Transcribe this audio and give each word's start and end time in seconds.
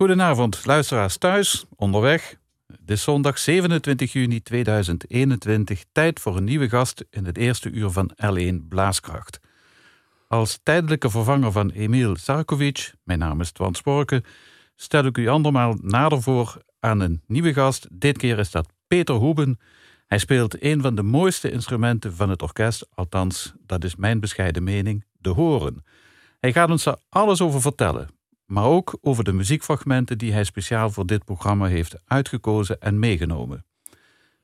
Goedenavond, 0.00 0.66
luisteraars 0.66 1.16
thuis, 1.16 1.64
onderweg. 1.76 2.36
Het 2.66 2.90
is 2.90 3.02
zondag 3.02 3.38
27 3.38 4.12
juni 4.12 4.42
2021, 4.42 5.84
tijd 5.92 6.20
voor 6.20 6.36
een 6.36 6.44
nieuwe 6.44 6.68
gast 6.68 7.04
in 7.10 7.24
het 7.24 7.36
eerste 7.36 7.70
uur 7.70 7.90
van 7.90 8.10
L1 8.24 8.68
Blaaskracht. 8.68 9.40
Als 10.28 10.60
tijdelijke 10.62 11.10
vervanger 11.10 11.52
van 11.52 11.70
Emil 11.70 12.16
Sarkovic, 12.16 12.94
mijn 13.02 13.18
naam 13.18 13.40
is 13.40 13.52
Twan 13.52 13.74
Sporke, 13.74 14.22
stel 14.76 15.04
ik 15.04 15.18
u 15.18 15.28
andermaal 15.28 15.76
nader 15.82 16.22
voor 16.22 16.62
aan 16.78 17.00
een 17.00 17.22
nieuwe 17.26 17.52
gast. 17.52 17.86
Dit 17.92 18.18
keer 18.18 18.38
is 18.38 18.50
dat 18.50 18.72
Peter 18.86 19.14
Hoeben. 19.14 19.58
Hij 20.06 20.18
speelt 20.18 20.62
een 20.62 20.80
van 20.82 20.94
de 20.94 21.02
mooiste 21.02 21.50
instrumenten 21.50 22.14
van 22.14 22.30
het 22.30 22.42
orkest, 22.42 22.88
althans, 22.94 23.52
dat 23.66 23.84
is 23.84 23.96
mijn 23.96 24.20
bescheiden 24.20 24.64
mening, 24.64 25.04
de 25.18 25.30
horen. 25.30 25.84
Hij 26.38 26.52
gaat 26.52 26.70
ons 26.70 26.86
er 26.86 26.98
alles 27.08 27.40
over 27.40 27.60
vertellen, 27.60 28.19
maar 28.50 28.64
ook 28.64 28.98
over 29.00 29.24
de 29.24 29.32
muziekfragmenten 29.32 30.18
die 30.18 30.32
hij 30.32 30.44
speciaal 30.44 30.90
voor 30.90 31.06
dit 31.06 31.24
programma 31.24 31.66
heeft 31.66 31.96
uitgekozen 32.06 32.80
en 32.80 32.98
meegenomen. 32.98 33.64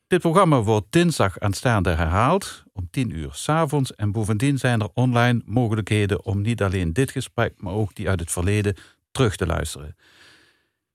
Dit 0.07 0.21
programma 0.21 0.63
wordt 0.63 0.87
dinsdag 0.91 1.39
aanstaande 1.39 1.91
herhaald 1.91 2.65
om 2.73 2.89
10 2.91 3.11
uur 3.11 3.29
s'avonds 3.33 3.95
en 3.95 4.13
bovendien 4.13 4.59
zijn 4.59 4.81
er 4.81 4.89
online 4.95 5.43
mogelijkheden 5.45 6.25
om 6.25 6.41
niet 6.41 6.63
alleen 6.63 6.93
dit 6.93 7.11
gesprek, 7.11 7.53
maar 7.57 7.73
ook 7.73 7.95
die 7.95 8.09
uit 8.09 8.21
het 8.21 8.33
verleden 8.33 8.77
terug 9.11 9.37
te 9.37 9.47
luisteren. 9.47 9.97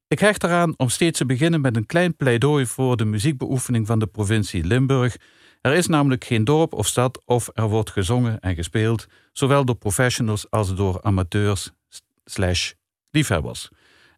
Ik 0.07 0.19
hecht 0.19 0.43
eraan 0.43 0.73
om 0.77 0.89
steeds 0.89 1.17
te 1.17 1.25
beginnen 1.25 1.61
met 1.61 1.75
een 1.75 1.85
klein 1.85 2.15
pleidooi 2.15 2.65
voor 2.65 2.97
de 2.97 3.05
muziekbeoefening 3.05 3.87
van 3.87 3.99
de 3.99 4.07
provincie 4.07 4.63
Limburg. 4.63 5.17
Er 5.61 5.73
is 5.73 5.87
namelijk 5.87 6.23
geen 6.23 6.43
dorp 6.43 6.73
of 6.73 6.87
stad 6.87 7.21
of 7.25 7.49
er 7.53 7.69
wordt 7.69 7.91
gezongen 7.91 8.39
en 8.39 8.55
gespeeld, 8.55 9.07
zowel 9.33 9.65
door 9.65 9.75
professionals 9.75 10.49
als 10.49 10.75
door 10.75 11.01
amateurs 11.01 11.71
liefhebbers. 13.11 13.69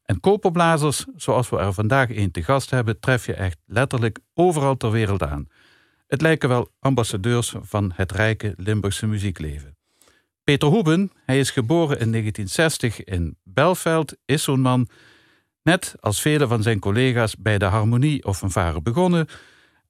En 0.03 0.19
koperblazers, 0.19 1.05
zoals 1.15 1.49
we 1.49 1.57
er 1.57 1.73
vandaag 1.73 2.09
een 2.09 2.31
te 2.31 2.43
gast 2.43 2.69
hebben, 2.69 2.99
tref 2.99 3.25
je 3.25 3.33
echt 3.33 3.57
letterlijk 3.65 4.19
overal 4.33 4.77
ter 4.77 4.91
wereld 4.91 5.23
aan. 5.23 5.47
Het 6.07 6.21
lijken 6.21 6.49
wel 6.49 6.71
ambassadeurs 6.79 7.55
van 7.61 7.91
het 7.95 8.11
rijke 8.11 8.53
Limburgse 8.57 9.07
muziekleven. 9.07 9.77
Peter 10.43 10.67
Hoeben, 10.67 11.11
hij 11.25 11.39
is 11.39 11.51
geboren 11.51 11.99
in 11.99 12.11
1960 12.11 13.03
in 13.03 13.37
Belveld, 13.43 14.15
is 14.25 14.43
zo'n 14.43 14.61
man, 14.61 14.87
net 15.61 15.95
als 15.99 16.21
vele 16.21 16.47
van 16.47 16.63
zijn 16.63 16.79
collega's 16.79 17.35
bij 17.37 17.57
de 17.57 17.65
harmonie 17.65 18.25
of 18.25 18.37
fanfare 18.37 18.81
begonnen 18.81 19.27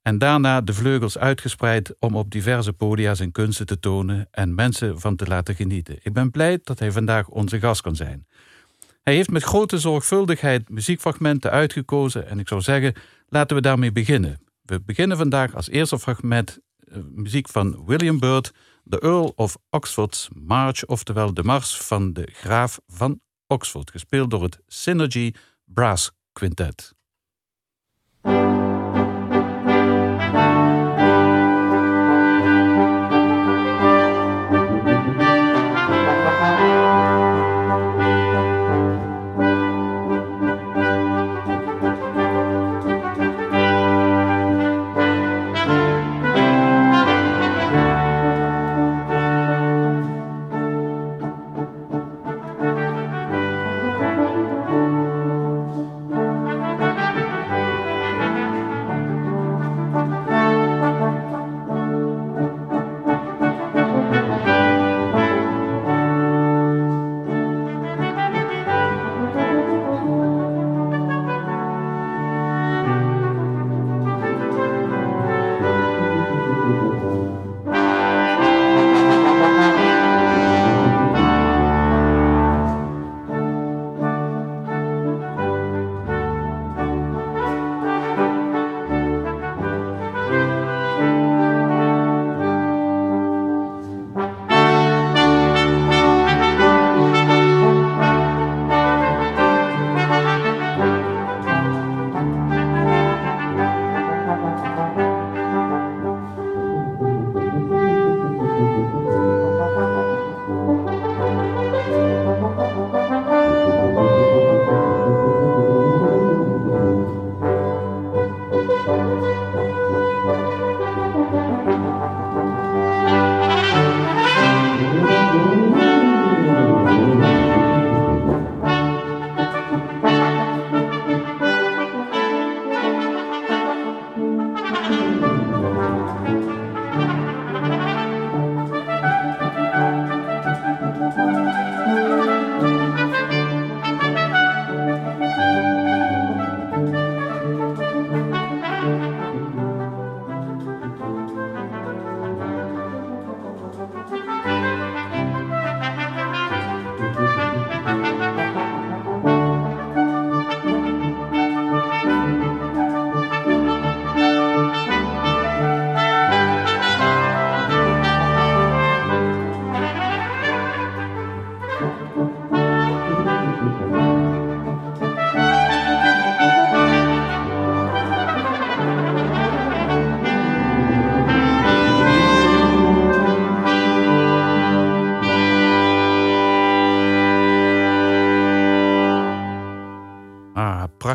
en 0.04 0.18
daarna 0.18 0.62
de 0.62 0.74
vleugels 0.74 1.18
uitgespreid 1.18 1.96
om 2.00 2.16
op 2.16 2.32
diverse 2.32 2.74
podia 2.74 3.14
zijn 3.14 3.32
kunsten 3.32 3.66
te 3.66 3.80
tonen 3.80 4.28
en 4.32 4.56
mensen 4.56 5.00
van 5.00 5.16
te 5.16 5.28
laten 5.28 5.56
genieten. 5.56 6.00
Ik 6.02 6.14
ben 6.14 6.32
blij 6.32 6.60
dat 6.64 6.80
hij 6.80 6.92
vandaag 6.92 7.28
onze 7.28 7.60
gast 7.60 7.82
kan 7.82 7.96
zijn. 7.96 8.28
Hij 9.04 9.14
heeft 9.14 9.30
met 9.30 9.44
grote 9.44 9.78
zorgvuldigheid 9.78 10.70
muziekfragmenten 10.70 11.52
uitgekozen 11.52 12.28
en 12.28 12.40
ik 12.40 12.48
zou 12.48 12.62
zeggen, 12.62 12.94
laten 13.28 13.56
we 13.56 13.62
daarmee 13.62 13.92
beginnen. 13.92 14.42
We 14.62 14.82
beginnen 14.82 15.18
vandaag 15.18 15.56
als 15.56 15.70
eerste 15.70 16.00
fragment 16.00 16.60
uh, 16.80 16.98
muziek 17.12 17.50
van 17.50 17.86
William 17.86 18.20
Byrd, 18.20 18.52
de 18.84 19.00
Earl 19.00 19.34
of 19.36 19.58
Oxford's 19.70 20.30
March, 20.34 20.86
oftewel 20.86 21.34
de 21.34 21.44
Mars 21.44 21.78
van 21.78 22.14
de 22.14 22.30
Graaf 22.32 22.80
van 22.88 23.20
Oxford, 23.48 23.92
gespeeld 23.92 24.30
door 24.30 24.44
het 24.44 24.60
Synergy 24.68 25.34
Brass 25.66 26.12
Quintet. 26.32 26.94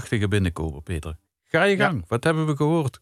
Prachtige 0.08 0.28
binnenkomen, 0.28 0.82
Peter. 0.82 1.16
Ga 1.44 1.62
je 1.62 1.76
gang. 1.76 2.04
Wat 2.06 2.24
hebben 2.24 2.46
we 2.46 2.56
gehoord? 2.56 2.98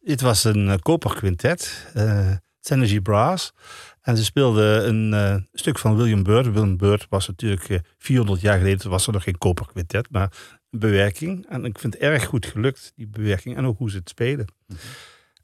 Het 0.00 0.20
was 0.20 0.44
een 0.44 0.66
uh, 0.66 0.74
koperquintet, 0.82 1.86
uh, 1.96 2.32
Synergy 2.60 3.00
Brass. 3.00 3.52
En 4.00 4.16
ze 4.16 4.24
speelden 4.24 4.88
een 4.88 5.12
uh, 5.12 5.36
stuk 5.52 5.78
van 5.78 5.96
William 5.96 6.22
Byrd. 6.22 6.46
William 6.46 6.76
Byrd 6.76 7.06
was 7.08 7.26
natuurlijk 7.26 7.80
400 7.98 8.40
jaar 8.40 8.58
geleden, 8.58 8.90
was 8.90 9.06
er 9.06 9.12
nog 9.12 9.22
geen 9.22 9.38
koperquintet, 9.38 10.10
maar 10.10 10.32
een 10.70 10.78
bewerking. 10.78 11.46
En 11.48 11.64
ik 11.64 11.78
vind 11.78 11.92
het 11.92 12.02
erg 12.02 12.24
goed 12.24 12.46
gelukt, 12.46 12.92
die 12.96 13.08
bewerking, 13.08 13.56
en 13.56 13.66
ook 13.66 13.78
hoe 13.78 13.90
ze 13.90 13.96
het 13.96 14.08
spelen. 14.08 14.46
Mm 14.66 14.76
-hmm. 14.76 14.78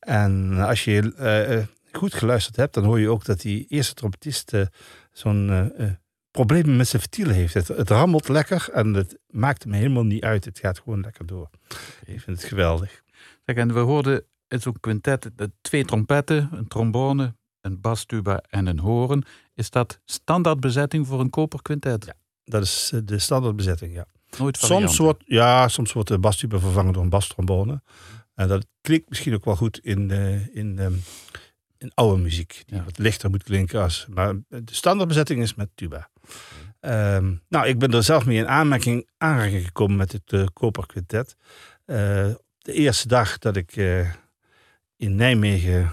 En 0.00 0.53
als 0.67 0.85
je 0.85 1.67
goed 1.93 2.15
geluisterd 2.15 2.56
hebt, 2.56 2.75
dan 2.75 2.85
hoor 2.85 3.00
je 3.00 3.09
ook 3.09 3.25
dat 3.25 3.41
die 3.41 3.67
eerste 3.69 3.94
trompetist 3.94 4.53
zo'n 5.12 5.73
problemen 6.35 6.77
met 6.77 6.89
zijn 6.89 7.03
ventielen 7.03 7.35
heeft. 7.35 7.55
Het, 7.55 7.69
het 7.69 7.91
rammelt 7.91 8.29
lekker 8.29 8.69
en 8.73 8.95
het 8.95 9.19
maakt 9.31 9.67
me 9.67 9.77
helemaal 9.77 10.05
niet 10.05 10.23
uit. 10.23 10.45
Het 10.45 10.59
gaat 10.59 10.79
gewoon 10.79 11.01
lekker 11.01 11.27
door. 11.27 11.51
Ik 12.05 12.21
vind 12.21 12.37
het 12.41 12.45
geweldig. 12.45 13.03
Zeg, 13.45 13.57
en 13.57 13.73
we 13.75 13.79
hoorden 13.79 14.25
in 14.49 14.61
zo'n 14.61 14.81
quintet 14.81 15.31
twee 15.61 15.85
trompetten, 15.85 16.49
een 16.53 16.69
trombone, 16.69 17.35
een 17.61 17.81
bastuba 17.81 18.43
en 18.49 18.67
een 18.67 18.79
horen. 18.79 19.25
Is 19.55 19.71
dat 19.71 20.01
standaardbezetting 20.05 21.07
voor 21.07 21.21
een 21.21 21.31
koperquintet? 21.31 22.05
Ja, 22.05 22.15
dat 22.45 22.63
is 22.63 22.91
eh, 22.95 23.01
de 23.05 23.19
standaardbezetting, 23.19 23.95
ja. 23.95 24.07
Nooit 24.39 24.57
Soms 24.57 24.99
wordt, 24.99 25.23
ja, 25.27 25.69
soms 25.69 25.93
wordt 25.93 26.09
de 26.09 26.19
bastuba 26.19 26.59
vervangen 26.59 26.93
door 26.93 27.03
een 27.03 27.09
bastrombone. 27.09 27.83
En 28.35 28.49
dat 28.49 28.67
klinkt 28.81 29.09
misschien 29.09 29.35
ook 29.35 29.45
wel 29.45 29.57
goed 29.57 29.79
in, 29.79 30.11
eh, 30.11 30.57
in, 30.57 30.79
ehm, 30.79 30.95
in 31.79 31.91
oude 31.95 32.23
muziek. 32.23 32.63
Die 32.67 32.77
Ja. 32.77 32.85
wat 32.85 32.99
lichter 32.99 33.31
moet 33.31 33.43
klinken. 33.43 33.83
Als, 33.83 34.07
maar 34.11 34.35
de 34.49 34.63
standaardbezetting 34.65 35.43
is 35.43 35.55
met 35.55 35.69
tuba. 35.75 36.11
Ehm, 36.81 37.35
nou, 37.49 37.67
ik 37.67 37.79
ben 37.79 37.93
er 37.93 38.03
zelf 38.03 38.26
mee 38.26 38.37
in 38.37 38.49
aanmerking, 38.49 39.09
aanraking 39.19 39.65
gekomen 39.65 39.97
met 39.97 40.12
het 40.12 40.32
uh, 41.87 42.32
de 42.59 42.73
eerste 42.73 43.09
dag 43.09 43.38
dat 43.38 43.56
ik 43.56 43.76
eh, 43.76 44.11
in 44.97 45.15
Nijmegen 45.15 45.93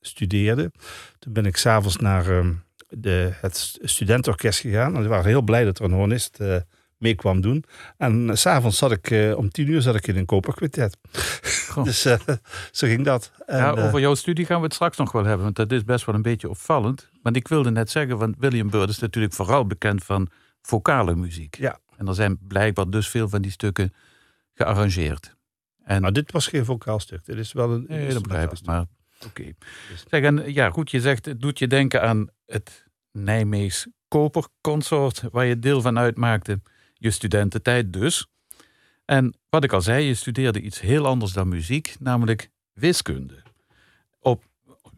studeerde, 0.00 0.72
toen 1.18 1.32
ben 1.32 1.46
ik 1.46 1.56
s'avonds 1.56 1.96
naar 1.96 2.30
ehm, 2.30 2.52
de, 2.88 3.32
het 3.40 3.78
studentenorkest 3.82 4.60
gegaan. 4.60 4.94
En 4.94 5.00
die 5.00 5.08
waren 5.08 5.26
heel 5.26 5.42
blij 5.42 5.64
dat 5.64 5.78
er 5.78 5.84
een 5.84 5.92
hornist 5.92 6.38
mee 7.02 7.14
kwam 7.14 7.40
doen. 7.40 7.64
En 7.96 8.38
s 8.38 8.40
s'avonds 8.40 8.78
zat 8.78 8.92
ik, 8.92 9.10
eh, 9.10 9.36
om 9.36 9.50
tien 9.50 9.68
uur 9.68 9.82
zat 9.82 9.94
ik 9.94 10.06
in 10.06 10.16
een 10.16 10.26
koperquintet. 10.26 10.96
Goh. 11.68 11.84
dus 11.88 12.04
eh, 12.04 12.18
zo 12.72 12.86
ging 12.86 13.04
dat. 13.04 13.32
En, 13.46 13.58
ja, 13.58 13.74
eh, 13.74 13.84
over 13.84 14.00
jouw 14.00 14.14
studie 14.14 14.46
gaan 14.46 14.58
we 14.58 14.64
het 14.64 14.74
straks 14.74 14.96
nog 14.96 15.12
wel 15.12 15.24
hebben, 15.24 15.44
want 15.44 15.56
dat 15.56 15.72
is 15.72 15.84
best 15.84 16.06
wel 16.06 16.14
een 16.14 16.22
beetje 16.22 16.48
opvallend. 16.48 17.10
Want 17.22 17.36
ik 17.36 17.48
wilde 17.48 17.70
net 17.70 17.90
zeggen, 17.90 18.18
want 18.18 18.34
William 18.38 18.70
Byrd 18.70 18.88
is 18.88 18.98
natuurlijk 18.98 19.34
vooral 19.34 19.66
bekend 19.66 20.04
van 20.04 20.28
vocale 20.62 21.14
muziek. 21.14 21.56
Ja. 21.56 21.78
En 21.96 22.08
er 22.08 22.14
zijn 22.14 22.38
blijkbaar 22.48 22.90
dus 22.90 23.08
veel 23.08 23.28
van 23.28 23.42
die 23.42 23.50
stukken 23.50 23.92
gearrangeerd. 24.54 25.36
En 25.84 26.00
nou, 26.00 26.12
dit 26.12 26.32
was 26.32 26.46
geen 26.46 26.64
vocaal 26.64 27.00
stuk. 27.00 27.24
Dit 27.24 27.36
is 27.36 27.52
wel 27.52 27.70
een 27.70 27.84
Nee, 27.88 28.12
dat 28.12 28.22
begrijp 28.22 28.44
ik, 28.44 28.50
instrumentaal 28.50 28.88
maar 29.20 29.28
oké. 29.30 29.52
Dus- 29.90 30.04
Zeg, 30.08 30.22
en 30.22 30.52
ja, 30.52 30.70
goed, 30.70 30.90
je 30.90 31.00
zegt, 31.00 31.24
het 31.24 31.40
doet 31.40 31.58
je 31.58 31.66
denken 31.66 32.02
aan 32.02 32.28
het 32.46 32.84
Nijmeegs 33.12 33.86
Koperconsort, 34.08 35.22
waar 35.30 35.44
je 35.44 35.58
deel 35.58 35.80
van 35.80 35.98
uitmaakte, 35.98 36.60
je 37.02 37.10
studententijd 37.10 37.92
dus. 37.92 38.26
En 39.04 39.34
wat 39.48 39.64
ik 39.64 39.72
al 39.72 39.80
zei, 39.80 40.04
je 40.04 40.14
studeerde 40.14 40.60
iets 40.60 40.80
heel 40.80 41.06
anders 41.06 41.32
dan 41.32 41.48
muziek, 41.48 41.94
namelijk 41.98 42.50
wiskunde. 42.72 43.42
Op 44.20 44.42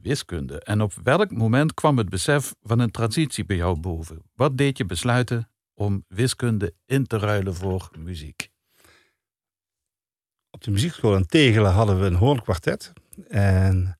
wiskunde. 0.00 0.60
En 0.60 0.80
op 0.80 0.92
welk 1.02 1.30
moment 1.30 1.74
kwam 1.74 1.98
het 1.98 2.08
besef 2.08 2.54
van 2.62 2.78
een 2.78 2.90
transitie 2.90 3.44
bij 3.44 3.56
jou 3.56 3.80
boven? 3.80 4.22
Wat 4.34 4.58
deed 4.58 4.78
je 4.78 4.84
besluiten 4.84 5.50
om 5.74 6.04
wiskunde 6.08 6.74
in 6.86 7.06
te 7.06 7.18
ruilen 7.18 7.54
voor 7.54 7.90
muziek? 7.98 8.52
op 10.54 10.64
de 10.64 10.70
muziekschool 10.70 11.16
in 11.16 11.26
Tegelen 11.26 11.72
hadden 11.72 12.00
we 12.00 12.06
een 12.06 12.14
hoornkwartet. 12.14 12.92
En, 13.28 13.98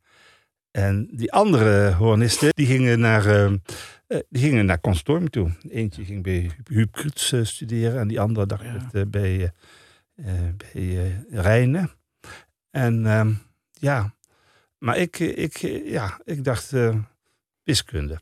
en 0.71 1.09
die 1.12 1.33
andere 1.33 1.93
hoornisten, 1.93 2.50
die 2.55 2.67
gingen 2.67 3.00
naar, 3.00 3.27
eh, 3.27 3.53
eh, 4.06 4.19
die 4.29 4.43
gingen 4.43 4.67
naar 4.67 4.81
conservatorium 4.81 5.31
toe. 5.31 5.51
Eentje 5.69 6.05
ging 6.05 6.23
bij 6.23 6.51
Huub 6.65 6.93
Kruts 6.93 7.33
eh, 7.33 7.45
studeren 7.45 8.01
en 8.01 8.09
die 8.09 8.21
andere 8.21 8.47
dacht 8.47 8.65
Ja. 8.65 8.89
eh, 8.93 9.03
bij, 9.06 9.53
bij 10.56 11.25
Rijnen. 11.31 11.91
En 12.71 13.06
ehm, 13.06 13.33
ja, 13.73 14.15
maar 14.79 14.97
ik, 14.97 15.19
ik, 15.19 15.56
ja, 15.85 16.21
ik 16.25 16.45
dacht 16.45 16.73
wiskunde. 17.62 18.19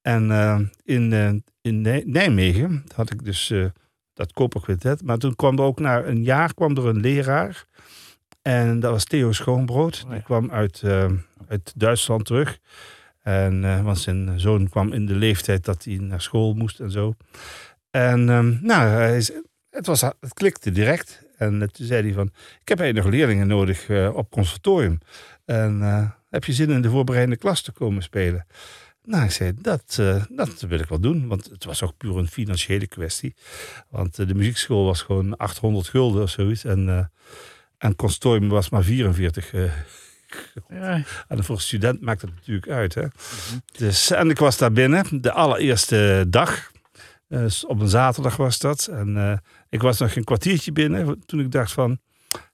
En 0.00 0.30
in, 0.84 1.12
in 1.60 1.80
Nij- 1.80 2.02
Nijmegen 2.06 2.84
had 2.94 3.10
ik 3.12 3.24
dus 3.24 3.52
dat 4.12 4.32
koperquintet. 4.32 5.02
Maar 5.02 5.18
toen 5.18 5.36
kwam 5.36 5.58
er 5.58 5.64
ook 5.64 5.80
na 5.80 6.04
een 6.04 6.22
jaar 6.24 6.54
kwam 6.54 6.76
er 6.76 6.86
een 6.86 7.00
leraar. 7.00 7.64
En 8.42 8.80
dat 8.80 8.90
was 8.90 9.04
Theo 9.04 9.32
Schoonbrood. 9.32 10.02
Oh 10.06 10.12
Die 10.12 10.22
kwam 10.22 10.50
uit, 10.50 10.82
uit 11.48 11.72
Duitsland 11.76 12.24
terug. 12.24 12.58
En, 13.22 13.64
eh, 13.64 13.82
want 13.82 13.98
zijn 13.98 14.40
zoon 14.40 14.68
kwam 14.68 14.92
in 14.92 15.06
de 15.06 15.14
leeftijd 15.14 15.64
dat 15.64 15.84
hij 15.84 15.96
naar 15.96 16.20
school 16.20 16.54
moest 16.54 16.80
en 16.80 16.90
zo. 16.90 17.14
En 17.90 18.28
ehm, 18.28 18.56
nou, 18.60 18.88
het, 19.70 19.86
was, 19.86 20.00
het 20.00 20.34
klikte 20.34 20.70
direct. 20.70 21.28
En 21.36 21.70
toen 21.72 21.86
zei 21.86 22.02
hij 22.02 22.12
van, 22.12 22.26
ik 22.60 22.68
heb 22.68 22.80
eigenlijk 22.80 23.08
nog 23.08 23.18
leerlingen 23.18 23.46
nodig 23.46 23.88
eh, 23.88 24.10
op 24.14 24.30
conservatorium. 24.30 24.98
En 25.44 25.82
eh, 25.82 26.10
heb 26.30 26.44
je 26.44 26.52
zin 26.52 26.70
in 26.70 26.82
de 26.82 26.90
voorbereidende 26.90 27.40
klas 27.40 27.62
te 27.62 27.72
komen 27.72 28.02
spelen? 28.02 28.46
Nou, 29.04 29.24
ik 29.24 29.30
zei, 29.30 29.52
dat, 29.60 30.02
dat 30.28 30.60
wil 30.60 30.78
ik 30.78 30.88
wel 30.88 31.00
doen. 31.00 31.28
Want 31.28 31.44
het 31.44 31.64
was 31.64 31.82
ook 31.82 31.96
puur 31.96 32.16
een 32.16 32.28
financiële 32.28 32.86
kwestie. 32.86 33.34
Want 33.88 34.16
de 34.16 34.34
muziekschool 34.34 34.84
was 34.84 35.02
gewoon 35.02 35.36
800 35.36 35.88
gulden 35.88 36.22
of 36.22 36.30
zoiets. 36.30 36.64
En, 36.64 37.10
en 37.80 37.96
conservatorium 37.96 38.48
was 38.48 38.70
maar 38.70 38.82
44 38.82 39.52
eh, 39.52 39.62
Ja, 40.68 41.02
en 41.28 41.44
voor 41.44 41.54
een 41.54 41.60
student 41.60 42.00
maakt 42.00 42.20
het 42.20 42.30
natuurlijk 42.34 42.68
uit. 42.68 42.94
Hè? 42.94 43.04
Dus, 43.76 44.10
en 44.10 44.30
ik 44.30 44.38
was 44.38 44.56
daar 44.58 44.72
binnen, 44.72 45.22
de 45.22 45.32
allereerste 45.32 46.24
dag. 46.28 46.70
Eh, 47.28 47.44
op 47.66 47.80
een 47.80 47.88
zaterdag 47.88 48.36
was 48.36 48.58
dat. 48.58 48.86
En 48.86 49.16
eh, 49.16 49.38
ik 49.68 49.82
was 49.82 49.98
nog 49.98 50.14
een 50.16 50.24
kwartiertje 50.24 50.72
binnen 50.72 51.22
toen 51.26 51.40
ik 51.40 51.50
dacht 51.52 51.72
van... 51.72 51.98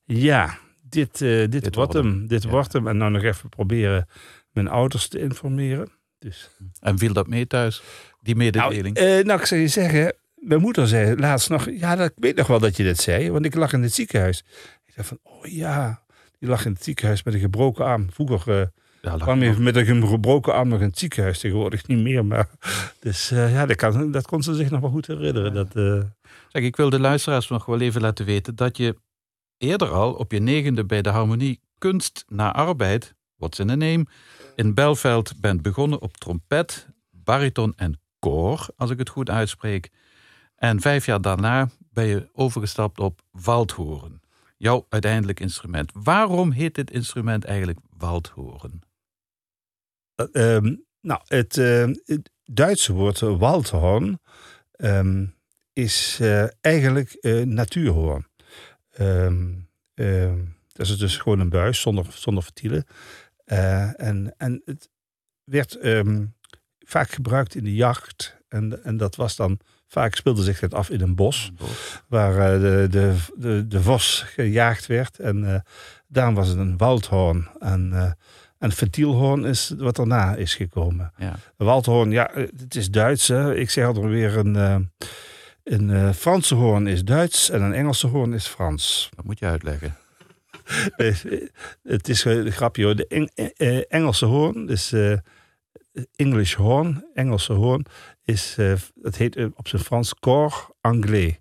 Ja, 0.04 0.58
dit, 0.82 1.20
eh, 1.22 1.28
dit, 1.28 1.50
Dit 1.64 1.74
wordt 1.74 1.92
hem. 1.92 2.26
Dit 2.26 2.42
Ja. 2.42 2.48
wordt 2.48 2.72
hem. 2.72 2.86
En 2.88 2.96
nou 2.96 3.10
nog 3.10 3.22
even 3.22 3.48
proberen 3.48 4.08
mijn 4.50 4.68
ouders 4.68 5.08
te 5.08 5.18
informeren. 5.18 5.88
Dus, 6.18 6.50
en 6.80 6.98
viel 6.98 7.12
dat 7.12 7.26
mee 7.26 7.46
thuis, 7.46 7.82
die 8.20 8.34
nou, 8.36 8.44
mededeling? 8.46 8.96
eh, 8.96 9.24
nou, 9.24 9.40
ik 9.40 9.46
zou 9.46 9.60
je 9.60 9.68
zeggen... 9.68 10.14
Mijn 10.34 10.60
moeder 10.60 10.88
zei 10.88 11.16
laatst 11.16 11.48
nog... 11.50 11.70
Ja, 11.70 11.96
dat, 11.96 12.06
ik 12.10 12.12
weet 12.16 12.36
nog 12.36 12.46
wel 12.46 12.58
dat 12.58 12.76
je 12.76 12.82
dit 12.82 12.98
zei. 13.00 13.30
Want 13.30 13.44
ik 13.44 13.54
lag 13.54 13.72
in 13.72 13.82
het 13.82 13.94
ziekenhuis. 13.94 14.44
Ik 14.86 14.96
dacht 14.96 15.08
van, 15.08 15.18
oh 15.22 15.46
ja... 15.46 16.02
Die 16.38 16.48
lag 16.48 16.64
in 16.64 16.72
het 16.72 16.84
ziekenhuis 16.84 17.22
met 17.22 17.34
een 17.34 17.40
gebroken 17.40 17.84
arm. 17.84 18.12
Vroeger... 18.12 18.60
eh, 18.60 18.66
Ja, 19.02 19.16
kwam 19.16 19.42
je 19.42 19.52
met 19.58 19.76
een 19.76 20.06
gebroken 20.08 20.54
arm 20.54 20.68
nog 20.68 20.80
in 20.80 20.86
het 20.86 20.98
ziekenhuis. 20.98 21.38
Tegenwoordig 21.38 21.86
niet 21.86 21.98
meer. 21.98 22.24
Maar, 22.24 22.48
dus 23.00 23.30
eh, 23.30 23.52
ja, 23.52 23.66
dat, 23.66 23.76
kan, 23.76 24.10
dat 24.10 24.26
kon 24.26 24.42
ze 24.42 24.54
zich 24.54 24.70
nog 24.70 24.80
wel 24.80 24.90
goed 24.90 25.06
herinneren. 25.06 25.54
Dat, 25.54 25.76
eh, 25.76 26.00
Zeg, 26.48 26.62
ik 26.62 26.76
wil 26.76 26.90
de 26.90 27.00
luisteraars 27.00 27.48
nog 27.48 27.64
wel 27.64 27.80
even 27.80 28.00
laten 28.00 28.24
weten 28.24 28.56
dat 28.56 28.76
je 28.76 28.96
eerder 29.58 29.88
al 29.88 30.12
op 30.12 30.32
je 30.32 30.40
negende 30.40 30.84
bij 30.84 31.02
de 31.02 31.08
harmonie 31.08 31.60
Kunst 31.78 32.24
na 32.28 32.52
Arbeid, 32.54 33.14
what's 33.36 33.58
in 33.58 33.70
a 33.70 33.74
name, 33.74 34.06
in 34.54 34.74
Belveld 34.74 35.40
bent 35.40 35.62
begonnen 35.62 36.00
op 36.00 36.16
trompet, 36.16 36.86
bariton 37.10 37.72
en 37.76 38.00
koor, 38.18 38.66
als 38.76 38.90
ik 38.90 38.98
het 38.98 39.08
goed 39.08 39.30
uitspreek. 39.30 39.90
En 40.56 40.80
vijf 40.80 41.06
jaar 41.06 41.20
daarna 41.20 41.68
ben 41.92 42.06
je 42.06 42.28
overgestapt 42.32 42.98
op 43.00 43.20
waldhoren, 43.30 44.20
jouw 44.56 44.86
uiteindelijk 44.88 45.40
instrument. 45.40 45.90
Waarom 45.94 46.50
heet 46.50 46.74
dit 46.74 46.90
instrument 46.90 47.44
eigenlijk 47.44 47.78
waldhoren? 47.96 48.80
ehm, 50.32 50.76
nou, 51.00 51.20
het, 51.26 51.58
eh, 51.58 51.88
het 52.04 52.30
Duitse 52.44 52.92
woord 52.92 53.22
eh, 53.22 53.38
Waldhorn 53.38 54.20
ehm, 54.70 55.26
is 55.72 56.18
eh, 56.20 56.46
eigenlijk 56.60 57.12
eh, 57.12 57.42
natuurhoorn. 57.42 58.26
Ehm, 58.90 59.54
dat 60.72 60.86
is 60.86 60.98
dus 60.98 61.16
gewoon 61.16 61.40
een 61.40 61.48
buis 61.48 61.80
zonder, 61.80 62.06
zonder 62.10 62.42
ventielen. 62.42 62.84
Eh, 63.44 64.00
en, 64.00 64.34
en 64.36 64.62
het 64.64 64.90
werd 65.44 65.78
vaak 66.78 67.10
gebruikt 67.10 67.54
in 67.54 67.64
de 67.64 67.74
jacht. 67.74 68.36
En, 68.48 68.84
en 68.84 68.96
dat 68.96 69.16
was 69.16 69.36
dan, 69.36 69.58
vaak 69.88 70.14
speelde 70.14 70.42
zich 70.42 70.60
het 70.60 70.74
af 70.74 70.90
in 70.90 71.00
een 71.00 71.14
bos. 71.14 71.52
waar 72.08 72.54
eh, 72.54 72.60
de, 72.60 72.86
de, 72.90 73.14
de, 73.36 73.66
de 73.66 73.82
vos 73.82 74.22
gejaagd 74.26 74.86
werd. 74.86 75.18
En 75.18 75.54
eh, 75.54 75.60
daarom 76.06 76.34
was 76.34 76.48
het 76.48 76.58
een 76.58 76.76
waldhoorn. 76.76 77.48
En, 77.58 77.90
eh 77.92 78.10
en 78.58 78.72
ventielhoorn 78.72 79.44
is 79.44 79.72
wat 79.78 79.96
daarna 79.96 80.34
is 80.34 80.54
gekomen. 80.54 81.12
Ja. 81.16 81.36
Een 81.56 81.66
waldhoorn, 81.66 82.10
ja, 82.10 82.30
eh, 82.30 82.46
het 82.56 82.74
is 82.74 82.90
Duits. 82.90 83.28
Hè. 83.28 83.54
Ik 83.54 83.70
zeg 83.70 83.86
altijd 83.86 84.06
weer 84.06 84.36
een, 84.36 84.56
eh, 84.56 84.76
een 85.64 85.90
eh, 85.90 86.10
Franse 86.12 86.54
hoorn 86.54 86.86
is 86.86 87.04
Duits 87.04 87.50
en 87.50 87.62
een 87.62 87.72
Engelse 87.72 88.06
hoorn 88.06 88.32
is 88.32 88.46
Frans. 88.46 89.08
Dat 89.16 89.24
moet 89.24 89.38
je 89.38 89.46
uitleggen. 89.46 89.96
Eh, 90.96 91.14
het 91.82 92.08
is 92.08 92.24
een 92.24 92.52
grapje 92.52 92.84
hoor. 92.84 92.96
De 92.96 93.06
Eng- 93.06 93.30
eh, 93.34 93.76
eh, 93.78 93.82
Engelse 93.88 94.24
hoorn 94.26 94.68
is 94.68 94.92
eh, 94.92 95.12
English 96.16 96.54
horn. 96.54 97.06
Engelse 97.14 97.52
hoorn 97.52 97.86
is, 98.26 98.54
eh, 98.58 98.72
het 99.02 99.16
heet 99.16 99.36
eh, 99.36 99.46
op 99.54 99.68
zijn 99.68 99.82
Frans 99.82 100.14
cor 100.14 100.70
anglais. 100.80 101.34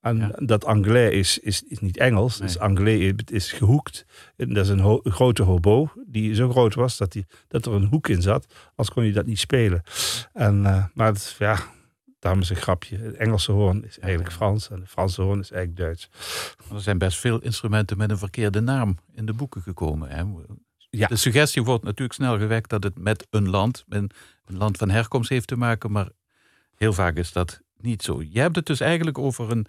En 0.00 0.16
Ja. 0.16 0.32
dat 0.36 0.64
anglais 0.64 1.12
is, 1.14 1.38
is, 1.38 1.62
is 1.62 1.78
niet 1.78 1.96
Engels, 1.96 2.38
Nee. 2.38 2.48
dus 2.48 2.58
anglais 2.58 3.00
is, 3.00 3.12
is 3.26 3.52
gehoekt. 3.52 4.04
En 4.36 4.54
dat 4.54 4.64
is 4.64 4.70
een, 4.70 4.78
ho- 4.80 5.00
grote 5.04 5.42
hobo 5.42 5.92
die 6.06 6.34
zo 6.34 6.50
groot 6.50 6.74
was 6.74 6.96
dat, 6.96 7.12
die, 7.12 7.26
dat 7.48 7.66
er 7.66 7.72
een 7.72 7.84
hoek 7.86 8.08
in 8.08 8.22
zat. 8.22 8.54
Anders 8.68 8.90
kon 8.90 9.04
je 9.04 9.12
dat 9.12 9.26
niet 9.26 9.38
spelen. 9.38 9.82
En, 10.32 10.66
eh, 10.66 10.84
maar 10.94 11.06
het, 11.06 11.36
ja, 11.38 11.58
daarom 12.18 12.40
is 12.40 12.50
een 12.50 12.56
grapje. 12.56 12.96
Het 12.98 13.14
Engelse 13.16 13.52
hoorn 13.52 13.84
is 13.84 13.98
eigenlijk 13.98 14.32
Frans 14.32 14.70
en 14.70 14.80
de 14.80 14.86
Franse 14.86 15.22
hoorn 15.22 15.40
is 15.40 15.50
eigenlijk 15.50 15.80
Duits. 15.82 16.08
Er 16.74 16.80
zijn 16.80 16.98
best 16.98 17.18
veel 17.18 17.40
instrumenten 17.40 17.96
met 17.96 18.10
een 18.10 18.18
verkeerde 18.18 18.60
naam 18.60 18.96
in 19.14 19.26
de 19.26 19.32
boeken 19.32 19.62
gekomen. 19.62 20.08
Hè? 20.10 20.22
Ja. 20.90 21.06
De 21.06 21.16
suggestie 21.16 21.62
wordt 21.64 21.84
natuurlijk 21.84 22.12
snel 22.12 22.38
gewekt 22.38 22.70
dat 22.70 22.82
het 22.82 22.98
met 22.98 23.26
een 23.30 23.48
land, 23.48 23.84
met 23.86 24.14
een 24.48 24.56
land 24.56 24.76
van 24.76 24.90
herkomst 24.90 25.30
heeft 25.30 25.46
te 25.46 25.56
maken. 25.56 25.92
Maar 25.92 26.08
heel 26.76 26.92
vaak 26.92 27.16
is 27.16 27.32
dat 27.32 27.60
niet 27.80 28.02
zo. 28.02 28.22
Je 28.28 28.40
hebt 28.40 28.56
het 28.56 28.66
dus 28.66 28.80
eigenlijk 28.80 29.18
over 29.18 29.50
een 29.50 29.66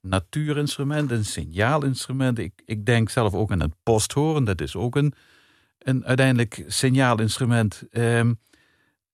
natuurinstrument, 0.00 1.10
een 1.10 1.24
signaalinstrument. 1.24 2.38
Ik, 2.38 2.62
ik 2.64 2.86
denk 2.86 3.10
zelf 3.10 3.34
ook 3.34 3.50
aan 3.50 3.60
het 3.60 3.74
posthoren. 3.82 4.44
Dat 4.44 4.60
is 4.60 4.76
ook 4.76 4.96
een, 4.96 5.12
een 5.78 6.04
uiteindelijk 6.04 6.64
signaalinstrument. 6.66 7.82
Um, 7.90 8.38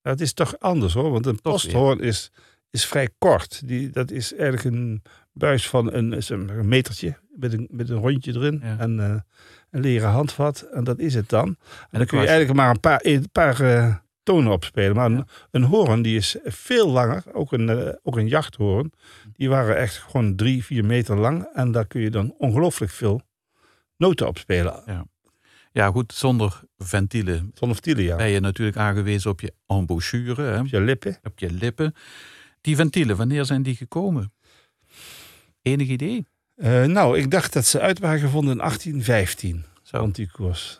het 0.01 0.21
is 0.21 0.33
toch 0.33 0.59
anders 0.59 0.93
hoor, 0.93 1.11
want 1.11 1.25
een 1.25 1.41
posthoorn 1.41 1.99
is, 1.99 2.31
is 2.69 2.85
vrij 2.85 3.09
kort. 3.17 3.67
Die, 3.67 3.89
dat 3.89 4.11
is 4.11 4.33
eigenlijk 4.33 4.75
een 4.75 5.03
buis 5.33 5.69
van 5.69 5.93
een, 5.93 6.21
een 6.27 6.67
metertje 6.67 7.17
met 7.35 7.53
een, 7.53 7.67
met 7.71 7.89
een 7.89 7.97
rondje 7.97 8.33
erin 8.33 8.61
en 8.61 8.97
uh, 8.97 9.15
een 9.69 9.81
leren 9.81 10.09
handvat. 10.09 10.61
En 10.61 10.83
dat 10.83 10.99
is 10.99 11.13
het 11.13 11.29
dan. 11.29 11.47
En, 11.89 11.97
dan 11.97 12.05
kun 12.05 12.19
je 12.19 12.27
eigenlijk 12.27 12.57
maar 12.57 12.69
een 12.69 12.79
paar, 12.79 12.99
een 13.03 13.29
paar 13.31 13.61
uh, 13.61 13.95
tonen 14.27 14.51
opspelen. 14.51 14.95
Maar 14.95 15.11
een, 15.11 15.25
een, 15.51 15.63
hoorn 15.63 16.01
die 16.01 16.15
is 16.15 16.37
veel 16.43 16.89
langer, 16.89 17.23
ook 17.33 17.51
een, 17.51 17.69
uh, 17.69 17.89
ook 18.03 18.17
een 18.17 18.27
jachthoorn. 18.27 18.91
Die 19.33 19.49
waren 19.49 19.77
echt 19.77 19.97
gewoon 19.97 20.35
drie, 20.35 20.63
vier 20.63 20.85
meter 20.85 21.17
lang. 21.17 21.49
En 21.53 21.71
daar 21.71 21.87
kun 21.87 22.01
je 22.01 22.09
dan 22.09 22.33
ongelooflijk 22.37 22.91
veel 22.91 23.21
noten 23.97 24.27
opspelen. 24.27 24.83
Ja. 24.85 25.05
Ja, 25.71 25.91
goed, 25.91 26.13
zonder 26.13 26.61
ventielen. 26.77 27.51
Zonder 27.53 27.77
ventielen, 27.77 28.03
ja. 28.03 28.15
Ben 28.15 28.29
je 28.29 28.39
natuurlijk 28.39 28.77
aangewezen 28.77 29.31
op 29.31 29.41
je 29.41 29.53
embouchure. 29.67 30.41
Hè? 30.41 30.59
Op 30.59 30.67
je 30.67 30.81
lippen. 30.81 31.17
Op 31.23 31.39
je 31.39 31.51
lippen. 31.51 31.93
Die 32.61 32.75
ventielen, 32.75 33.17
wanneer 33.17 33.45
zijn 33.45 33.63
die 33.63 33.75
gekomen? 33.75 34.33
Enig 35.61 35.87
idee? 35.87 36.25
Uh, 36.55 36.83
nou, 36.83 37.17
ik 37.17 37.31
dacht 37.31 37.53
dat 37.53 37.65
ze 37.65 37.79
uit 37.79 37.99
waren 37.99 38.19
gevonden 38.19 38.51
in 38.51 38.57
1815. 38.57 39.65
Zo. 39.87 40.11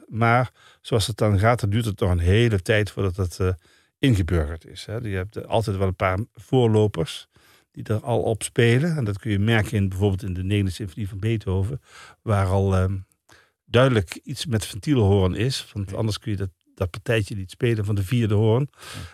Maar 0.08 0.52
zoals 0.82 1.08
het 1.08 1.18
dan 1.18 1.40
gaat, 1.40 1.60
dan 1.60 1.70
duurt 1.70 1.86
het 1.86 1.98
toch 1.98 2.10
een 2.10 2.20
hele 2.20 2.62
tijd 2.62 2.92
voordat 2.92 3.16
het 3.16 3.38
uh, 3.42 3.50
ingeburgerd 4.00 4.66
is. 4.66 4.86
Hè. 4.86 4.96
Je 4.96 5.16
hebt 5.16 5.48
altijd 5.48 5.78
wel 5.78 5.88
een 5.88 5.96
paar 5.96 6.20
voorlopers 6.34 7.28
die 7.72 7.84
er 7.84 8.00
al 8.00 8.22
op 8.22 8.44
spelen. 8.44 8.98
En 8.98 9.04
dat 9.04 9.20
kun 9.20 9.32
je 9.32 9.40
merken 9.40 9.72
in 9.72 9.90
bijvoorbeeld 9.90 10.24
in 10.24 10.34
de 10.34 10.44
negende 10.44 10.72
symfonie 10.72 11.10
van 11.10 11.20
Beethoven. 11.20 11.82
Waar 12.22 12.48
al 12.48 12.78
uh, 12.78 12.86
duidelijk 13.66 14.20
iets 14.24 14.46
met 14.46 14.66
ventielhoorn 14.66 15.36
is. 15.36 15.70
Want 15.74 15.96
anders 15.96 16.20
kun 16.20 16.32
je 16.32 16.38
dat, 16.38 16.52
dat 16.76 16.90
partijtje 16.90 17.36
niet 17.36 17.52
spelen 17.52 17.86
van 17.86 17.96
de 17.96 18.04
vierde 18.04 18.36
hoorn. 18.36 18.70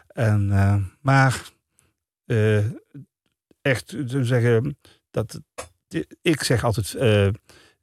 En, 0.08 0.48
uh, 0.50 0.76
maar 1.02 1.50
uh, 2.26 2.66
echt 3.62 3.88
te 3.88 4.26
zeggen 4.26 4.78
dat 5.12 5.40
ik 6.22 6.44
zeg 6.44 6.64
altijd 6.64 6.96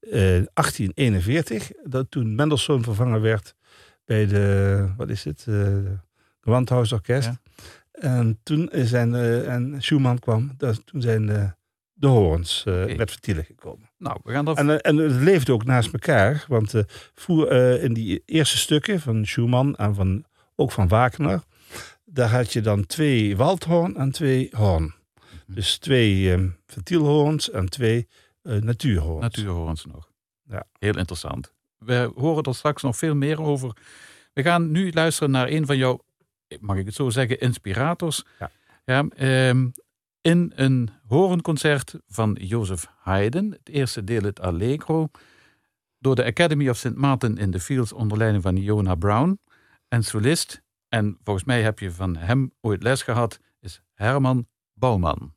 1841, 0.00 1.70
dat 1.84 2.10
toen 2.10 2.34
Mendelssohn 2.34 2.82
vervangen 2.82 3.20
werd 3.20 3.54
bij 4.04 4.26
de, 4.26 4.86
wat 4.96 5.08
is 5.08 5.24
het, 5.24 5.46
uh, 5.48 5.68
Gewandhausorkest. 6.40 7.28
Ja. 7.28 7.40
En 7.92 8.38
toen 8.42 8.68
zijn, 8.72 9.14
en 9.44 9.76
Schumann 9.78 10.18
kwam, 10.18 10.54
dat, 10.56 10.86
toen 10.86 11.00
zijn 11.00 11.54
de 12.00 12.06
hoorns 12.06 12.64
uh, 12.68 12.74
okay. 12.74 12.96
met 12.96 13.10
vertielen 13.10 13.44
gekomen. 13.44 13.90
Nou, 13.98 14.20
we 14.24 14.32
gaan 14.32 14.44
dat... 14.44 14.56
en, 14.56 14.80
en 14.80 14.96
het 14.96 15.12
leefde 15.12 15.52
ook 15.52 15.64
naast 15.64 15.92
elkaar, 15.92 16.44
want 16.48 16.74
uh, 16.74 16.82
voer, 17.14 17.52
in 17.82 17.92
die 17.92 18.22
eerste 18.26 18.58
stukken 18.58 19.00
van 19.00 19.26
Schumann 19.26 19.76
en 19.76 19.94
van, 19.94 20.24
ook 20.56 20.72
van 20.72 20.88
Wagner, 20.88 21.42
daar 22.04 22.28
had 22.28 22.52
je 22.52 22.60
dan 22.60 22.86
twee 22.86 23.36
waldhoorn 23.36 23.96
en 23.96 24.10
twee 24.10 24.48
hoorn. 24.50 24.82
Mhm. 24.82 25.54
Dus 25.54 25.78
twee 25.78 26.32
ehm, 26.32 26.48
ventielhoorns 26.66 27.50
en 27.50 27.68
twee 27.68 28.08
natuurhoorns. 28.42 29.22
Natuurhoorns 29.22 29.84
nog. 29.84 30.10
Ja. 30.42 30.66
Heel 30.78 30.98
interessant. 30.98 31.54
We 31.78 32.12
horen 32.14 32.42
er 32.42 32.54
straks 32.54 32.82
nog 32.82 32.96
veel 32.96 33.14
meer 33.14 33.42
over. 33.42 33.76
We 34.32 34.42
gaan 34.42 34.70
nu 34.70 34.92
luisteren 34.92 35.30
naar 35.30 35.48
een 35.48 35.66
van 35.66 35.76
jouw, 35.76 36.04
mag 36.60 36.76
ik 36.76 36.86
het 36.86 36.94
zo 36.94 37.10
zeggen, 37.10 37.40
inspirators. 37.40 38.24
Ja. 38.38 38.50
Ja, 38.84 39.06
um, 39.48 39.72
in 40.20 40.52
een 40.54 40.90
horenconcert 41.06 41.94
van 42.06 42.36
Joseph 42.40 42.86
Haydn, 42.98 43.50
het 43.50 43.68
eerste 43.68 44.04
deel 44.04 44.22
het 44.22 44.40
Allegro, 44.40 45.08
door 45.98 46.14
de 46.14 46.24
Academy 46.24 46.68
of 46.68 46.76
St. 46.76 46.94
Martin 46.94 47.36
in 47.36 47.50
the 47.50 47.60
Fields 47.60 47.92
onder 47.92 48.18
leiding 48.18 48.42
van 48.42 48.56
Iona 48.56 48.94
Brown. 48.94 49.38
En 49.88 50.04
solist, 50.04 50.62
en 50.88 51.18
volgens 51.22 51.46
mij 51.46 51.62
heb 51.62 51.78
je 51.78 51.90
van 51.90 52.16
hem 52.16 52.52
ooit 52.60 52.82
les 52.82 53.02
gehad, 53.02 53.38
is 53.60 53.82
Herman 53.94 54.46
Bouwman. 54.72 55.34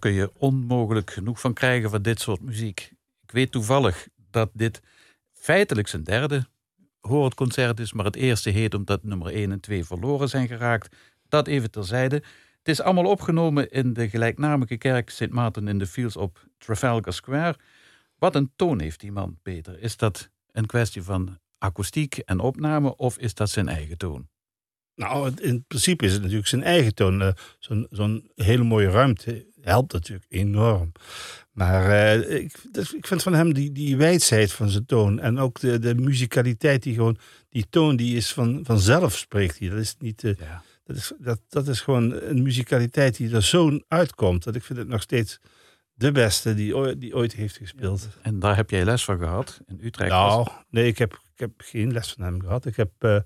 Kun 0.00 0.12
je 0.12 0.32
onmogelijk 0.36 1.10
genoeg 1.10 1.40
van 1.40 1.52
krijgen 1.52 1.90
van 1.90 2.02
dit 2.02 2.20
soort 2.20 2.40
muziek. 2.40 2.92
Ik 3.22 3.30
weet 3.30 3.50
toevallig 3.50 4.08
dat 4.30 4.50
dit 4.52 4.80
feitelijk 5.32 5.88
zijn 5.88 6.04
derde 6.04 6.46
hoorconcert 7.00 7.80
is, 7.80 7.92
maar 7.92 8.04
het 8.04 8.16
eerste 8.16 8.50
heet 8.50 8.74
omdat 8.74 9.02
nummer 9.02 9.32
1 9.32 9.52
en 9.52 9.60
2 9.60 9.84
verloren 9.84 10.28
zijn 10.28 10.48
geraakt. 10.48 10.96
Dat 11.28 11.46
even 11.46 11.70
terzijde. 11.70 12.16
Het 12.58 12.68
is 12.68 12.80
allemaal 12.80 13.10
opgenomen 13.10 13.70
in 13.70 13.92
de 13.92 14.08
gelijknamige 14.08 14.76
kerk 14.76 15.10
St. 15.10 15.30
Maarten 15.30 15.68
in 15.68 15.78
the 15.78 15.86
Fields 15.86 16.16
op 16.16 16.46
Trafalgar 16.58 17.12
Square. 17.12 17.56
Wat 18.18 18.34
een 18.34 18.52
toon 18.56 18.80
heeft 18.80 19.00
die 19.00 19.12
man, 19.12 19.38
Peter? 19.42 19.82
Is 19.82 19.96
dat 19.96 20.30
een 20.52 20.66
kwestie 20.66 21.02
van 21.02 21.38
akoestiek 21.58 22.18
en 22.18 22.40
opname 22.40 22.96
of 22.96 23.18
is 23.18 23.34
dat 23.34 23.50
zijn 23.50 23.68
eigen 23.68 23.98
toon? 23.98 24.28
Nou, 25.00 25.32
in 25.40 25.64
principe 25.66 26.04
is 26.04 26.12
het 26.12 26.20
natuurlijk 26.20 26.48
zijn 26.48 26.62
eigen 26.62 26.94
toon. 26.94 27.22
Uh, 27.22 27.28
Zo'n 27.58 27.86
zo'n 27.90 28.30
hele 28.34 28.62
mooie 28.62 28.90
ruimte 28.90 29.46
helpt 29.60 29.92
natuurlijk 29.92 30.26
enorm. 30.28 30.92
Maar 31.52 31.86
uh, 31.90 32.40
ik, 32.40 32.52
ik 32.96 33.06
vind 33.06 33.22
van 33.22 33.34
hem 33.34 33.54
die, 33.54 33.72
die 33.72 33.96
wijsheid 33.96 34.52
van 34.52 34.68
zijn 34.68 34.86
toon 34.86 35.20
en 35.20 35.38
ook 35.38 35.60
de, 35.60 35.78
de 35.78 35.94
muzikaliteit, 35.94 36.82
die 36.82 36.94
gewoon, 36.94 37.18
die 37.48 37.66
toon 37.70 37.96
die 37.96 38.16
is 38.16 38.32
van, 38.32 38.60
vanzelf 38.64 39.16
spreekt 39.16 39.58
hij. 39.58 39.68
Dat 39.68 39.78
is 39.78 39.96
niet. 39.98 40.22
Uh, 40.22 40.32
ja. 40.38 40.62
dat, 40.84 40.96
is, 40.96 41.12
dat, 41.18 41.40
dat 41.48 41.68
is 41.68 41.80
gewoon 41.80 42.12
een 42.22 42.42
muzikaliteit 42.42 43.16
die 43.16 43.34
er 43.34 43.42
zo 43.42 43.80
uitkomt. 43.88 44.44
Dat 44.44 44.54
ik 44.54 44.62
vind 44.62 44.78
het 44.78 44.88
nog 44.88 45.02
steeds 45.02 45.40
de 45.94 46.12
beste 46.12 46.54
die, 46.54 46.76
ooit, 46.76 47.00
die 47.00 47.14
ooit 47.14 47.32
heeft 47.32 47.56
gespeeld. 47.56 48.08
En 48.22 48.38
daar 48.38 48.56
heb 48.56 48.70
jij 48.70 48.84
les 48.84 49.04
van 49.04 49.18
gehad 49.18 49.60
in 49.66 49.78
Utrecht? 49.82 50.10
Nou, 50.10 50.48
nee, 50.70 50.86
ik 50.86 50.98
heb, 50.98 51.12
ik 51.12 51.38
heb 51.38 51.50
geen 51.56 51.92
les 51.92 52.12
van 52.12 52.24
hem 52.24 52.40
gehad. 52.40 52.66
Ik 52.66 52.76
heb, 52.76 52.90
uh, 53.00 53.18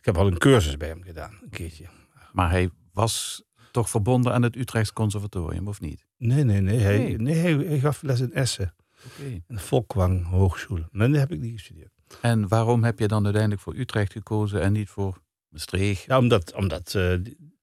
ik 0.00 0.06
heb 0.06 0.16
al 0.16 0.26
een 0.26 0.38
cursus 0.38 0.76
bij 0.76 0.88
hem 0.88 1.02
gedaan, 1.02 1.38
een 1.42 1.50
keertje. 1.50 1.86
Maar 2.32 2.50
hij 2.50 2.70
was 2.92 3.42
toch 3.70 3.90
verbonden 3.90 4.32
aan 4.32 4.42
het 4.42 4.56
Utrechts 4.56 4.92
Conservatorium, 4.92 5.68
of 5.68 5.80
niet? 5.80 6.06
Nee, 6.16 6.44
nee, 6.44 6.60
nee. 6.60 6.78
Hij, 6.78 6.98
nee. 6.98 7.18
nee 7.18 7.34
hij, 7.34 7.52
hij, 7.52 7.78
gaf 7.78 8.02
les 8.02 8.20
in 8.20 8.32
Essen. 8.32 8.74
Okay. 9.06 9.32
In 9.32 9.54
de 9.54 9.58
Volkwang 9.58 10.26
Hogeschool. 10.26 10.84
Maar 10.90 11.10
dat 11.10 11.18
heb 11.18 11.32
ik 11.32 11.40
niet 11.40 11.52
gestudeerd. 11.52 11.92
En 12.20 12.48
waarom 12.48 12.84
heb 12.84 12.98
je 12.98 13.08
dan 13.08 13.24
uiteindelijk 13.24 13.62
voor 13.62 13.76
Utrecht 13.76 14.12
gekozen 14.12 14.60
en 14.60 14.72
niet 14.72 14.88
voor 14.88 15.22
Maastricht? 15.48 16.04
Ja, 16.04 16.18
omdat, 16.18 16.54
omdat 16.54 16.94
uh, 16.94 17.14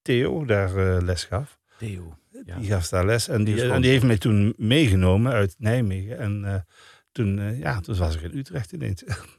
Theo 0.01 0.45
daar 0.45 0.75
uh, 0.75 1.01
les 1.01 1.23
gaf. 1.23 1.59
Theo. 1.77 2.17
Ja. 2.45 2.57
Die 2.57 2.67
gaf 2.67 2.87
daar 2.87 3.05
les. 3.05 3.27
En 3.27 3.43
die, 3.43 3.71
en 3.71 3.81
die 3.81 3.91
heeft 3.91 4.03
mij 4.03 4.17
toen 4.17 4.53
meegenomen 4.57 5.31
uit 5.31 5.55
Nijmegen. 5.57 6.17
En 6.17 6.41
uh, 6.43 6.55
toen, 7.11 7.57
ja, 7.57 7.79
toen 7.79 7.95
was 7.95 8.15
ik 8.15 8.21
in 8.21 8.37
Utrecht 8.37 8.71
ineens. 8.71 9.03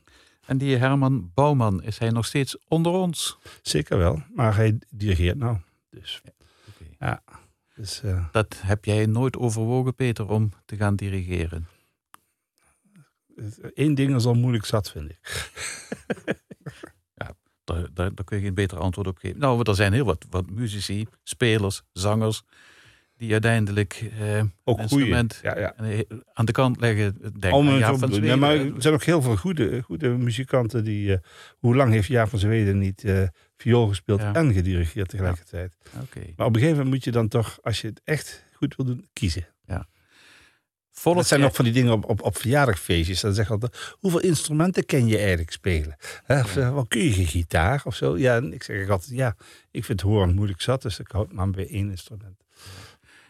En 0.49 0.59
die 0.59 0.77
Herman 0.77 1.31
Bouwman, 1.35 1.83
is 1.83 1.99
hij 1.99 2.11
nog 2.11 2.27
steeds 2.27 2.57
onder 2.69 2.93
ons? 2.93 3.39
Zeker 3.63 3.99
wel, 3.99 4.23
maar 4.35 4.57
hij 4.57 4.79
dirigeert 4.91 5.39
nou. 5.39 5.57
Dus 5.91 6.21
ja. 6.25 6.33
Okay. 6.69 6.97
ja 6.99 7.23
dus, 7.75 8.03
uh, 8.05 8.27
dat 8.33 8.57
heb 8.61 8.85
jij 8.85 9.07
nooit 9.07 9.37
overwogen, 9.37 9.95
Peter, 9.95 10.29
om 10.29 10.53
te 10.65 10.77
gaan 10.77 10.97
dirigeren? 10.97 11.69
Eén 13.75 13.95
ding 13.95 14.15
is 14.15 14.25
al 14.25 14.35
moeilijk 14.35 14.65
zat, 14.65 14.91
vind 14.91 15.11
ik. 15.11 15.51
ja, 17.21 17.35
daar, 17.65 17.95
daar, 17.95 18.15
daar, 18.15 18.25
kun 18.25 18.37
je 18.37 18.43
geen 18.43 18.55
beter 18.55 18.79
antwoord 18.79 19.07
op 19.07 19.19
geven. 19.19 19.39
Nou, 19.39 19.63
er 19.63 19.75
zijn 19.75 19.93
heel 19.93 20.05
wat, 20.05 20.27
wat 20.31 20.51
muzici, 20.51 21.07
spelers, 21.23 21.83
zangers 21.93 22.43
die 23.19 23.33
uiteindelijk 23.33 24.11
eh, 24.21 24.43
ook 24.65 24.79
instrument 24.79 25.41
ja, 25.43 25.59
ja. 25.59 25.75
aan 26.33 26.45
de 26.45 26.53
kant 26.53 26.81
leggen. 26.81 27.33
Denk 27.39 27.55
Om 27.55 27.69
ja, 27.69 27.95
van 27.95 28.09
Zweden. 28.09 28.29
Ja, 28.29 28.37
maar 28.37 28.57
er 28.57 28.73
zijn 28.79 28.95
ook 28.95 29.05
heel 29.05 29.23
veel 29.23 29.37
goede, 29.37 29.83
goede 29.83 30.09
muzikanten 30.09 30.85
die... 30.85 31.09
Uh, 31.09 31.17
hoe 31.59 31.77
lang 31.77 31.93
heeft 31.93 32.09
Jaap 32.09 32.29
van 32.29 32.39
Zweden 32.39 32.79
niet 32.79 33.05
uh, 33.05 33.23
viool 33.57 33.89
gespeeld 33.89 34.21
en 34.21 34.53
gedirigeerd 34.53 35.09
tegelijkertijd? 35.09 35.77
Okay. 36.03 36.33
Maar 36.37 36.47
op 36.47 36.55
een 36.55 36.61
gegeven 36.61 36.77
moment 36.77 36.95
moet 36.95 37.05
je 37.05 37.11
dan 37.11 37.29
toch, 37.29 37.59
als 37.63 37.81
je 37.81 37.87
het 37.87 38.01
echt 38.05 38.45
goed 38.53 38.77
wil 38.77 38.87
doen, 38.87 39.09
kiezen. 39.13 39.47
Ja. 39.67 39.89
dat 41.03 41.27
zijn 41.27 41.45
ook 41.45 41.55
van 41.55 41.65
die 41.65 41.75
dingen 41.75 41.93
op, 41.93 42.05
op, 42.05 42.23
op 42.23 42.37
verjaardagfeestjes. 42.37 43.21
Dan 43.21 43.35
zeggen 43.35 43.55
altijd, 43.55 43.95
hoeveel 43.99 44.21
instrumenten 44.21 44.85
ken 44.85 45.07
je 45.07 45.19
eigenlijk 45.19 45.51
spelen? 45.51 45.97
Hè? 46.25 46.41
Of, 46.41 46.55
ja. 46.55 46.85
kun 46.89 47.01
je 47.01 47.27
gitaar 47.27 47.83
of 47.85 47.95
zo? 47.95 48.19
Ja, 48.19 48.37
ik 48.37 48.63
zeg 48.63 48.89
altijd, 48.89 49.11
ja, 49.11 49.37
ik 49.71 49.85
vind 49.85 50.01
horen 50.01 50.35
moeilijk 50.35 50.61
zat, 50.61 50.83
dus 50.83 50.99
ik 50.99 51.11
houd 51.11 51.33
maar 51.33 51.51
bij 51.51 51.69
één 51.69 51.91
instrument. 51.91 52.47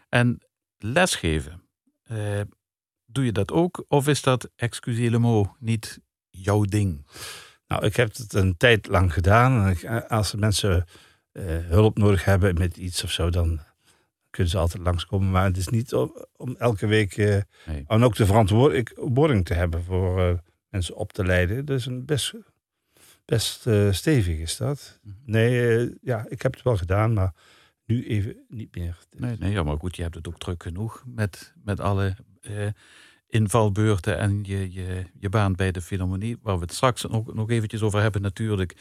En 0.09 0.41
lesgeven, 0.77 1.63
eh, 2.03 2.41
doe 3.05 3.25
je 3.25 3.31
dat 3.31 3.51
ook? 3.51 3.85
Of 3.87 4.07
is 4.07 4.21
dat, 4.21 4.49
excusez 4.55 5.09
le 5.09 5.19
mot, 5.19 5.49
niet 5.59 5.99
jouw 6.29 6.63
ding? 6.63 7.07
Nou, 7.67 7.85
ik 7.85 7.95
heb 7.95 8.15
het 8.15 8.33
een 8.33 8.57
tijd 8.57 8.87
lang 8.87 9.13
gedaan. 9.13 9.77
Als 10.07 10.35
mensen 10.35 10.85
uh, 11.33 11.43
hulp 11.57 11.97
nodig 11.97 12.25
hebben 12.25 12.57
met 12.57 12.77
iets 12.77 13.03
of 13.03 13.11
zo, 13.11 13.29
dan 13.29 13.59
kunnen 14.29 14.51
ze 14.51 14.57
altijd 14.57 14.83
langskomen. 14.83 15.31
Maar 15.31 15.45
het 15.45 15.57
is 15.57 15.67
niet 15.67 15.93
om, 15.93 16.25
om 16.35 16.55
elke 16.55 16.87
week 16.87 17.17
uh, 17.17 17.37
nee. 17.65 17.83
en 17.87 18.03
ook 18.03 18.15
de 18.15 18.25
verantwoording 18.25 19.45
te 19.45 19.53
hebben 19.53 19.83
voor 19.83 20.19
uh, 20.19 20.37
mensen 20.69 20.95
op 20.95 21.13
te 21.13 21.25
leiden. 21.25 21.65
Dus 21.65 21.85
een 21.85 22.05
best, 22.05 22.33
best 23.25 23.67
stevig 23.91 24.37
is 24.37 24.57
dat. 24.57 24.99
-hmm. 25.01 25.15
Nee, 25.25 25.97
ja, 26.01 26.25
ik 26.29 26.41
heb 26.41 26.53
het 26.53 26.63
wel 26.63 26.77
gedaan, 26.77 27.13
maar 27.13 27.33
nu 27.89 28.07
even 28.07 28.45
niet 28.47 28.75
meer. 28.75 28.97
Nee, 29.17 29.35
nee 29.39 29.51
ja, 29.51 29.63
maar 29.63 29.77
goed, 29.77 29.95
je 29.95 30.01
hebt 30.01 30.15
het 30.15 30.27
ook 30.27 30.37
druk 30.37 30.63
genoeg 30.63 31.03
met, 31.05 31.53
met 31.63 31.79
alle 31.79 32.15
eh, 32.41 32.67
invalbeurten 33.27 34.17
en 34.17 34.43
je, 34.43 34.73
je, 34.73 35.05
je 35.19 35.29
baan 35.29 35.53
bij 35.53 35.71
de 35.71 35.81
Philharmonie, 35.81 36.37
waar 36.41 36.55
we 36.55 36.61
het 36.61 36.73
straks 36.73 37.03
nog, 37.03 37.33
nog 37.33 37.49
eventjes 37.49 37.81
over 37.81 38.01
hebben 38.01 38.21
natuurlijk. 38.21 38.75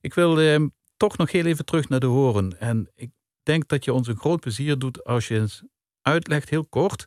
Ik 0.00 0.14
wil 0.14 0.40
eh, 0.40 0.64
toch 0.96 1.16
nog 1.16 1.32
heel 1.32 1.44
even 1.44 1.64
terug 1.64 1.88
naar 1.88 2.00
de 2.00 2.06
horen. 2.06 2.60
En 2.60 2.90
ik 2.94 3.10
denk 3.42 3.68
dat 3.68 3.84
je 3.84 3.92
ons 3.92 4.08
een 4.08 4.18
groot 4.18 4.40
plezier 4.40 4.78
doet 4.78 5.04
als 5.04 5.28
je 5.28 5.38
eens 5.38 5.62
uitlegt, 6.02 6.48
heel 6.48 6.64
kort, 6.64 7.06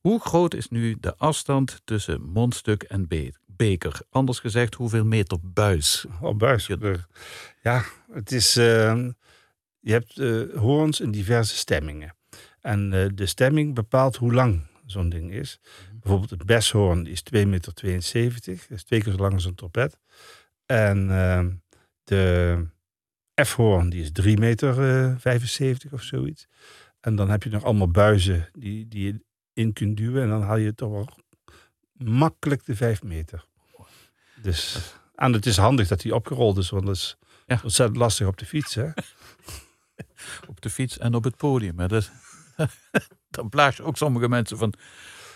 hoe 0.00 0.20
groot 0.20 0.54
is 0.54 0.68
nu 0.68 0.96
de 1.00 1.16
afstand 1.16 1.80
tussen 1.84 2.22
mondstuk 2.22 2.82
en 2.82 3.08
beker? 3.46 4.00
Anders 4.10 4.38
gezegd, 4.38 4.74
hoeveel 4.74 5.04
meter 5.04 5.38
buis? 5.42 6.04
Oh, 6.20 6.36
buis. 6.36 6.70
Ja, 7.62 7.84
het 8.12 8.32
is... 8.32 8.56
Uh 8.56 9.08
je 9.84 9.92
hebt 9.92 10.18
uh, 10.18 10.56
hoorns 10.56 11.00
in 11.00 11.10
diverse 11.10 11.56
stemmingen. 11.56 12.16
En 12.60 12.92
uh, 12.92 13.06
de 13.14 13.26
stemming 13.26 13.74
bepaalt 13.74 14.16
hoe 14.16 14.32
lang 14.32 14.66
zo'n 14.86 15.08
ding 15.08 15.32
is. 15.32 15.60
Mm-hmm. 15.60 15.98
Bijvoorbeeld 16.00 16.30
het 16.30 16.46
beshoorn 16.46 17.06
is 17.06 17.22
2,72 17.34 17.48
meter. 17.48 17.72
Dat 17.74 17.84
is 18.68 18.84
twee 18.84 19.02
keer 19.02 19.12
zo 19.12 19.18
lang 19.18 19.32
als 19.32 19.44
een 19.44 19.54
trompet. 19.54 19.98
En 20.66 21.08
uh, 21.08 21.46
de 22.04 22.66
F-hoorn 23.44 23.90
die 23.90 24.02
is 24.02 24.10
3,75 24.26 24.38
meter 24.38 24.74
75 25.20 25.92
of 25.92 26.02
zoiets. 26.02 26.46
En 27.00 27.16
dan 27.16 27.30
heb 27.30 27.42
je 27.42 27.50
nog 27.50 27.64
allemaal 27.64 27.90
buizen 27.90 28.48
die, 28.52 28.88
die 28.88 29.04
je 29.06 29.24
in 29.52 29.72
kunt 29.72 29.96
duwen. 29.96 30.22
En 30.22 30.28
dan 30.28 30.42
haal 30.42 30.56
je 30.56 30.74
toch 30.74 30.90
wel 30.90 31.08
makkelijk 31.92 32.64
de 32.64 32.76
5 32.76 33.02
meter. 33.02 33.44
Dus, 34.42 34.94
en 35.14 35.32
het 35.32 35.46
is 35.46 35.56
handig 35.56 35.88
dat 35.88 36.00
die 36.00 36.14
opgerold 36.14 36.58
is, 36.58 36.70
want 36.70 36.86
dat 36.86 36.94
is 36.94 37.16
ja. 37.46 37.60
ontzettend 37.62 37.98
lastig 37.98 38.26
op 38.26 38.36
de 38.36 38.46
fiets. 38.46 38.74
Hè? 38.74 38.88
op 40.50 40.60
de 40.60 40.70
fiets 40.70 40.98
en 40.98 41.14
op 41.14 41.24
het 41.24 41.36
podium. 41.36 41.78
Hè. 41.78 41.88
Dat, 41.88 42.10
dan 43.30 43.48
blaas 43.48 43.76
je 43.76 43.82
ook 43.82 43.96
sommige 43.96 44.28
mensen 44.28 44.58
van, 44.58 44.74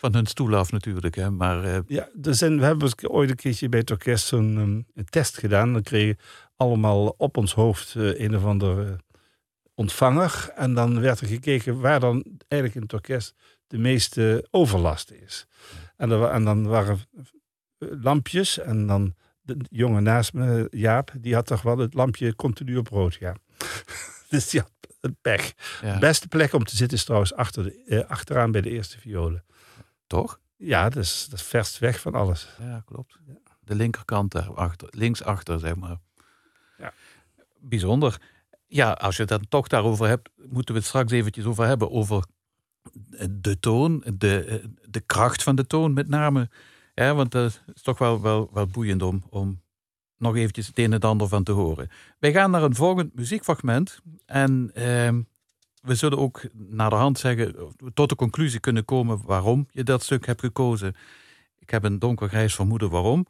van 0.00 0.14
hun 0.14 0.26
stoel 0.26 0.56
af 0.56 0.72
natuurlijk. 0.72 1.14
Hè. 1.14 1.30
Maar, 1.30 1.64
uh... 1.64 1.78
Ja, 1.86 2.08
er 2.22 2.34
zijn, 2.34 2.58
we 2.58 2.64
hebben 2.64 3.10
ooit 3.10 3.30
een 3.30 3.36
keertje 3.36 3.68
bij 3.68 3.80
het 3.80 3.90
orkest 3.90 4.26
zo'n 4.26 4.56
um, 4.56 5.04
test 5.04 5.38
gedaan. 5.38 5.72
Dan 5.72 5.82
kregen 5.82 6.18
allemaal 6.56 7.14
op 7.16 7.36
ons 7.36 7.54
hoofd 7.54 7.94
uh, 7.94 8.20
een 8.20 8.36
of 8.36 8.44
andere 8.44 8.98
ontvanger. 9.74 10.50
En 10.54 10.74
dan 10.74 11.00
werd 11.00 11.20
er 11.20 11.26
gekeken 11.26 11.80
waar 11.80 12.00
dan 12.00 12.24
eigenlijk 12.48 12.74
in 12.74 12.82
het 12.82 12.92
orkest 12.92 13.34
de 13.66 13.78
meeste 13.78 14.46
overlast 14.50 15.10
is. 15.10 15.46
En, 15.96 16.10
er, 16.10 16.24
en 16.24 16.44
dan 16.44 16.66
waren 16.66 16.98
lampjes 17.78 18.58
en 18.58 18.86
dan 18.86 19.14
de 19.40 19.56
jongen 19.70 20.02
naast 20.02 20.32
me, 20.32 20.66
Jaap, 20.70 21.12
die 21.20 21.34
had 21.34 21.46
toch 21.46 21.62
wel 21.62 21.78
het 21.78 21.94
lampje 21.94 22.36
continu 22.36 22.76
op 22.76 22.88
rood, 22.88 23.14
ja. 23.14 23.36
dus 24.30 24.54
een 25.00 25.16
pech. 25.20 25.52
Ja. 25.82 25.92
De 25.92 25.98
beste 25.98 26.28
plek 26.28 26.52
om 26.52 26.64
te 26.64 26.76
zitten 26.76 26.96
is 26.96 27.04
trouwens 27.04 27.34
achter 27.34 27.62
de, 27.62 27.84
eh, 27.84 28.10
achteraan 28.10 28.50
bij 28.50 28.60
de 28.60 28.70
eerste 28.70 28.98
violen. 28.98 29.44
Toch? 30.06 30.40
Ja, 30.56 30.88
dat 30.88 31.02
is, 31.02 31.26
dat 31.30 31.38
is 31.38 31.44
verst 31.44 31.78
weg 31.78 32.00
van 32.00 32.14
alles. 32.14 32.48
Ja, 32.58 32.82
klopt. 32.86 33.18
De 33.60 33.74
linkerkant 33.74 34.32
daarachter, 34.32 34.88
linksachter, 34.90 35.58
zeg 35.58 35.76
maar. 35.76 35.96
Ja. 36.78 36.92
Bijzonder. 37.60 38.20
Ja, 38.66 38.92
als 38.92 39.16
je 39.16 39.22
het 39.22 39.30
dan 39.30 39.48
toch 39.48 39.68
daarover 39.68 40.06
hebt, 40.06 40.28
moeten 40.36 40.74
we 40.74 40.80
het 40.80 40.88
straks 40.88 41.12
eventjes 41.12 41.44
over 41.44 41.66
hebben. 41.66 41.90
Over 41.90 42.24
de 43.30 43.58
toon, 43.60 44.04
de, 44.14 44.62
de 44.88 45.00
kracht 45.00 45.42
van 45.42 45.56
de 45.56 45.66
toon 45.66 45.92
met 45.92 46.08
name. 46.08 46.50
Ja, 46.94 47.14
want 47.14 47.30
dat 47.30 47.62
is 47.74 47.82
toch 47.82 47.98
wel, 47.98 48.20
wel, 48.20 48.50
wel 48.52 48.66
boeiend 48.66 49.02
om, 49.02 49.22
om 49.30 49.62
nog 50.18 50.36
eventjes 50.36 50.66
het 50.66 50.78
een 50.78 50.92
en 50.92 51.00
ander 51.00 51.28
van 51.28 51.44
te 51.44 51.52
horen. 51.52 51.88
Wij 52.18 52.32
gaan 52.32 52.50
naar 52.50 52.62
een 52.62 52.74
volgend 52.74 53.14
muziekfragment. 53.14 54.00
En 54.26 54.70
uh, 54.74 54.82
we 55.82 55.94
zullen 55.94 56.18
ook 56.18 56.42
naar 56.52 56.90
de 56.90 56.96
hand 56.96 57.18
zeggen, 57.18 57.74
tot 57.94 58.08
de 58.08 58.14
conclusie 58.14 58.60
kunnen 58.60 58.84
komen 58.84 59.20
waarom 59.24 59.66
je 59.70 59.82
dat 59.82 60.02
stuk 60.02 60.26
hebt 60.26 60.40
gekozen. 60.40 60.94
Ik 61.58 61.70
heb 61.70 61.84
een 61.84 61.98
donkergrijs 61.98 62.54
vermoeden 62.54 62.90
waarom. 62.90 63.26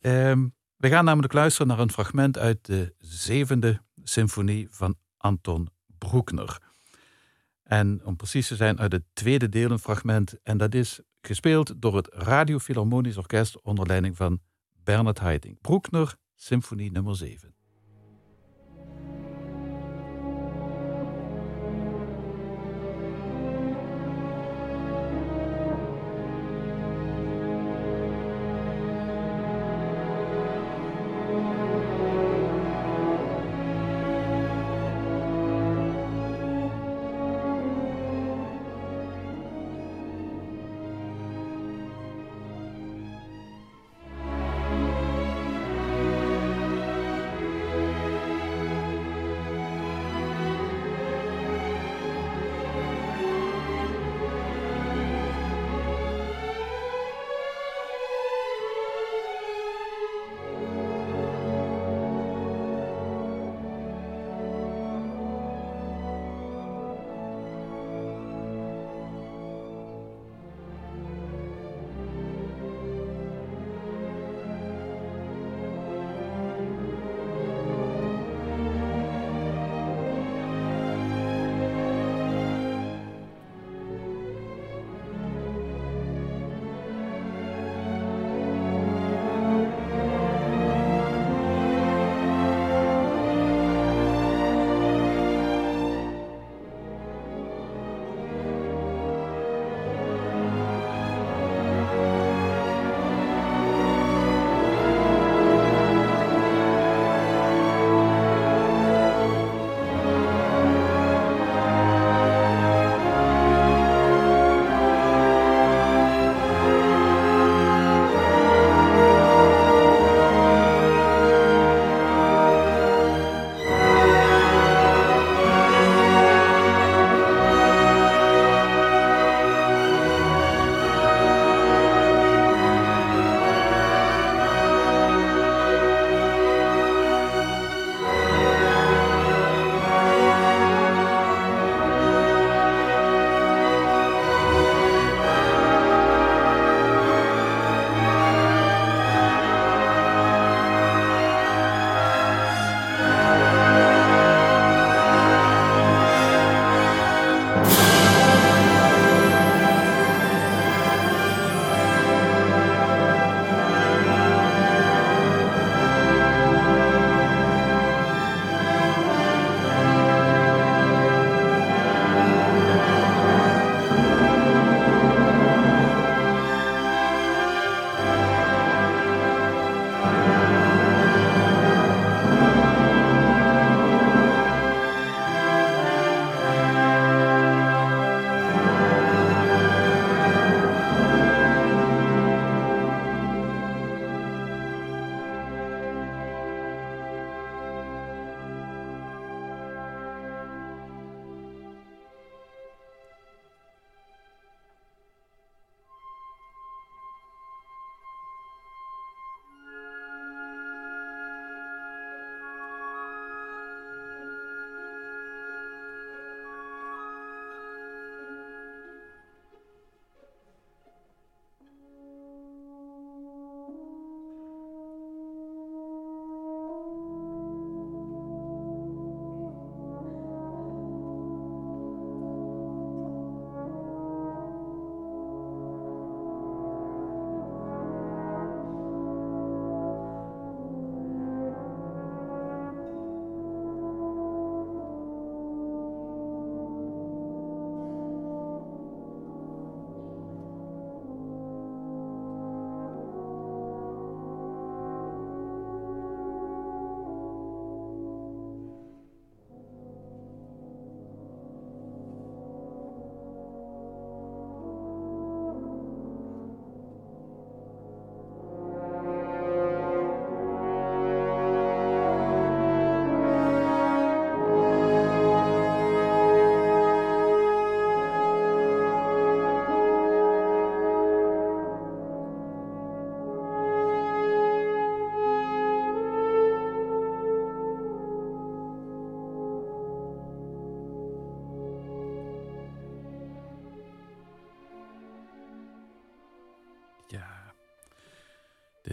Uh, 0.00 0.32
We 0.76 0.88
gaan 0.88 1.04
namelijk 1.04 1.32
luisteren 1.32 1.66
naar 1.66 1.78
een 1.78 1.90
fragment 1.90 2.38
uit 2.38 2.64
de 2.64 2.94
zevende 2.98 3.80
symfonie 4.04 4.68
van 4.70 4.96
Anton 5.16 5.68
Bruckner. 5.98 6.58
En 7.62 8.00
om 8.04 8.16
precies 8.16 8.48
te 8.48 8.56
zijn, 8.56 8.78
uit 8.78 8.92
het 8.92 9.02
tweede 9.12 9.48
deel 9.48 9.70
een 9.70 9.78
fragment. 9.78 10.34
En 10.42 10.58
dat 10.58 10.74
is 10.74 11.00
gespeeld 11.20 11.74
door 11.76 11.96
het 11.96 12.08
Radio 12.12 12.58
Philharmonisch 12.58 13.16
Orkest 13.16 13.60
onder 13.62 13.86
leiding 13.86 14.16
van 14.16 14.40
Bernard 14.84 15.18
Haitink. 15.18 15.60
Bruckner, 15.60 16.16
symfonie 16.36 16.90
nummer 16.90 17.14
7. 17.14 17.55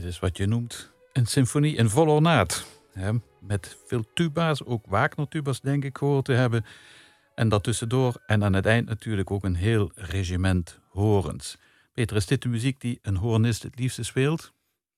Dit 0.03 0.11
is 0.11 0.19
wat 0.19 0.37
je 0.37 0.45
noemt 0.45 0.91
Een 1.13 1.25
symfonie 1.25 1.75
in 1.75 1.89
vol 1.89 2.07
ornaat. 2.07 2.65
Hè, 2.91 3.11
met 3.39 3.77
veel 3.85 4.05
tuba's, 4.13 4.63
ook 4.63 4.85
Wagner-tuba's 4.87 5.61
denk 5.61 5.83
ik 5.83 5.97
gehoord 5.97 6.25
te 6.25 6.31
hebben. 6.31 6.65
En 7.35 7.49
dat 7.49 7.63
tussendoor 7.63 8.21
en 8.25 8.43
aan 8.43 8.53
het 8.53 8.65
eind 8.65 8.87
natuurlijk 8.87 9.31
ook 9.31 9.43
een 9.43 9.55
heel 9.55 9.91
regiment 9.95 10.79
horens. 10.89 11.57
Peter, 11.93 12.15
is 12.15 12.25
dit 12.25 12.41
de 12.41 12.49
muziek 12.49 12.81
die 12.81 12.99
een 13.01 13.15
hornist 13.15 13.63
het 13.63 13.79
liefste 13.79 14.03
speelt? 14.03 14.53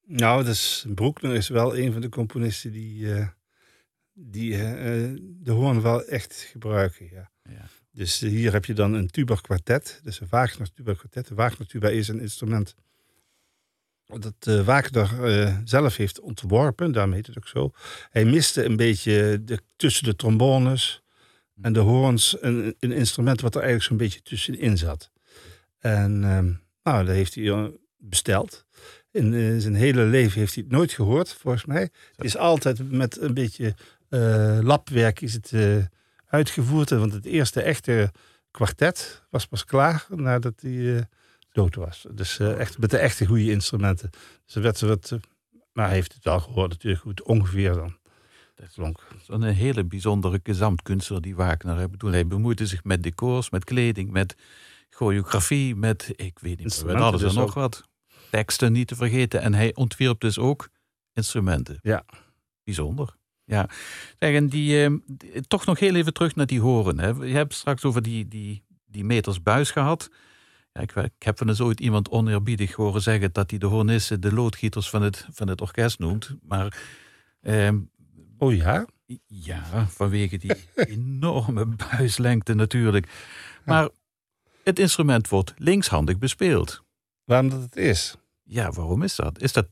Nou, 0.06 0.44
dus 0.44 0.86
Broekner 0.96 1.36
is 1.36 1.48
wel 1.48 1.78
een 1.78 1.92
van 1.92 2.02
de 2.02 2.10
componisten 2.10 2.72
die, 2.72 3.00
uh, 3.00 3.28
die 4.14 4.52
uh, 4.52 4.60
de 5.20 5.52
hoorn 5.52 5.82
wel 5.82 6.04
echt 6.04 6.34
gebruiken. 6.34 7.10
Ja. 7.12 7.32
ja. 7.44 7.66
Dus 7.92 8.20
hier 8.20 8.52
heb 8.52 8.66
je 8.66 8.74
dan 8.74 8.94
een 8.94 9.08
tuba 9.08 9.36
kwartet, 9.36 10.00
dus 10.04 10.20
een 10.20 10.28
Wagner 10.30 10.74
tuba 10.74 10.94
kwartet. 10.94 11.28
De 11.28 11.36
Wagner 11.36 11.68
tuba 11.68 11.90
is 11.90 12.08
een 12.08 12.20
instrument 12.20 12.76
dat 14.06 14.34
uh, 14.48 14.62
Wagner 14.62 15.40
uh, 15.40 15.58
zelf 15.64 15.96
heeft 15.96 16.20
ontworpen, 16.20 16.92
daarom 16.92 17.14
heet 17.14 17.28
het 17.28 17.38
ook 17.38 17.48
zo. 17.48 17.72
Hij 18.10 18.26
miste 18.26 18.64
een 18.64 18.76
beetje 18.76 19.42
de, 19.44 19.60
tussen 19.76 20.04
de 20.04 20.16
trombones 20.16 21.02
en 21.62 21.74
de 21.74 21.80
hoorns 21.80 22.38
een, 22.40 22.76
een 22.80 22.92
instrument 22.92 23.42
wat 23.42 23.56
er 23.56 23.62
eigenlijk 23.62 23.90
zo'n 23.90 24.08
beetje 24.08 24.22
tussenin 24.22 24.78
zat. 24.78 25.12
En 25.80 26.22
uh, 26.22 26.40
nou, 26.84 27.06
dat 27.06 27.16
heeft 27.16 27.36
hij 27.36 27.50
eh, 27.50 27.66
besteld. 27.98 28.66
In 29.12 29.62
zijn 29.62 29.76
hele 29.76 30.04
leven 30.04 30.40
heeft 30.40 30.56
hij 30.56 30.64
het 30.64 30.72
nooit 30.72 30.92
gehoord, 30.92 31.34
volgens 31.34 31.66
mij. 31.66 31.90
Het 32.16 32.26
is 32.26 32.38
altijd 32.38 32.92
met 32.92 33.22
een 33.22 33.34
beetje 33.34 33.76
lapwerk 34.62 35.22
is 35.22 35.34
het 35.34 35.52
uitgevoerd. 36.26 36.90
Want 36.90 37.14
het 37.14 37.26
eerste 37.26 37.62
echte 37.62 38.12
kwartet 38.52 39.24
was 39.30 39.46
pas 39.46 39.66
klaar 39.66 40.06
nadat 40.10 40.54
hij 40.62 41.08
dood 41.56 41.76
was. 41.76 42.06
Dus 42.12 42.40
uh, 42.40 42.60
echt 42.60 42.78
met 42.78 42.90
de 42.90 42.98
echte 42.98 43.26
goede 43.26 43.52
instrumenten. 43.52 44.10
Dus 44.46 44.56
werd 44.56 44.78
ze 44.78 44.88
wat, 44.88 45.20
maar 45.74 45.86
hij 45.86 45.96
heeft 45.96 46.14
het 46.14 46.24
wel 46.24 46.40
gehoord 46.40 46.70
natuurlijk 46.70 47.02
goed, 47.02 47.24
ongeveer 47.24 47.74
dan. 47.74 47.98
Dat 48.56 48.72
klonk. 48.74 49.08
Een 49.28 49.44
hele 49.44 49.84
bijzondere 49.84 50.40
gezamtkunstenaar 50.44 51.22
die 51.22 51.36
Wagner. 51.36 51.82
Ik 51.82 51.92
bedoel, 51.92 52.12
hij 52.12 52.28
bemoeide 52.28 52.66
zich 52.66 52.84
met 52.84 53.04
decors, 53.04 53.50
met 53.50 53.64
kleding, 53.64 54.12
met 54.12 54.36
choreografie, 54.90 55.76
met, 55.76 56.14
ik 56.16 56.40
weet 56.40 56.60
niet, 56.60 56.84
met 56.86 56.96
alles 56.96 57.22
en 57.22 57.28
dus 57.28 57.36
nog 57.36 57.54
wat. 57.54 57.84
Teksten 58.32 58.72
niet 58.72 58.88
te 58.88 58.96
vergeten. 58.96 59.42
En 59.42 59.54
hij 59.54 59.76
ontwierp 59.76 60.20
dus 60.20 60.38
ook 60.38 60.70
instrumenten. 61.14 61.80
Ja. 61.82 62.06
Bijzonder. 62.64 63.16
Ja, 63.44 63.70
zeg, 64.20 64.46
die, 64.48 64.84
eh, 64.84 64.92
toch 65.48 65.66
nog 65.66 65.80
heel 65.80 65.96
even 65.96 66.14
terug 66.14 66.36
naar 66.36 66.46
die 66.46 66.62
horen. 66.62 67.00
Hè. 67.00 67.08
Je 67.08 67.34
hebt 67.34 67.54
straks 67.54 67.84
over 67.84 68.02
die, 68.02 68.28
die, 68.28 68.64
die 68.86 69.04
meters 69.04 69.42
buis 69.42 69.72
gehad. 69.72 70.10
Ja, 70.76 70.82
ik, 70.82 70.96
ik, 70.96 71.24
heb 71.24 71.38
van 71.38 71.48
eens 71.48 71.62
ooit 71.62 71.80
iemand 71.80 72.10
oneerbiedig 72.10 72.74
horen 72.74 73.02
zeggen 73.02 73.30
dat 73.32 73.50
hij 73.50 73.60
de 73.60 73.66
hornissen 73.66 74.22
de 74.22 74.34
loodgieters 74.34 74.90
van 74.90 75.02
het, 75.02 75.28
van 75.32 75.48
het 75.48 75.62
orkest 75.62 76.00
noemt. 76.00 76.36
Maar. 76.42 76.78
Ehm, 77.42 77.80
oh 78.38 78.56
ja? 78.56 78.86
Ja, 79.26 79.88
vanwege 79.88 80.38
die 80.38 80.56
enorme 80.76 81.66
buislengte 81.66 82.54
natuurlijk. 82.54 83.08
Maar 83.66 83.90
het 84.64 84.80
instrument 84.80 85.30
wordt 85.30 85.54
linkshandig 85.58 86.18
bespeeld. 86.18 86.84
Waarom 87.24 87.50
dat 87.50 87.62
het 87.62 87.76
is? 87.76 88.16
Ja, 88.44 88.72
waarom 88.72 89.04
is 89.04 89.16
dat? 89.16 89.42
Is 89.42 89.54
dat 89.54 89.68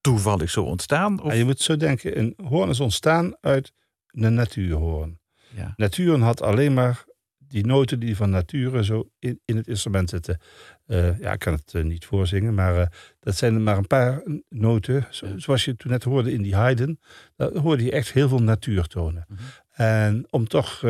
toevallig 0.00 0.50
zo 0.50 0.62
ontstaan? 0.64 1.20
Of? 1.20 1.32
Ja, 1.32 1.38
je 1.38 1.44
moet 1.44 1.60
zo 1.60 1.76
denken, 1.76 2.18
een 2.18 2.34
hoorn 2.44 2.68
is 2.68 2.80
ontstaan 2.80 3.36
uit 3.40 3.72
een 4.06 4.34
natuurhoorn. 4.34 5.20
Ja. 5.54 5.72
Natuur 5.76 6.18
had 6.18 6.42
alleen 6.42 6.74
maar 6.74 7.04
die 7.50 7.66
noten 7.66 8.00
die 8.00 8.16
van 8.16 8.30
nature 8.30 8.84
zo 8.84 9.10
in, 9.18 9.40
in 9.44 9.56
het 9.56 9.68
instrument 9.68 10.10
zitten. 10.10 10.40
Uh, 10.86 11.20
ja, 11.20 11.32
ik 11.32 11.38
kan 11.38 11.52
het 11.52 11.72
uh, 11.74 11.84
niet 11.84 12.04
voorzingen, 12.04 12.54
maar 12.54 12.78
uh, 12.78 12.86
dat 13.20 13.36
zijn 13.36 13.62
maar 13.62 13.76
een 13.76 13.86
paar 13.86 14.22
noten. 14.48 15.06
Zo, 15.10 15.26
zoals 15.36 15.64
je 15.64 15.76
toen 15.76 15.90
net 15.90 16.04
hoorde 16.04 16.32
in 16.32 16.42
die 16.42 16.54
Haydn, 16.54 16.98
daar 17.36 17.56
hoorde 17.56 17.84
je 17.84 17.90
echt 17.90 18.12
heel 18.12 18.28
veel 18.28 18.42
natuurtonen. 18.42 19.24
Mm 19.28 19.36
-hmm. 19.36 19.46
En 19.84 20.26
om 20.30 20.48
toch 20.48 20.82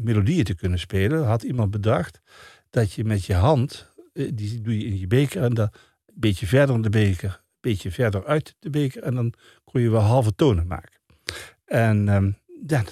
melodieën 0.00 0.44
te 0.44 0.54
kunnen 0.54 0.78
spelen, 0.78 1.24
had 1.24 1.42
iemand 1.42 1.70
bedacht 1.70 2.20
dat 2.70 2.92
je 2.92 3.04
met 3.04 3.24
je 3.24 3.34
hand, 3.34 3.94
die 4.12 4.60
doe 4.60 4.78
je 4.78 4.84
in 4.84 4.98
je 4.98 5.06
beker 5.06 5.42
en 5.42 5.54
dan 5.54 5.68
een 6.06 6.14
beetje 6.14 6.46
verder 6.46 6.74
in 6.74 6.82
de 6.82 6.90
beker, 6.90 7.30
een 7.30 7.58
beetje 7.60 7.90
verder 7.90 8.26
uit 8.26 8.56
de 8.58 8.70
beker 8.70 9.02
en 9.02 9.14
dan 9.14 9.32
kon 9.64 9.80
je 9.80 9.90
wel 9.90 10.00
halve 10.00 10.34
tonen 10.34 10.66
maken. 10.66 11.00
En 11.64 12.08
um, 12.08 12.36
ja, 12.66 12.84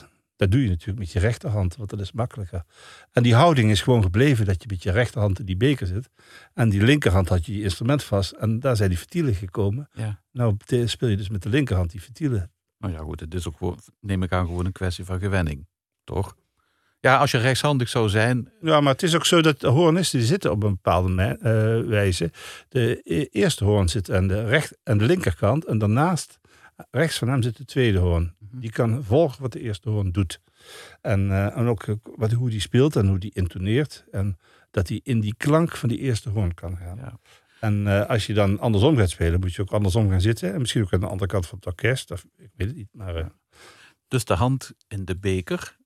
dat 0.44 0.52
doe 0.52 0.62
je 0.62 0.68
natuurlijk 0.68 0.98
met 0.98 1.12
je 1.12 1.18
rechterhand, 1.18 1.76
want 1.76 1.90
dat 1.90 2.00
is 2.00 2.12
makkelijker. 2.12 2.62
En 3.12 3.22
die 3.22 3.34
houding 3.34 3.70
is 3.70 3.82
gewoon 3.82 4.02
gebleven 4.02 4.46
dat 4.46 4.62
je 4.62 4.68
met 4.68 4.82
je 4.82 4.90
rechterhand 4.90 5.38
in 5.38 5.44
die 5.44 5.56
beker 5.56 5.86
zit. 5.86 6.10
En 6.54 6.68
die 6.68 6.82
linkerhand 6.82 7.28
had 7.28 7.46
je 7.46 7.56
je 7.56 7.62
instrument 7.62 8.02
vast. 8.02 8.32
En 8.32 8.60
daar 8.60 8.76
zijn 8.76 8.88
die 8.88 8.98
vertielen 8.98 9.34
gekomen. 9.34 9.88
Ja. 9.92 10.20
Nou 10.32 10.56
speel 10.84 11.08
je 11.08 11.16
dus 11.16 11.28
met 11.28 11.42
de 11.42 11.48
linkerhand 11.48 11.90
die 11.90 12.02
vertielen. 12.02 12.52
Nou 12.78 12.92
ja, 12.92 12.98
goed, 12.98 13.20
het 13.20 13.34
is 13.34 13.48
ook 13.48 13.56
gewoon, 13.56 13.78
neem 14.00 14.22
ik 14.22 14.32
aan, 14.32 14.46
gewoon 14.46 14.66
een 14.66 14.72
kwestie 14.72 15.04
van 15.04 15.18
gewenning. 15.18 15.66
Toch? 16.04 16.36
Ja, 17.00 17.16
als 17.16 17.30
je 17.30 17.38
rechtshandig 17.38 17.88
zou 17.88 18.08
zijn. 18.08 18.52
Ja, 18.60 18.80
maar 18.80 18.92
het 18.92 19.02
is 19.02 19.14
ook 19.14 19.26
zo 19.26 19.42
dat 19.42 19.60
de 19.60 19.68
hoornisten 19.68 20.18
die 20.18 20.28
zitten 20.28 20.50
op 20.50 20.62
een 20.62 20.70
bepaalde 20.70 21.38
uh, 21.42 21.88
wijze. 21.88 22.30
De 22.68 23.00
e-, 23.04 23.26
eerste 23.30 23.64
hoorn 23.64 23.88
zit 23.88 24.10
aan 24.10 24.26
de, 24.26 24.44
recht, 24.44 24.76
aan 24.82 24.98
de 24.98 25.04
linkerkant. 25.04 25.64
En 25.64 25.78
daarnaast 25.78 26.38
Rechts 26.90 27.18
van 27.18 27.28
hem 27.28 27.42
zit 27.42 27.56
de 27.56 27.64
tweede 27.64 27.98
hoorn. 27.98 28.34
Mhm. 28.38 28.60
Die 28.60 28.70
kan 28.70 29.04
volgen 29.04 29.42
wat 29.42 29.52
de 29.52 29.60
eerste 29.60 29.90
hoorn 29.90 30.12
doet. 30.12 30.40
En, 31.00 31.28
uh, 31.28 31.56
en 31.56 31.66
ook 31.66 31.84
wat, 32.16 32.32
hoe 32.32 32.50
die 32.50 32.60
speelt 32.60 32.96
en 32.96 33.06
hoe 33.06 33.18
die 33.18 33.34
intoneert. 33.34 34.04
En 34.10 34.38
dat 34.70 34.88
hij 34.88 35.00
in 35.02 35.20
die 35.20 35.34
klank 35.36 35.76
van 35.76 35.88
die 35.88 35.98
eerste 35.98 36.30
hoorn 36.30 36.54
kan 36.54 36.76
gaan. 36.76 36.96
Ja. 36.96 37.18
En 37.60 37.86
uh, 37.86 38.06
als 38.06 38.26
je 38.26 38.34
dan 38.34 38.58
andersom 38.58 38.96
gaat 38.96 39.10
spelen, 39.10 39.40
moet 39.40 39.54
je 39.54 39.62
ook 39.62 39.72
andersom 39.72 40.10
gaan 40.10 40.20
zitten. 40.20 40.52
En 40.52 40.60
misschien 40.60 40.82
ook 40.82 40.92
aan 40.92 41.00
de 41.00 41.06
andere 41.06 41.30
kant 41.30 41.46
van 41.46 41.58
het 41.58 41.66
orkest. 41.66 42.10
Of, 42.10 42.24
ik 42.36 42.50
weet 42.54 42.68
het 42.68 42.76
niet. 42.76 42.88
Maar, 42.92 43.16
uh... 43.16 43.26
Dus 44.08 44.24
de 44.24 44.34
hand 44.34 44.72
in 44.88 45.04
de 45.04 45.16
beker 45.16 45.76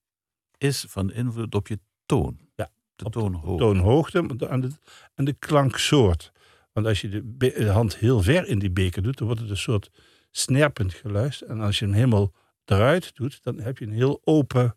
is 0.59 0.85
van 0.89 1.13
invloed 1.13 1.55
op 1.55 1.69
je 1.69 1.79
toon. 2.07 2.39
Ja, 2.55 2.71
de 2.97 3.11
toonhoogte. 3.11 3.65
De 3.65 3.73
toonhoogte 3.73 4.19
en 4.49 4.61
de, 4.61 4.71
en 5.15 5.25
de 5.25 5.33
klanksoort. 5.33 6.33
Want 6.73 6.87
als 6.87 7.01
je 7.01 7.09
de, 7.09 7.37
de, 7.37 7.69
hand 7.69 7.97
heel 7.97 8.23
ver 8.23 8.47
in 8.47 8.59
die 8.59 8.71
beker 8.71 9.03
doet, 9.03 9.19
dan 9.19 9.27
wordt 9.27 9.43
het 9.43 9.51
een 9.51 9.57
soort 9.57 9.91
snerpend 10.39 10.95
geluid. 10.95 11.41
En 11.41 11.61
als 11.61 11.79
je 11.79 11.85
hem 11.85 11.95
helemaal 11.95 12.33
eruit 12.65 13.15
doet, 13.15 13.43
dan 13.43 13.61
heb 13.61 13.79
je 13.79 13.85
een 13.85 13.93
heel 13.93 14.21
open, 14.25 14.77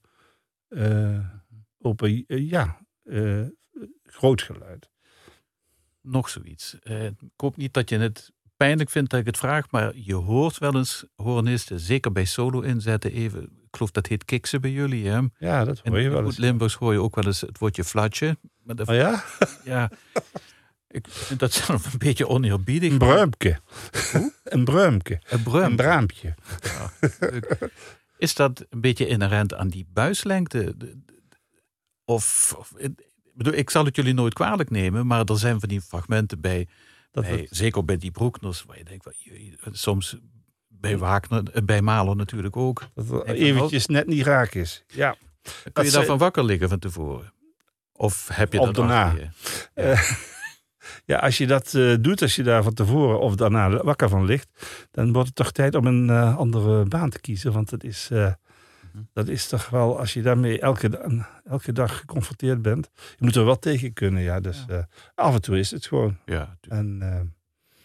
uh, 0.70 1.20
open 1.78 2.24
uh, 2.28 2.50
ja, 2.50 2.86
uh, 3.04 3.46
groot 4.04 4.42
geluid. 4.42 4.90
Nog 6.02 6.30
zoiets. 6.30 6.78
ik 6.84 7.32
hoop 7.36 7.58
niet 7.58 7.74
dat 7.74 7.90
je 7.90 7.98
het 7.98 8.32
pijnlijk 8.58 8.90
vindt 8.90 9.10
dat 9.10 9.20
ik 9.20 9.26
het 9.26 9.38
vraag, 9.38 9.72
maar 9.72 9.92
je 9.96 10.14
hoort 10.14 10.58
wel 10.58 10.76
eens 10.76 11.06
hornisten, 11.16 11.80
zeker 11.80 12.12
bij 12.12 12.26
solo 12.26 12.60
inzetten, 12.60 13.12
even, 13.12 13.44
ik 13.44 13.76
geloof 13.78 13.92
dat 13.92 14.08
heet 14.08 14.26
kiksen 14.26 14.62
bij 14.62 14.72
jullie, 14.72 15.08
hè? 15.08 15.20
Ja, 15.38 15.66
dat 15.66 15.80
hoor 15.84 16.00
je 16.00 16.10
wel 16.10 16.26
eens. 16.26 16.36
In 16.36 16.42
Limburgs 16.42 16.74
hoor 16.74 16.94
je 16.94 17.00
ook 17.00 17.16
wel 17.16 17.26
eens 17.26 17.42
het 17.42 17.58
woordje 17.58 17.84
flatje. 17.84 18.38
Maar 18.64 18.76
oh 18.86 18.96
ja? 18.96 19.24
Ja. 19.64 19.92
Ik 20.92 21.08
vind 21.10 21.40
dat 21.40 21.54
zelf 21.54 21.94
een 21.94 22.00
beetje 22.00 22.28
oneerbiedig. 22.28 22.92
Een 22.92 22.98
bruimpje. 22.98 23.60
een 24.44 24.64
bruimpje. 24.64 25.22
Een, 25.30 25.44
bruim. 25.44 25.66
een 25.66 25.76
braampje. 25.76 26.36
is 28.18 28.36
dat 28.36 28.66
een 28.70 28.82
beetje 28.82 29.08
inherent 29.08 29.54
aan 29.54 29.68
die 29.68 29.88
buislengte? 29.94 30.76
Of, 32.06 32.56
of 32.58 32.74
bedoel, 33.34 33.54
ik 33.54 33.70
zal 33.70 33.86
het 33.86 33.96
jullie 33.96 34.14
nooit 34.14 34.34
kwalijk 34.34 34.70
nemen, 34.70 35.08
maar 35.08 35.26
er 35.26 35.40
zijn 35.40 35.60
van 35.60 35.70
die 35.70 35.82
fragmenten 35.82 36.42
bij, 36.42 36.68
dat 37.12 37.24
bij 37.24 37.48
zeker 37.50 37.86
bij 37.86 37.98
die 37.98 38.12
Broekners, 38.12 38.64
waar 38.64 38.78
je 38.78 38.84
denkt, 38.84 39.08
soms 39.72 40.18
bij 40.68 40.98
Wagner, 40.98 41.44
eh, 41.54 41.64
bij 41.64 41.82
Mahler 41.82 42.16
natuurlijk 42.16 42.58
ook. 42.58 42.90
Dat 42.94 43.10
het 43.10 43.26
eventjes 43.28 43.86
net 43.86 44.08
niet 44.08 44.26
raak 44.26 44.54
is. 44.54 44.84
Ja. 44.88 45.16
Kun 45.74 45.86
je 45.86 45.92
daarvan 45.92 46.18
wakker 46.18 46.44
liggen 46.44 46.70
van 46.70 46.80
tevoren? 46.80 47.34
Of 47.92 48.30
heb 48.34 48.54
je 48.54 48.60
dat 48.60 48.76
daarna? 48.76 49.16
Ja. 49.76 50.00
Ja, 51.06 51.18
als 51.18 51.38
je 51.38 51.48
dat 51.48 51.74
uh, 51.74 51.96
doet, 52.00 52.22
als 52.22 52.36
je 52.36 52.44
daar 52.44 52.64
van 52.64 52.74
tevoren 52.74 53.20
of 53.20 53.36
daarna 53.36 53.84
wakker 53.84 54.10
van 54.10 54.26
ligt, 54.26 54.48
dan 54.92 55.12
wordt 55.12 55.28
het 55.28 55.36
toch 55.36 55.52
tijd 55.52 55.76
om 55.76 55.86
een 55.86 56.08
uh, 56.08 56.38
andere 56.38 56.86
baan 56.86 57.10
te 57.10 57.20
kiezen. 57.20 57.52
Want 57.52 57.72
het 57.72 57.84
is, 57.84 58.10
uh, 58.12 58.34
dat 59.14 59.28
is 59.28 59.48
toch 59.48 59.70
wel, 59.70 60.00
als 60.00 60.14
je 60.14 60.22
daarmee 60.22 60.60
elke, 60.60 61.26
elke 61.44 61.72
dag 61.72 61.98
geconfronteerd 61.98 62.62
bent, 62.62 62.90
je 62.96 63.26
moet 63.26 63.36
er 63.36 63.46
wel 63.46 63.60
tegen 63.60 63.94
kunnen. 63.94 64.22
Ja, 64.22 64.40
dus 64.40 64.66
ja. 64.68 64.88
af 65.16 65.34
en 65.34 65.42
toe 65.42 65.60
is 65.60 65.72
het 65.72 65.86
gewoon. 65.86 66.18
Ja, 66.26 66.58
en, 66.70 66.98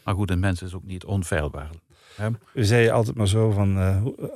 maar 0.05 0.15
goed, 0.15 0.31
een 0.31 0.41
mens 0.41 0.63
is 0.63 0.75
ook 0.75 0.85
niet 0.85 1.05
onfeilbaar. 1.05 1.71
Hè? 2.17 2.29
We 2.53 2.65
zeiden 2.65 2.93
altijd 2.93 3.17
maar 3.17 3.29
zo 3.29 3.51
van, 3.51 3.77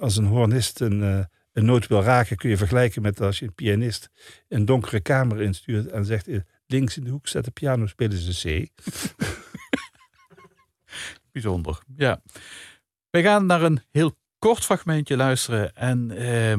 als 0.00 0.16
een 0.16 0.26
hornist 0.26 0.80
een, 0.80 1.26
een 1.52 1.64
noot 1.64 1.86
wil 1.86 2.02
raken, 2.02 2.36
kun 2.36 2.50
je 2.50 2.56
vergelijken 2.56 3.02
met 3.02 3.20
als 3.20 3.38
je 3.38 3.46
een 3.46 3.54
pianist 3.54 4.10
een 4.48 4.64
donkere 4.64 5.00
kamer 5.00 5.40
instuurt 5.40 5.86
en 5.86 6.04
zegt 6.04 6.28
links 6.70 6.96
in 6.96 7.04
de 7.04 7.10
hoek 7.10 7.26
staat 7.26 7.44
de 7.44 7.50
piano, 7.50 7.86
spelen 7.86 8.18
ze 8.18 8.68
C. 8.68 8.68
Bijzonder, 11.32 11.78
ja. 11.96 12.22
We 13.10 13.22
gaan 13.22 13.46
naar 13.46 13.62
een 13.62 13.82
heel 13.90 14.16
kort 14.38 14.64
fragmentje 14.64 15.16
luisteren. 15.16 15.76
En 15.76 16.10
eh, 16.10 16.58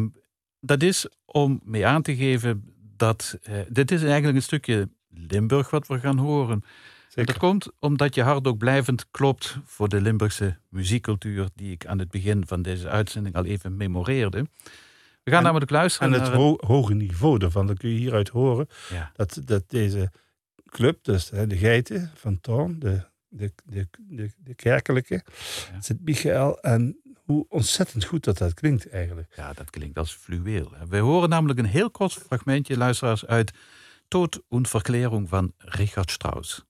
dat 0.60 0.84
is 0.84 1.08
om 1.26 1.62
mee 1.64 1.86
aan 1.86 2.02
te 2.02 2.16
geven 2.16 2.74
dat... 2.98 3.38
Uh, 3.50 3.60
dit 3.70 3.92
is 3.92 4.04
eigenlijk 4.04 4.36
een 4.36 4.42
stukje 4.42 4.90
Limburg 5.08 5.70
wat 5.70 5.88
we 5.88 6.00
gaan 6.00 6.18
horen. 6.18 6.64
Dat 7.14 7.38
komt 7.38 7.68
omdat 7.80 8.16
je 8.16 8.22
hart 8.22 8.48
ook 8.48 8.58
blijvend 8.58 9.12
klopt 9.12 9.58
voor 9.66 9.90
de 9.90 10.02
Limburgse 10.02 10.58
muziekcultuur 10.70 11.50
die 11.56 11.72
ik 11.72 11.86
aan 11.86 12.00
het 12.00 12.10
begin 12.10 12.48
van 12.48 12.62
deze 12.62 12.90
uitzending 12.90 13.36
al 13.36 13.46
even 13.46 13.78
memoreerde. 13.78 14.46
We 15.24 15.30
gaan 15.32 15.40
En- 15.40 15.46
namelijk 15.46 15.72
luisteren 15.72 16.14
En 16.14 16.20
het 16.20 16.30
naar 16.30 16.40
ho- 16.40 16.58
hoge 16.66 16.94
niveau 16.94 17.38
daarvan, 17.40 17.68
dat 17.68 17.78
kun 17.78 17.90
je 17.90 17.96
hieruit 17.98 18.30
horen. 18.30 18.68
Ja. 18.90 19.12
Dat, 19.16 19.42
dat 19.46 19.64
deze 19.70 20.12
club, 20.66 21.04
dus 21.04 21.30
hè, 21.30 21.48
de 21.48 21.58
geiten 21.58 22.12
van 22.16 22.40
Thorn, 22.42 22.80
de, 22.80 23.02
de, 23.28 23.54
de, 23.66 23.88
de, 24.00 24.32
de 24.38 24.54
kerkelijke, 24.56 25.24
Ja. 25.74 25.82
Sint-Michael. 25.82 26.60
En 26.60 26.98
hoe 27.26 27.46
ontzettend 27.50 28.04
goed 28.06 28.24
dat 28.24 28.38
dat 28.38 28.54
klinkt 28.54 28.90
eigenlijk. 28.90 29.34
Ja, 29.36 29.54
dat 29.54 29.70
klinkt 29.70 29.98
als 29.98 30.14
fluweel. 30.14 30.72
We 30.90 30.98
horen 30.98 31.30
namelijk 31.30 31.60
een 31.60 31.66
heel 31.66 31.92
kort 31.92 32.14
fragmentje, 32.14 32.78
luisteraars, 32.78 33.26
uit 33.26 33.52
Tod 34.08 34.44
und 34.48 34.68
Verklärung 34.70 35.30
van 35.30 35.54
Richard 35.58 36.12
Strauss. 36.12 36.66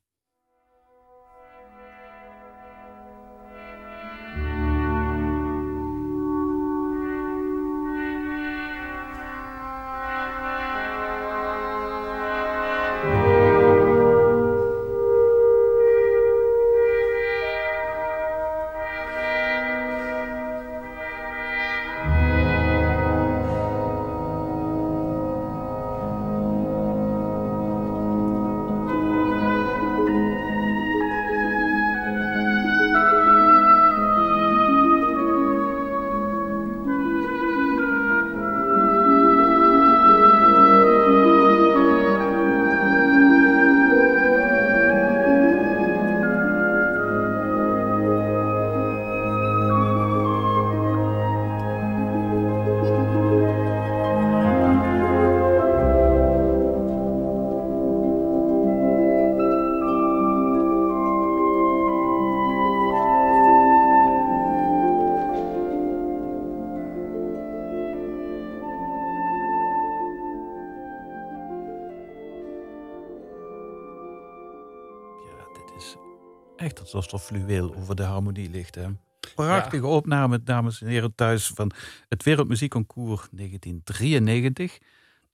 Fluweel 77.20 77.76
over 77.76 77.96
de 77.96 78.04
harmonie 78.04 78.50
ligt. 78.50 78.76
Hè? 78.76 78.88
Prachtige 79.36 79.88
opname, 79.88 80.44
dames 80.44 80.82
en 80.82 80.88
heren, 80.88 81.16
thuis 81.16 81.48
van 81.48 81.72
het 82.10 82.24
Wereldmuziekconcours 82.24 83.28
1993. 83.32 84.78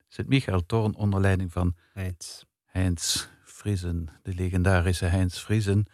Sint-Michael 0.10 0.66
Toorn 0.66 0.96
onder 0.96 1.20
leiding 1.20 1.52
van 1.52 1.76
Eens. 1.94 2.46
Heinz 2.66 3.28
Friesen, 3.44 4.08
de 4.24 4.34
legendarische 4.34 5.06
Heinz 5.06 5.38
Friesen. 5.38 5.86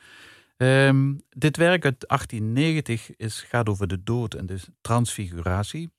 Ehm, 0.57 1.13
dit 1.29 1.57
werk 1.57 1.86
uit 1.86 2.07
1890 2.07 3.15
is, 3.15 3.41
gaat 3.41 3.69
over 3.69 3.88
de 3.88 4.03
dood 4.03 4.34
en 4.34 4.45
de 4.45 4.59
transfiguratie. 4.81 5.91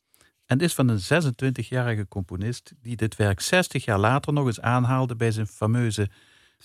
En 0.47 0.59
is 0.59 0.75
van 0.75 0.89
een 0.89 1.01
26-jarige 1.01 2.09
componist 2.09 2.73
die 2.81 2.97
dit 2.97 3.17
werk 3.17 3.41
60 3.41 3.85
jaar 3.85 3.99
later 3.99 4.33
nog 4.33 4.47
eens 4.47 4.61
aanhaalde 4.61 5.17
bij 5.17 5.31
zijn 5.31 5.47
fameuze 5.47 6.11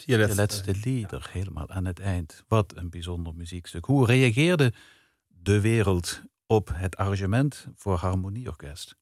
De 0.05 0.35
laatste 0.35 0.75
lieder, 0.83 1.29
helemaal 1.31 1.69
aan 1.69 1.85
het 1.85 1.99
eind. 1.99 2.43
Wat 2.47 2.73
een 2.75 2.89
bijzonder 2.89 3.35
muziekstuk. 3.35 3.85
Hoe 3.85 4.05
reageerde 4.05 4.73
de 5.27 5.61
wereld 5.61 6.21
op 6.45 6.71
het 6.73 6.97
arrangement 6.97 7.67
voor 7.75 7.95
harmonieorkest? 7.95 8.95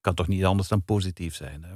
Kan 0.00 0.14
toch 0.14 0.28
niet 0.28 0.44
anders 0.44 0.68
dan 0.68 0.84
positief 0.84 1.34
zijn? 1.34 1.62
Hè? 1.64 1.74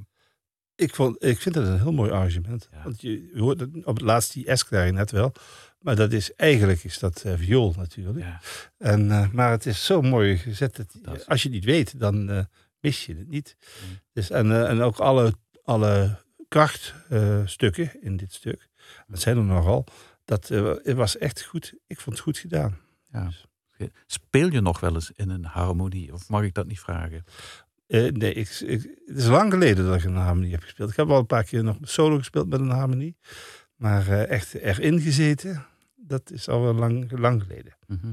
Ik, 0.75 0.95
vond, 0.95 1.25
ik 1.25 1.39
vind 1.39 1.55
dat 1.55 1.67
een 1.67 1.81
heel 1.81 1.93
mooi 1.93 2.11
arrangement. 2.11 2.69
Ja. 2.73 2.83
Want 2.83 3.01
je 3.01 3.31
hoort 3.35 3.61
het 3.61 3.85
op 3.85 3.97
het 3.97 4.05
laatst 4.05 4.33
die 4.33 4.47
net 4.93 5.11
wel. 5.11 5.33
Maar 5.79 5.97
dat 5.97 6.13
is 6.13 6.35
eigenlijk 6.35 6.85
is 6.85 6.99
dat 6.99 7.23
eh, 7.23 7.33
viool 7.37 7.75
natuurlijk. 7.77 8.19
Ja. 8.19 8.41
En, 8.79 9.11
eh, 9.11 9.31
maar 9.31 9.51
het 9.51 9.67
is 9.67 9.85
zo 9.85 10.03
mooi 10.03 10.37
gezet. 10.37 10.77
Dat, 11.03 11.27
als 11.27 11.43
je 11.43 11.49
het 11.49 11.57
niet 11.57 11.65
weet, 11.65 12.01
dan 12.01 12.31
eh, 12.31 12.45
mis 12.81 13.07
je 13.07 13.17
het 13.17 13.29
niet. 13.29 13.57
Mm. 13.59 13.99
Dus, 14.13 14.31
en, 14.31 14.53
eh, 14.53 14.71
en 14.71 14.81
ook 14.81 14.99
alle, 14.99 15.35
alle 15.65 16.23
krachtstukken 16.49 18.03
in 18.03 18.17
dit 18.17 18.33
stuk. 18.33 18.69
Dat 19.07 19.21
zijn 19.21 19.37
er 19.37 19.43
nogal. 19.45 19.87
Dat 20.25 20.51
eh, 20.51 20.75
het 20.83 20.97
was 20.97 21.19
echt 21.19 21.43
goed. 21.43 21.75
Ik 21.87 22.01
vond 22.01 22.17
het 22.17 22.25
goed 22.25 22.39
gedaan. 22.39 22.79
Ja. 23.13 23.31
Speel 24.07 24.53
je 24.53 24.61
nog 24.61 24.81
wel 24.81 24.95
eens 24.95 25.11
in 25.15 25.31
een 25.31 25.45
harmonie? 25.45 26.13
Of 26.13 26.29
mag 26.29 26.43
ik 26.43 26.55
dat 26.55 26.67
niet 26.67 26.81
vragen? 26.81 27.25
Eh, 27.87 28.13
nee, 28.13 28.33
ik, 28.33 28.49
ik- 28.51 29.01
het 29.07 29.17
is 29.17 29.27
lang 29.27 29.53
geleden 29.53 29.85
dat 29.85 29.95
ik 29.97 30.05
een 30.05 30.15
harmonie 30.17 30.51
heb 30.53 30.63
gespeeld. 30.63 30.91
Ik 30.91 30.97
heb 30.97 31.07
wel 31.07 31.19
een 31.19 31.27
paar 31.27 31.45
keer 31.45 31.65
nog 31.65 31.77
solo 31.83 32.17
gespeeld 32.19 32.49
met 32.49 32.61
een 32.61 32.71
harmonie. 32.71 33.17
Maar 33.77 34.09
eh, 34.09 34.29
echt 34.29 34.55
erin 34.55 35.01
gezeten, 35.01 35.67
dat 35.97 36.31
is 36.31 36.49
al 36.49 36.63
wel 36.63 36.75
lang, 36.75 37.11
lang 37.19 37.43
geleden. 37.43 37.77
Mhm. 37.87 38.13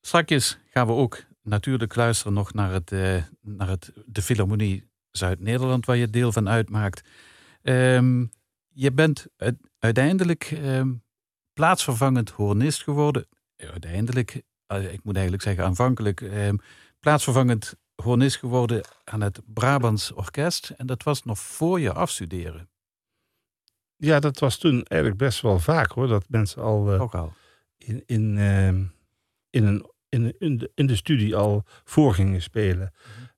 Straks 0.00 0.58
gaan 0.70 0.86
we 0.86 0.92
ook 0.92 1.24
natuurlijk 1.42 1.94
luisteren 1.94 2.32
nog 2.32 2.52
naar, 2.52 2.72
het, 2.72 2.90
naar 3.40 3.68
het, 3.68 3.92
de 4.06 4.22
Philharmonie 4.22 4.88
Zuid-Nederland, 5.18 5.86
waar 5.86 5.96
je 5.96 6.10
deel 6.10 6.32
van 6.32 6.48
uitmaakt. 6.48 7.08
Ehm, 7.62 8.24
je 8.68 8.92
bent 8.92 9.26
uit- 9.36 9.58
uiteindelijk 9.78 10.44
ehm, 10.44 10.92
plaatsvervangend 11.52 12.30
hornist 12.30 12.82
geworden. 12.82 13.26
Eh, 13.56 13.68
Uiteindelijk, 13.68 14.42
eh, 14.66 14.92
ik 14.92 15.04
moet 15.04 15.14
eigenlijk 15.14 15.44
zeggen 15.44 15.64
aanvankelijk, 15.64 16.20
ehm, 16.20 16.56
plaatsvervangend 17.00 17.74
hornist 18.02 18.36
geworden 18.36 18.84
aan 19.04 19.20
het 19.20 19.40
Brabants 19.46 20.12
Orkest. 20.12 20.70
En 20.76 20.86
dat 20.86 21.02
was 21.02 21.22
nog 21.24 21.38
voor 21.38 21.80
je 21.80 21.92
afstuderen. 21.92 22.68
Ja, 23.96 24.20
dat 24.20 24.38
was 24.38 24.58
toen 24.58 24.82
eigenlijk 24.82 25.20
best 25.20 25.40
wel 25.40 25.58
vaak 25.58 25.90
hoor. 25.92 26.06
Dat 26.08 26.24
mensen 26.28 26.62
al 26.62 26.92
eh, 26.92 27.00
Ook 27.00 27.14
al. 27.14 27.32
in, 27.76 28.02
in, 28.06 28.38
in, 29.50 29.64
een, 29.64 29.90
in, 30.08 30.34
in, 30.38 30.58
de, 30.58 30.70
in 30.74 30.86
de 30.86 30.96
studie 30.96 31.36
al 31.36 31.64
voor 31.84 32.14
gingen 32.14 32.42
spelen. 32.42 32.92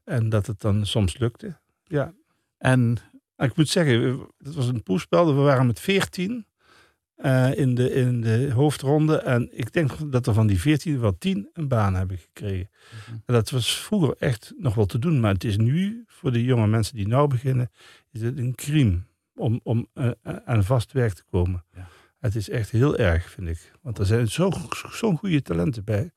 En 0.05 0.29
dat 0.29 0.47
het 0.47 0.61
dan 0.61 0.87
soms 0.87 1.19
lukte. 1.19 1.59
Ja. 1.87 2.15
En 2.59 2.97
ik 3.37 3.57
moet 3.57 3.69
zeggen, 3.69 4.27
het 4.39 4.55
was 4.55 4.69
een 4.69 4.83
poespel. 4.83 5.27
We 5.35 5.41
waren 5.41 5.67
met 5.67 5.81
veertien 5.81 6.47
in, 7.55 7.75
de, 7.75 7.91
in 7.93 8.21
de 8.21 8.51
hoofdronde. 8.53 9.17
En 9.17 9.59
ik 9.59 9.73
denk 9.73 10.13
dat 10.13 10.27
er 10.27 10.35
van 10.35 10.47
die 10.47 10.61
veertien 10.61 11.01
wel 11.01 11.19
tien 11.19 11.51
een 11.53 11.69
baan 11.69 11.95
hebben 11.95 12.19
gekregen. 12.19 12.71
En 13.07 13.35
dat 13.35 13.51
was 13.51 13.81
vroeger 13.81 14.15
echt 14.19 14.53
nog 14.59 14.75
wel 14.75 14.87
te 14.87 14.99
doen. 14.99 15.21
Maar 15.21 15.33
het 15.33 15.45
is 15.45 15.57
nu, 15.57 16.05
voor 16.07 16.33
de 16.33 16.45
jonge 16.45 16.67
mensen 16.67 16.97
die 16.97 17.09
nou 17.09 17.29
beginnen, 17.29 17.71
is 18.11 18.21
het 18.21 18.39
een 18.39 18.55
crime 18.55 19.01
om, 19.35 19.61
om 19.63 19.87
eh, 19.95 20.11
aan 20.45 20.65
vast 20.65 20.93
werk 20.93 21.13
te 21.13 21.25
komen. 21.31 21.65
Ja. 21.75 21.89
Het 22.19 22.35
is 22.37 22.49
echt 22.49 22.71
heel 22.71 22.97
erg, 22.97 23.31
vind 23.31 23.49
ik. 23.49 23.73
Want 23.83 23.99
er 23.99 24.07
zijn 24.07 24.29
zo- 24.29 24.53
zo'n 24.91 25.17
goede 25.19 25.43
talenten 25.43 25.85
bij. 25.85 26.11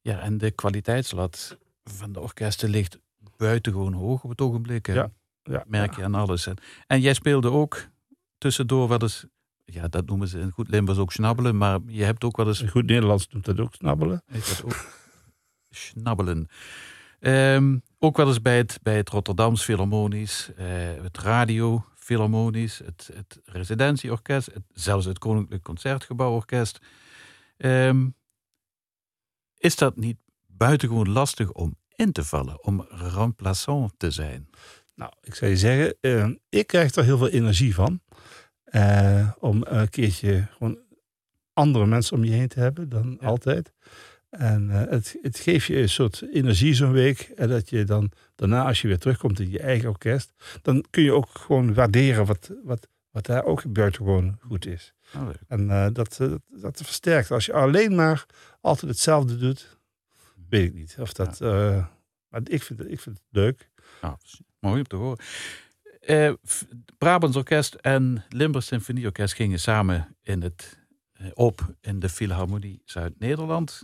Ja, 0.00 0.20
en 0.20 0.38
de 0.38 0.50
kwaliteitslat 0.50 1.58
van 1.84 2.12
de 2.12 2.20
orkesten 2.20 2.68
ligt 2.70 2.98
buitengewoon 3.36 3.92
hoog 3.92 4.24
op 4.24 4.30
het 4.30 4.40
ogenblik. 4.40 4.86
hè. 4.86 4.92
Ja, 4.94 5.10
Ja, 5.42 5.64
Merk 5.66 5.96
je 5.96 6.04
aan 6.04 6.14
alles. 6.14 6.46
En, 6.46 6.56
en 6.86 7.00
jij 7.00 7.14
speelde 7.14 7.50
ook 7.50 7.86
tussendoor 8.38 8.88
wel 8.88 9.00
eens, 9.00 9.26
ja, 9.64 9.88
dat 9.88 10.06
noemen 10.06 10.28
ze 10.28 10.38
in 10.38 10.50
goed 10.50 10.68
Limburgs 10.68 11.00
ook 11.00 11.12
schnabbelen, 11.12 11.56
maar 11.56 11.78
je 11.86 12.04
hebt 12.04 12.24
ook 12.24 12.36
wel 12.36 12.46
eens 12.46 12.60
goed 12.62 12.86
Nederlands 12.86 13.28
noemt 13.28 13.44
dat 13.44 13.60
ook 13.60 13.74
snabbelen. 13.74 14.22
Dat 14.26 14.62
ook? 14.64 14.86
Schnabbelen. 15.70 16.48
Ehm, 17.20 17.78
ook 17.98 18.16
wel 18.16 18.26
eens 18.26 18.42
bij 18.42 18.56
het, 18.56 18.78
bij 18.82 18.96
het 18.96 19.08
Rotterdams 19.08 19.64
Philharmonisch, 19.64 20.50
eh, 20.56 20.66
het 21.02 21.18
Radio 21.18 21.84
Philharmonisch, 21.94 22.78
het, 22.78 23.10
het 23.14 23.40
Residentieorkest, 23.44 24.46
het, 24.46 24.62
zelfs 24.72 25.06
het 25.06 25.18
Koninklijk 25.18 25.62
Concertgebouworkest. 25.62 26.78
Ehm, 27.56 28.08
is 29.56 29.76
dat 29.76 29.96
niet 29.96 30.16
buitengewoon 30.46 31.08
lastig 31.08 31.52
om 31.52 31.76
in 32.02 32.12
te 32.12 32.24
vallen, 32.24 32.64
om 32.64 32.86
remplaçant 32.90 33.96
te 33.96 34.10
zijn? 34.10 34.48
Nou, 34.94 35.12
ik 35.22 35.34
zou 35.34 35.50
je 35.50 35.56
zeggen, 35.56 35.96
eh, 36.00 36.28
ik 36.48 36.66
krijg 36.66 36.94
er 36.94 37.04
heel 37.04 37.18
veel 37.18 37.28
energie 37.28 37.74
van. 37.74 38.00
Eh, 38.64 39.30
om 39.38 39.62
een 39.66 39.88
keertje 39.88 40.46
gewoon 40.56 40.78
andere 41.52 41.86
mensen 41.86 42.16
om 42.16 42.24
je 42.24 42.30
heen 42.30 42.48
te 42.48 42.60
hebben 42.60 42.88
dan 42.88 43.16
Ja. 43.20 43.26
altijd. 43.26 43.72
En 44.30 44.70
eh, 44.70 44.90
het, 44.90 45.16
het 45.22 45.38
geeft 45.38 45.66
je 45.66 45.76
een 45.76 45.88
soort 45.88 46.22
energie 46.32 46.74
zo'n 46.74 46.92
week. 46.92 47.20
En 47.36 47.48
dat 47.48 47.70
je 47.70 47.84
dan 47.84 48.10
daarna, 48.34 48.64
als 48.66 48.80
je 48.82 48.88
weer 48.88 48.98
terugkomt 48.98 49.40
in 49.40 49.50
je 49.50 49.60
eigen 49.60 49.88
orkest, 49.88 50.32
dan 50.62 50.84
kun 50.90 51.02
je 51.02 51.12
ook 51.12 51.28
gewoon 51.32 51.74
waarderen 51.74 52.26
wat, 52.26 52.50
wat, 52.64 52.88
Wat 53.10 53.26
daar 53.26 53.44
ook 53.44 53.72
buitengewoon 53.72 54.38
goed 54.40 54.66
is. 54.66 54.94
Oh, 55.16 55.22
leuk. 55.26 55.40
En 55.48 55.92
dat, 55.92 56.18
dat 56.48 56.80
versterkt. 56.84 57.30
Als 57.30 57.46
je 57.46 57.52
alleen 57.52 57.94
maar 57.94 58.26
altijd 58.60 58.90
hetzelfde 58.90 59.36
doet, 59.36 59.80
weet 60.52 60.66
ik 60.68 60.74
niet. 60.74 60.96
Of 61.00 61.12
dat, 61.12 61.40
eh, 61.40 61.86
maar 62.28 62.40
ik 62.44 62.62
vind, 62.62 62.78
het, 62.78 62.90
ik 62.90 63.00
vind 63.00 63.16
het 63.16 63.26
leuk. 63.30 63.70
Nou, 64.02 64.16
mooi 64.60 64.78
om 64.78 64.86
te 64.86 64.96
horen. 64.96 65.18
F- 66.48 66.66
Brabants 66.98 67.36
Orkest 67.36 67.74
en 67.74 68.24
Limburg 68.28 68.64
Symfonieorkest 68.64 69.34
gingen 69.34 69.60
samen 69.60 70.16
in 70.22 70.42
het, 70.42 70.78
eh, 71.12 71.26
op 71.34 71.74
in 71.80 71.98
de 71.98 72.08
Philharmonie 72.08 72.82
Zuid-Nederland. 72.84 73.82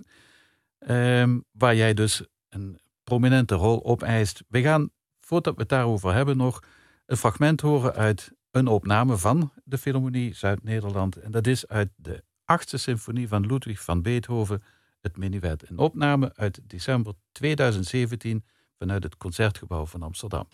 Ehm, 0.79 1.39
waar 1.51 1.75
jij 1.77 1.95
dus 1.95 2.23
een 2.49 2.79
prominente 3.05 3.55
rol 3.55 3.85
opeist. 3.85 4.43
We 4.49 4.63
gaan, 4.63 4.91
voordat 5.21 5.55
we 5.55 5.61
het 5.61 5.69
daarover 5.71 6.15
hebben, 6.15 6.37
nog 6.37 6.63
een 7.07 7.17
fragment 7.17 7.61
horen 7.61 7.95
uit 7.95 8.33
een 8.51 8.67
opname 8.67 9.17
van 9.17 9.53
de 9.65 9.79
Philharmonie 9.79 10.35
Zuid-Nederland. 10.35 11.17
En 11.17 11.31
dat 11.31 11.47
is 11.47 11.69
uit 11.69 11.89
de 11.97 12.25
achtste 12.45 12.77
symfonie 12.77 13.29
van 13.29 13.47
Ludwig 13.47 13.81
van 13.81 14.03
Beethoven, 14.03 14.63
het 15.09 15.17
Menuet. 15.17 15.71
Een 15.71 15.79
opname 15.79 16.33
uit 16.35 16.61
december 16.67 17.15
2017 17.33 18.45
vanuit 18.79 19.03
het 19.03 19.17
Concertgebouw 19.17 19.87
van 19.87 20.03
Amsterdam. 20.03 20.49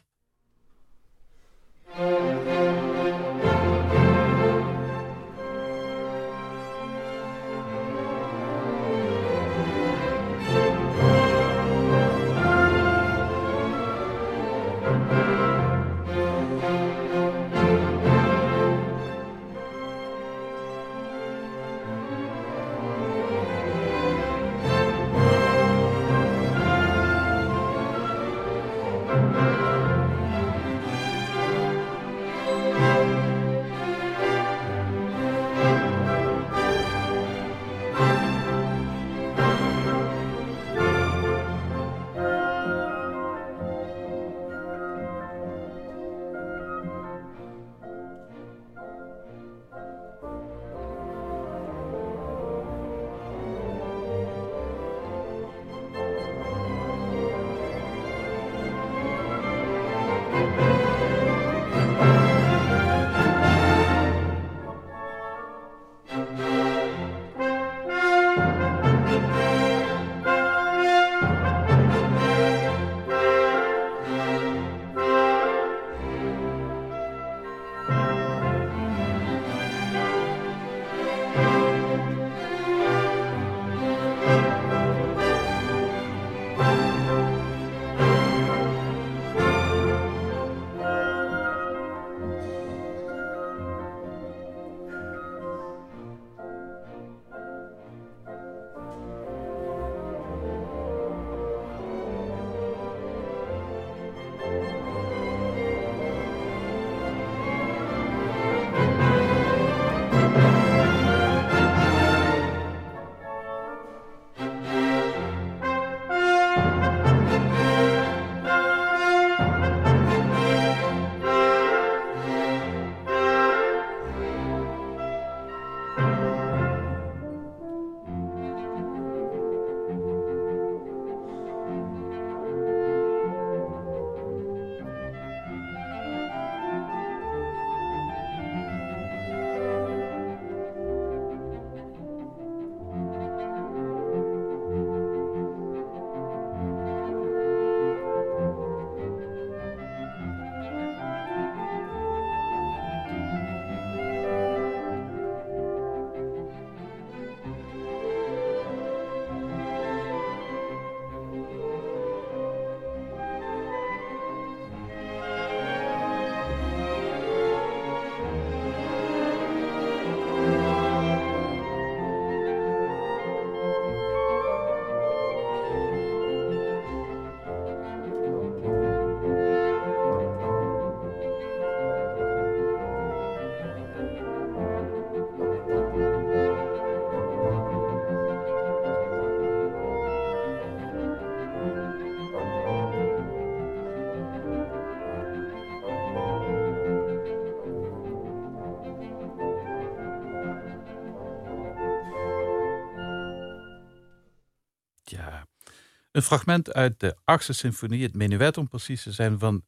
Een 206.14 206.22
fragment 206.22 206.72
uit 206.72 207.00
de 207.00 207.16
achtste 207.24 207.52
symfonie, 207.52 208.02
het 208.02 208.14
menuet 208.14 208.56
om 208.58 208.68
precies 208.68 209.02
te 209.02 209.12
zijn, 209.12 209.38
van 209.38 209.64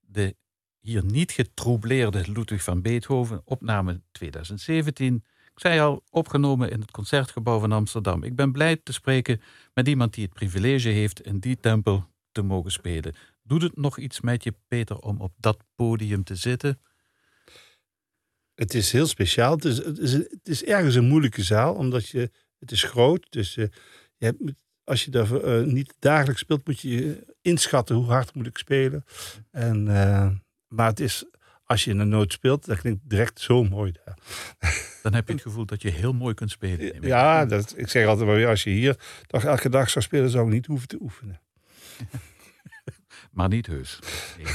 de 0.00 0.36
hier 0.80 1.04
niet 1.04 1.32
getroubleerde 1.32 2.32
Ludwig 2.32 2.62
van 2.62 2.82
Beethoven, 2.82 3.42
opname 3.44 4.00
2017. 4.12 5.24
Ik 5.54 5.60
zei 5.60 5.80
al, 5.80 6.02
opgenomen 6.10 6.70
in 6.70 6.80
het 6.80 6.90
Concertgebouw 6.90 7.58
van 7.58 7.72
Amsterdam. 7.72 8.22
Ik 8.22 8.36
ben 8.36 8.52
blij 8.52 8.76
te 8.76 8.92
spreken 8.92 9.40
met 9.74 9.88
iemand 9.88 10.14
die 10.14 10.24
het 10.24 10.32
privilege 10.32 10.88
heeft 10.88 11.20
in 11.20 11.38
die 11.38 11.60
tempel 11.60 12.06
te 12.32 12.42
mogen 12.42 12.72
spelen. 12.72 13.14
Doet 13.42 13.62
het 13.62 13.76
nog 13.76 13.98
iets 13.98 14.20
met 14.20 14.44
je, 14.44 14.54
Peter, 14.68 14.98
om 14.98 15.20
op 15.20 15.32
dat 15.36 15.64
podium 15.74 16.24
te 16.24 16.34
zitten? 16.34 16.80
Het 18.54 18.74
is 18.74 18.92
heel 18.92 19.06
speciaal. 19.06 19.54
Het 19.54 19.64
is, 19.64 19.76
het 19.84 19.98
is, 19.98 20.12
het 20.12 20.48
is 20.48 20.64
ergens 20.64 20.94
een 20.94 21.08
moeilijke 21.08 21.42
zaal, 21.42 21.74
omdat 21.74 22.08
je, 22.08 22.30
het 22.58 22.70
is 22.70 22.82
groot. 22.82 23.26
Dus 23.30 23.56
eh, 23.56 23.66
je 24.16 24.24
hebt, 24.24 24.52
als 24.88 25.04
je 25.04 25.10
daar 25.10 25.34
eh, 25.34 25.64
niet 25.64 25.94
dagelijks 25.98 26.40
speelt, 26.40 26.66
moet 26.66 26.80
je 26.80 27.24
inschatten 27.42 27.96
hoe 27.96 28.06
hard 28.06 28.34
moet 28.34 28.46
ik 28.46 28.58
spelen. 28.58 29.04
En, 29.50 29.88
eh, 29.88 30.30
maar 30.68 30.86
het 30.86 31.00
is, 31.00 31.24
als 31.64 31.84
je 31.84 31.90
in 31.90 31.98
een 31.98 32.08
noot 32.08 32.32
speelt, 32.32 32.66
dat 32.66 32.78
klinkt 32.78 33.00
direct 33.04 33.40
zo 33.40 33.64
mooi 33.64 33.92
daar. 34.04 34.18
Dan 35.02 35.14
heb 35.14 35.26
je 35.26 35.32
het 35.32 35.42
gevoel 35.42 35.66
dat 35.66 35.82
je 35.82 35.90
heel 35.90 36.12
mooi 36.12 36.34
kunt 36.34 36.50
spelen. 36.50 37.02
Ja, 37.02 37.46
dat, 37.46 37.74
ik 37.76 37.88
zeg 37.88 38.06
altijd 38.06 38.26
maar 38.26 38.36
weer, 38.36 38.48
als 38.48 38.64
je 38.64 38.70
hier 38.70 38.96
toch 39.26 39.44
elke 39.44 39.68
dag 39.68 39.90
zou 39.90 40.04
spelen, 40.04 40.30
zou 40.30 40.46
ik 40.46 40.52
niet 40.52 40.66
hoeven 40.66 40.88
te 40.88 40.98
oefenen. 41.00 41.40
maar 43.36 43.48
niet 43.48 43.66
heus. 43.66 43.98
Nee. 44.36 44.46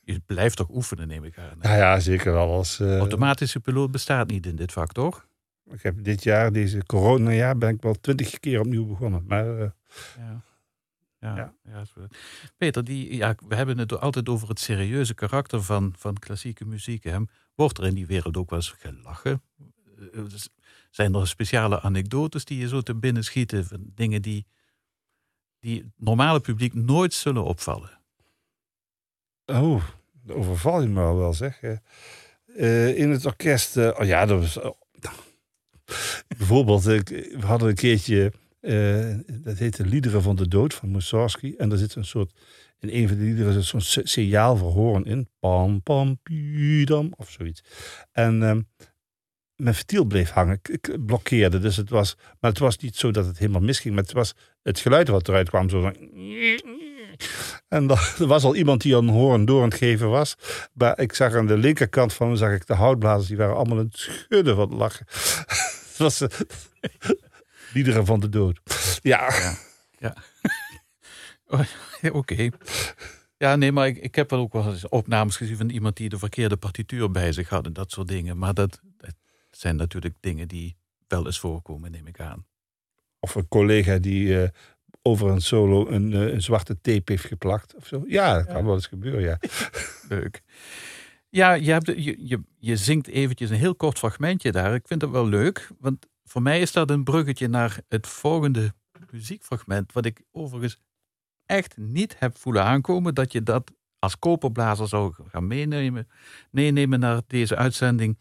je 0.00 0.20
blijft 0.26 0.56
toch 0.56 0.68
oefenen, 0.70 1.08
neem 1.08 1.24
ik 1.24 1.38
aan. 1.38 1.58
Ja, 1.60 1.76
ja 1.76 2.00
zeker 2.00 2.32
wel. 2.32 2.52
Als, 2.52 2.80
uh, 2.80 2.98
Automatische 2.98 3.60
piloot 3.60 3.90
bestaat 3.90 4.30
niet 4.30 4.46
in 4.46 4.56
dit 4.56 4.72
vak, 4.72 4.92
toch? 4.92 5.28
Ik 5.72 5.82
heb 5.82 6.04
dit 6.04 6.22
jaar, 6.22 6.52
deze 6.52 6.84
coronajaar, 6.86 7.58
ben 7.58 7.74
ik 7.74 7.82
wel 7.82 7.94
twintig 8.00 8.40
keer 8.40 8.60
opnieuw 8.60 8.86
begonnen. 8.86 9.24
Maar, 9.26 9.46
uh, 9.46 9.70
ja. 10.16 10.42
Ja, 11.20 11.36
ja. 11.36 11.54
ja, 11.64 11.84
Peter, 12.56 12.84
die, 12.84 13.16
ja, 13.16 13.34
we 13.48 13.54
hebben 13.54 13.78
het 13.78 14.00
altijd 14.00 14.28
over 14.28 14.48
het 14.48 14.60
serieuze 14.60 15.14
karakter 15.14 15.62
van, 15.62 15.94
van 15.98 16.18
klassieke 16.18 16.64
muziek. 16.64 17.04
Hè. 17.04 17.18
Wordt 17.54 17.78
er 17.78 17.86
in 17.86 17.94
die 17.94 18.06
wereld 18.06 18.36
ook 18.36 18.50
wel 18.50 18.58
eens 18.58 18.74
gelachen? 18.78 19.42
Zijn 20.90 21.14
er 21.14 21.28
speciale 21.28 21.80
anekdotes 21.80 22.44
die 22.44 22.58
je 22.58 22.68
zo 22.68 22.80
te 22.80 22.94
binnen 22.94 23.24
schieten? 23.24 23.66
Van 23.66 23.92
dingen 23.94 24.22
die, 24.22 24.46
die 25.58 25.82
het 25.82 25.92
normale 25.96 26.40
publiek 26.40 26.74
nooit 26.74 27.14
zullen 27.14 27.44
opvallen? 27.44 28.00
Oh, 29.46 29.84
overval 30.28 30.82
je 30.82 30.88
me 30.88 31.00
al 31.00 31.16
wel 31.16 31.34
zeg. 31.34 31.62
Uh, 32.46 32.98
in 32.98 33.10
het 33.10 33.26
orkest, 33.26 33.76
uh, 33.76 33.96
oh 33.98 34.06
ja, 34.06 34.26
dat 34.26 34.40
was. 34.40 34.56
Uh, 34.56 34.70
bijvoorbeeld, 36.36 36.84
we 36.84 37.38
hadden 37.40 37.68
een 37.68 37.74
keertje, 37.74 38.32
dat 39.42 39.58
heette 39.58 39.86
Liederen 39.86 40.22
van 40.22 40.36
de 40.36 40.48
Dood 40.48 40.74
van 40.74 40.90
Mussorgsky. 40.90 41.54
En 41.58 41.68
daar 41.68 41.78
zit 41.78 41.94
een 41.94 42.04
soort, 42.04 42.32
in 42.78 42.88
een 42.88 43.08
van 43.08 43.16
de 43.16 43.22
liederen 43.22 43.52
zit 43.52 43.64
zo'n 43.64 44.04
signaal 44.06 44.56
voor 44.56 44.72
horen 44.72 45.04
in. 45.04 45.28
Pam, 45.40 45.82
pam, 45.82 46.18
pidam, 46.22 47.12
of 47.16 47.30
zoiets. 47.30 47.62
En 48.12 48.42
ehm, 48.42 48.60
mijn 49.56 49.74
ventiel 49.74 50.04
bleef 50.04 50.30
hangen. 50.30 50.60
Ik 50.62 50.96
blokkeerde. 51.06 51.58
Dus 51.58 51.76
het 51.76 51.90
was, 51.90 52.16
maar 52.40 52.50
het 52.50 52.58
was 52.58 52.76
niet 52.76 52.96
zo 52.96 53.10
dat 53.10 53.26
het 53.26 53.38
helemaal 53.38 53.60
misging. 53.60 53.94
Maar 53.94 54.02
het 54.02 54.12
was 54.12 54.34
het 54.62 54.78
geluid 54.78 55.08
wat 55.08 55.28
eruit 55.28 55.48
kwam. 55.48 55.68
Zo 55.68 55.80
van, 55.80 55.96
en 57.68 57.90
er 58.18 58.26
was 58.26 58.44
al 58.44 58.56
iemand 58.56 58.82
die 58.82 58.96
aan 58.96 59.08
horen 59.08 59.44
door 59.44 59.62
aan 59.62 59.68
het 59.68 59.78
geven 59.78 60.10
was. 60.10 60.36
Maar 60.72 60.98
ik 60.98 61.14
zag 61.14 61.34
aan 61.34 61.46
de 61.46 61.58
linkerkant 61.58 62.12
van 62.12 62.26
hem 62.26 62.36
zag 62.36 62.52
ik 62.52 62.66
de 62.66 62.74
houtblazers. 62.74 63.28
Die 63.28 63.36
waren 63.36 63.56
allemaal 63.56 63.78
het 63.78 63.96
schudden 63.96 64.56
van 64.56 64.74
lachen. 64.74 65.06
Was 66.00 66.20
uh, 66.22 66.28
liederen 67.72 68.06
van 68.06 68.20
de 68.20 68.28
dood. 68.28 68.60
Ja. 69.02 69.54
Ja. 69.98 70.14
ja. 71.48 71.62
Oké. 72.12 72.50
Ja, 73.36 73.56
nee, 73.56 73.72
maar 73.72 73.86
ik, 73.86 73.96
ik 73.96 74.14
heb 74.14 74.30
wel 74.30 74.40
ook 74.40 74.52
wel 74.52 74.72
eens 74.72 74.88
opnames 74.88 75.36
gezien 75.36 75.56
van 75.56 75.68
iemand 75.68 75.96
die 75.96 76.08
de 76.08 76.18
verkeerde 76.18 76.56
partituur 76.56 77.10
bij 77.10 77.32
zich 77.32 77.48
had 77.48 77.66
en 77.66 77.72
dat 77.72 77.90
soort 77.90 78.08
dingen. 78.08 78.38
Maar 78.38 78.54
dat, 78.54 78.80
dat 78.96 79.14
zijn 79.50 79.76
natuurlijk 79.76 80.14
dingen 80.20 80.48
die 80.48 80.76
wel 81.08 81.26
eens 81.26 81.40
voorkomen, 81.40 81.90
neem 81.90 82.06
ik 82.06 82.20
aan. 82.20 82.46
Of 83.18 83.34
een 83.34 83.48
collega 83.48 83.98
die 83.98 84.26
uh, 84.26 84.48
over 85.02 85.28
een 85.28 85.40
solo 85.40 85.88
een, 85.88 86.12
uh, 86.12 86.32
een, 86.32 86.42
zwarte 86.42 86.80
tape 86.80 87.12
heeft 87.12 87.24
geplakt 87.24 87.74
of 87.74 87.86
zo. 87.86 88.04
Ja, 88.06 88.34
dat 88.34 88.46
kan 88.46 88.64
wel 88.64 88.74
eens 88.74 88.86
gebeuren, 88.86 89.22
ja. 89.22 89.38
Leuk. 90.08 90.42
Ja, 91.30 91.52
je, 91.52 91.70
hebt, 91.70 91.86
je, 91.86 92.16
je, 92.18 92.40
je 92.58 92.76
zingt 92.76 93.06
eventjes 93.06 93.50
een 93.50 93.56
heel 93.56 93.74
kort 93.74 93.98
fragmentje 93.98 94.52
daar. 94.52 94.74
Ik 94.74 94.86
vind 94.86 95.02
het 95.02 95.10
wel 95.10 95.28
leuk, 95.28 95.68
want 95.78 96.06
voor 96.24 96.42
mij 96.42 96.60
is 96.60 96.72
dat 96.72 96.90
een 96.90 97.04
bruggetje 97.04 97.48
naar 97.48 97.80
het 97.88 98.06
volgende 98.06 98.72
muziekfragment. 99.10 99.92
Wat 99.92 100.04
ik 100.04 100.22
overigens 100.32 100.78
echt 101.46 101.76
niet 101.76 102.18
heb 102.18 102.38
voelen 102.38 102.64
aankomen. 102.64 103.14
Dat 103.14 103.32
je 103.32 103.42
dat 103.42 103.72
als 103.98 104.18
koperblazer 104.18 104.88
zou 104.88 105.14
gaan 105.28 105.46
meenemen, 105.46 106.08
meenemen 106.50 107.00
naar 107.00 107.20
deze 107.26 107.56
uitzending. 107.56 108.18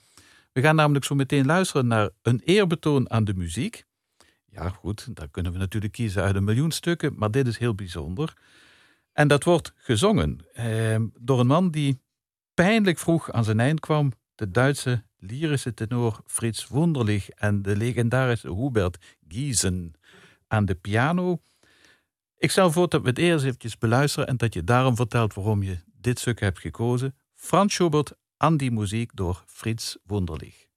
We 0.51 0.62
gaan 0.62 0.76
namelijk 0.76 1.05
zo 1.05 1.16
meteen 1.16 1.45
luisteren 1.45 1.88
naar 1.88 2.10
een 2.22 2.41
eerbetoon 2.43 3.10
aan 3.10 3.24
de 3.24 3.34
muziek. 3.34 3.84
Ja, 4.45 4.70
goed, 4.70 5.16
daar 5.16 5.30
kunnen 5.30 5.51
we 5.51 5.57
natuurlijk 5.57 5.93
kiezen 5.93 6.24
uit 6.24 6.36
een 6.36 6.43
miljoen 6.43 6.72
stukken, 6.72 7.14
maar 7.18 7.32
dit 7.32 7.47
is 7.47 7.57
heel 7.57 7.76
bijzonder. 7.76 8.34
En 9.14 9.28
dat 9.28 9.43
wordt 9.43 9.74
gezongen 9.76 10.39
eh, 10.53 11.01
door 11.20 11.39
een 11.39 11.47
man 11.47 11.72
die 11.72 11.99
pijnlijk 12.66 12.97
vroeg 12.97 13.32
aan 13.32 13.43
zijn 13.43 13.60
eind 13.60 13.80
kwam, 13.80 14.12
de 14.36 14.51
Duitse 14.51 15.03
lyrische 15.18 15.74
tenor 15.74 16.22
Frits 16.26 16.68
Wunderlich 16.68 17.30
en 17.30 17.62
de 17.62 17.76
legendarische 17.76 18.55
Hubert 18.55 18.97
Giesen 19.28 19.93
aan 20.47 20.66
de 20.66 20.76
piano. 20.76 21.41
Ik 22.38 22.51
stel 22.51 22.72
voor 22.72 22.89
dat 22.89 23.01
we 23.01 23.07
het 23.07 23.18
eerst 23.18 23.45
eventjes 23.45 23.78
beluisteren 23.78 24.28
en 24.28 24.38
dat 24.38 24.53
je 24.53 24.64
daarom 24.64 24.95
vertelt 24.95 25.34
waarom 25.34 25.64
je 25.64 25.78
dit 25.93 26.20
stuk 26.20 26.39
hebt 26.39 26.60
gekozen. 26.60 27.16
Frans 27.36 27.74
Schubert 27.74 28.14
aan 28.38 28.57
die 28.57 28.72
muziek 28.72 29.12
door 29.14 29.43
Frits 29.45 29.97
Wunderlich. 30.03 30.68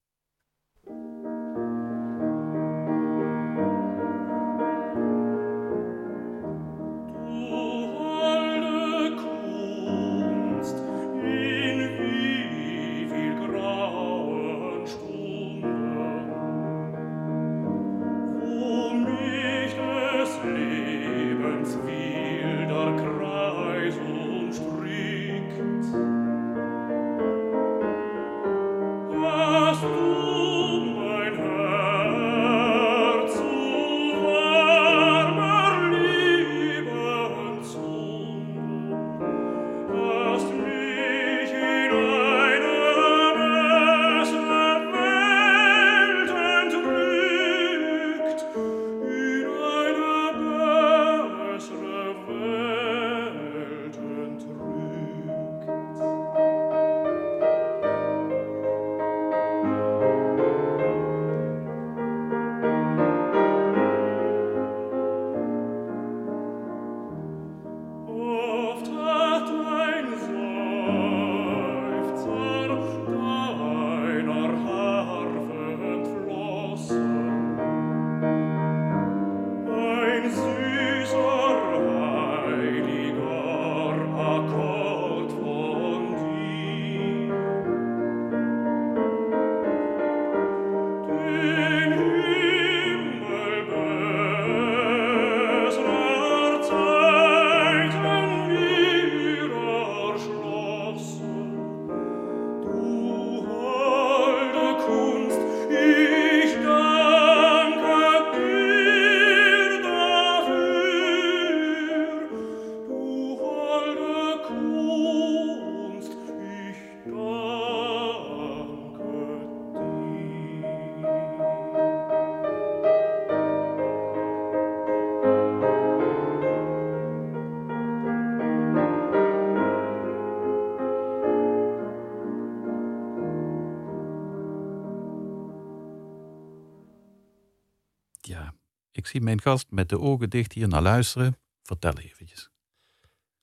Zie 139.13 139.21
mijn 139.21 139.41
gast 139.41 139.67
met 139.71 139.89
de 139.89 140.01
ogen 140.01 140.31
dicht 140.31 140.53
hier 140.53 140.69
naar 140.69 140.83
luisteren. 140.83 141.37
Vertel 141.63 141.99
eventjes. 141.99 142.51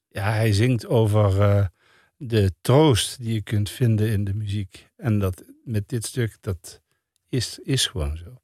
Ja, 0.08 0.32
hij 0.32 0.54
zingt 0.54 0.88
over 0.88 1.40
uh, 1.40 1.66
de 2.18 2.54
troost 2.62 3.24
die 3.24 3.34
je 3.34 3.42
kunt 3.42 3.70
vinden 3.70 4.10
in 4.10 4.24
de 4.24 4.34
muziek. 4.34 4.90
En 4.96 5.20
dat 5.20 5.44
met 5.64 5.90
dit 5.90 6.06
stuk, 6.06 6.38
dat 6.42 6.82
is, 7.30 7.60
is 7.60 7.88
gewoon 7.88 8.18
zo. 8.18 8.42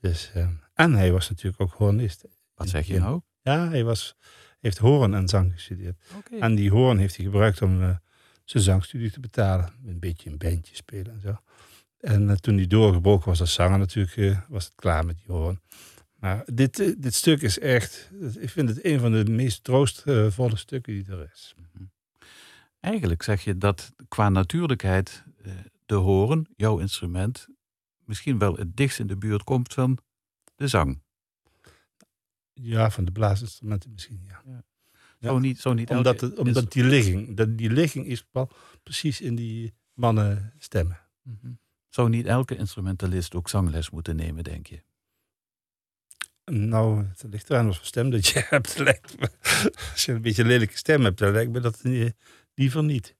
Dus, 0.00 0.32
uh, 0.36 0.48
en 0.74 0.94
hij 0.94 1.12
was 1.12 1.28
natuurlijk 1.28 1.62
ook 1.62 1.72
hornist. 1.72 2.24
Wat 2.54 2.68
zeg 2.68 2.86
je 2.86 2.98
nou? 2.98 3.20
Ja, 3.42 3.68
hij 3.68 3.84
was, 3.84 4.16
heeft 4.60 4.78
horen 4.78 5.14
en 5.14 5.28
zang 5.28 5.52
gestudeerd. 5.52 6.02
Okay. 6.16 6.38
En 6.38 6.54
die 6.54 6.70
hoorn 6.70 6.98
heeft 6.98 7.16
hij 7.16 7.24
gebruikt 7.24 7.62
om 7.62 7.80
uh, 7.80 7.96
zijn 8.44 8.62
zangstudie 8.62 9.10
te 9.10 9.20
betalen. 9.20 9.72
Een 9.86 9.98
beetje 9.98 10.30
een 10.30 10.38
bandje 10.38 10.76
spelen 10.76 11.12
en 11.12 11.20
zo. 11.20 11.36
En 11.98 12.30
eh, 12.30 12.36
toen 12.36 12.56
hij 12.56 12.66
doorgebroken 12.66 13.28
was 13.28 13.40
als 13.40 13.54
zanger 13.54 13.78
natuurlijk, 13.78 14.16
eh, 14.16 14.38
was 14.48 14.64
het 14.64 14.74
klaar 14.74 15.06
met 15.06 15.16
die 15.16 15.34
hoorn. 15.34 15.60
Maar 16.24 16.42
dit, 16.52 16.80
eh, 16.80 16.92
dit 16.98 17.14
stuk 17.14 17.42
is 17.42 17.58
echt, 17.58 18.10
ik 18.38 18.50
vind 18.50 18.68
het 18.68 18.84
een 18.84 19.00
van 19.00 19.12
de 19.12 19.24
meest 19.30 19.64
troostvolle 19.64 20.56
stukken 20.56 20.92
die 20.92 21.06
er 21.06 21.30
is. 21.32 21.54
Eigenlijk 22.80 23.22
zeg 23.22 23.44
je 23.44 23.58
dat 23.58 23.92
qua 24.08 24.28
natuurlijkheid 24.28 25.24
eh, 25.42 25.52
de 25.86 25.94
horen, 25.94 26.46
jouw 26.56 26.78
instrument, 26.78 27.48
misschien 28.04 28.38
wel 28.38 28.56
het 28.56 28.76
dichtst 28.76 28.98
in 28.98 29.06
de 29.06 29.16
buurt 29.16 29.44
komt 29.44 29.74
van 29.74 29.98
de 30.56 30.68
zang. 30.68 31.02
Ja, 32.52 32.90
van 32.90 33.04
de 33.04 33.12
blaasinstrumenten 33.12 33.92
misschien, 33.92 34.20
ja. 34.26 34.64
Zo 35.20 35.38
niet, 35.38 35.60
zo 35.60 35.72
niet 35.72 35.90
Omdat, 35.90 36.20
het, 36.20 36.38
omdat 36.38 36.72
die 36.72 36.84
ligging, 36.84 37.36
dat, 37.36 37.58
die 37.58 37.70
ligging 37.70 38.06
is 38.06 38.26
wel 38.32 38.50
precies 38.82 39.20
in 39.20 39.34
die 39.34 39.74
mannen 39.92 40.52
stemmen. 40.58 41.00
Mhm. 41.22 41.52
Zou 41.88 42.08
niet 42.08 42.26
elke 42.26 42.56
instrumentalist 42.56 43.34
ook 43.34 43.48
zangles 43.48 43.90
moeten 43.90 44.16
nemen, 44.16 44.44
denk 44.44 44.66
je? 44.66 44.82
Nou, 46.44 47.04
het 47.06 47.24
ligt 47.30 47.50
eraan 47.50 47.66
wat 47.66 47.76
voor 47.76 47.86
stem 47.86 48.10
dat 48.10 48.26
je 48.26 48.46
hebt. 48.48 48.78
lijkt 48.78 49.20
me. 49.20 49.30
Als 49.92 50.04
je 50.04 50.12
een 50.12 50.22
beetje 50.22 50.42
een 50.42 50.48
lelijke 50.48 50.76
stem 50.76 51.04
hebt, 51.04 51.18
dan 51.18 51.32
lijkt 51.32 51.52
me 51.52 51.60
dat 51.60 51.80
eh, 51.82 52.08
liever 52.54 52.84
niet. 52.84 53.16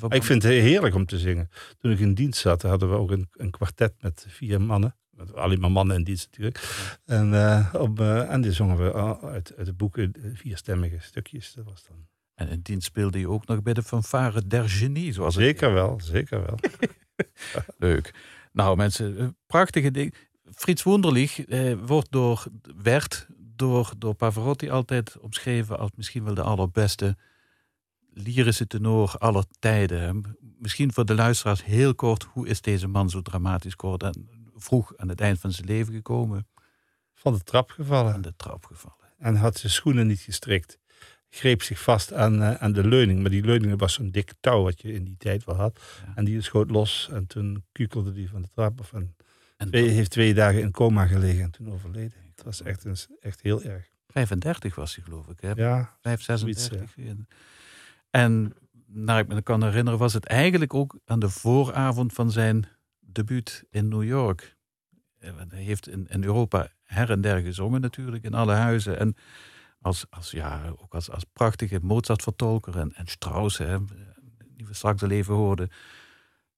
Maar 0.00 0.14
ik 0.14 0.22
vind 0.22 0.42
het 0.42 0.52
heerlijk 0.52 0.94
om 0.94 1.06
te 1.06 1.18
zingen. 1.18 1.50
Toen 1.78 1.90
ik 1.90 1.98
in 1.98 2.14
dienst 2.14 2.40
zat, 2.40 2.62
hadden 2.62 2.90
we 2.90 2.96
ook 2.96 3.10
een, 3.10 3.28
een 3.32 3.50
kwartet 3.50 3.94
met 4.00 4.26
vier 4.28 4.60
mannen. 4.60 4.96
Met 5.10 5.34
alleen 5.34 5.60
maar 5.60 5.70
mannen 5.70 5.96
in 5.96 6.04
dienst 6.04 6.26
natuurlijk. 6.30 6.60
En, 7.04 7.34
eh, 7.34 7.74
op, 7.74 8.00
eh, 8.00 8.32
en 8.32 8.40
die 8.40 8.52
zongen 8.52 8.76
we 8.76 8.92
al 8.92 9.28
uit, 9.28 9.56
uit 9.56 9.66
de 9.66 9.72
boeken 9.72 10.12
eh, 10.12 10.30
vierstemmige 10.34 10.98
stukjes. 11.00 11.52
Dat 11.52 11.64
was 11.64 11.84
dan... 11.88 12.06
En 12.34 12.48
in 12.48 12.60
dienst 12.62 12.86
speelde 12.86 13.18
je 13.18 13.28
ook 13.28 13.46
nog 13.46 13.62
bij 13.62 13.74
de 13.74 13.82
fanfare 13.82 14.46
der 14.46 14.68
genie, 14.68 15.12
zoals 15.12 15.34
het 15.34 15.44
Zeker 15.44 15.72
wel, 15.72 16.00
zeker 16.00 16.44
wel. 16.44 16.58
Leuk. 17.88 18.14
Nou 18.52 18.76
mensen, 18.76 19.18
eh, 19.18 19.26
prachtige 19.46 19.90
ding. 19.90 20.14
Frits 20.54 20.82
Wunderlich 20.82 21.44
eh, 21.44 21.74
wordt 21.86 22.12
door, 22.12 22.44
werd 22.82 23.26
door, 23.56 23.92
door 23.98 24.14
Pavarotti 24.14 24.70
altijd 24.70 25.18
omschreven 25.18 25.78
als 25.78 25.90
misschien 25.94 26.24
wel 26.24 26.34
de 26.34 26.42
allerbeste 26.42 27.16
lyrische 28.14 28.66
tenor 28.66 29.14
aller 29.18 29.44
tijden. 29.58 30.36
Misschien 30.58 30.92
voor 30.92 31.04
de 31.04 31.14
luisteraars 31.14 31.64
heel 31.64 31.94
kort, 31.94 32.22
hoe 32.24 32.48
is 32.48 32.60
deze 32.60 32.88
man 32.88 33.10
zo 33.10 33.22
dramatisch 33.22 33.74
geworden? 33.76 34.12
En 34.12 34.28
vroeg 34.56 34.96
aan 34.96 35.08
het 35.08 35.20
eind 35.20 35.38
van 35.40 35.52
zijn 35.52 35.66
leven 35.66 35.92
gekomen, 35.94 36.46
Van 37.14 37.32
de 37.32 37.40
trap 37.40 37.70
gevallen. 37.70 38.12
aan 38.12 38.22
de 38.22 38.34
trap 38.36 38.64
gevallen. 38.64 38.96
En 39.18 39.36
had 39.36 39.56
zijn 39.56 39.72
schoenen 39.72 40.06
niet 40.06 40.20
gestrikt. 40.20 40.78
Greep 41.30 41.62
zich 41.62 41.82
vast 41.82 42.12
aan, 42.12 42.42
eh, 42.42 42.54
aan 42.54 42.72
de 42.72 42.86
leuning. 42.88 43.20
Maar 43.20 43.30
die 43.30 43.44
leuning 43.44 43.78
was 43.78 43.92
zo'n 43.92 44.10
dik 44.10 44.32
touw 44.40 44.62
wat 44.62 44.80
je 44.80 44.92
in 44.92 45.04
die 45.04 45.16
tijd 45.18 45.44
wel 45.44 45.54
had. 45.56 45.80
Ja. 46.06 46.12
En 46.14 46.24
die 46.24 46.40
schoot 46.40 46.70
los. 46.70 47.08
En 47.12 47.26
toen 47.26 47.64
kukelde 47.72 48.12
die 48.12 48.28
van 48.28 48.42
de 48.42 48.48
trap 48.54 48.80
af. 48.80 48.92
En 48.92 49.16
twee, 49.66 49.88
heeft 49.88 50.10
twee 50.10 50.34
dagen 50.34 50.60
in 50.60 50.70
coma 50.70 51.06
gelegen 51.06 51.42
en 51.42 51.50
toen 51.50 51.72
overleden. 51.72 52.18
Het 52.34 52.44
was 52.44 52.62
echt, 52.62 52.84
een, 52.84 52.96
echt 53.20 53.40
heel 53.40 53.62
erg. 53.62 53.90
35 54.06 54.74
was 54.74 54.94
hij 54.94 55.04
geloof 55.04 55.28
ik. 55.28 55.40
Hè? 55.40 55.50
Ja, 55.50 55.96
5, 56.00 56.22
Zoiets, 56.22 56.64
36. 56.64 57.26
En 58.10 58.54
naar 58.86 59.18
ik 59.18 59.28
me 59.28 59.42
kan 59.42 59.62
herinneren, 59.64 59.98
was 59.98 60.12
het 60.12 60.26
eigenlijk 60.26 60.74
ook 60.74 60.98
aan 61.04 61.18
de 61.18 61.28
vooravond 61.28 62.12
van 62.12 62.30
zijn 62.30 62.66
debuut 63.00 63.64
in 63.70 63.88
New 63.88 64.04
York. 64.04 64.56
Eh, 65.18 65.30
Hij 65.48 65.62
heeft 65.62 65.88
in, 65.88 66.06
in 66.08 66.24
Europa 66.24 66.68
her 66.82 67.10
en 67.10 67.20
der 67.20 67.40
gezongen 67.40 67.80
natuurlijk, 67.80 68.24
in 68.24 68.34
alle 68.34 68.52
huizen. 68.52 68.98
En 68.98 69.16
als, 69.80 70.06
als, 70.10 70.30
ja, 70.30 70.72
ook 70.76 70.94
als, 70.94 71.10
als 71.10 71.24
prachtige 71.32 71.78
Mozart-vertolker 71.82 72.78
en, 72.78 72.94
en 72.94 73.06
Strauss, 73.06 73.58
hè, 73.58 73.78
die 74.56 74.66
we 74.66 74.74
straks 74.74 75.02
al 75.02 75.10
even 75.10 75.34
hoorden. 75.34 75.70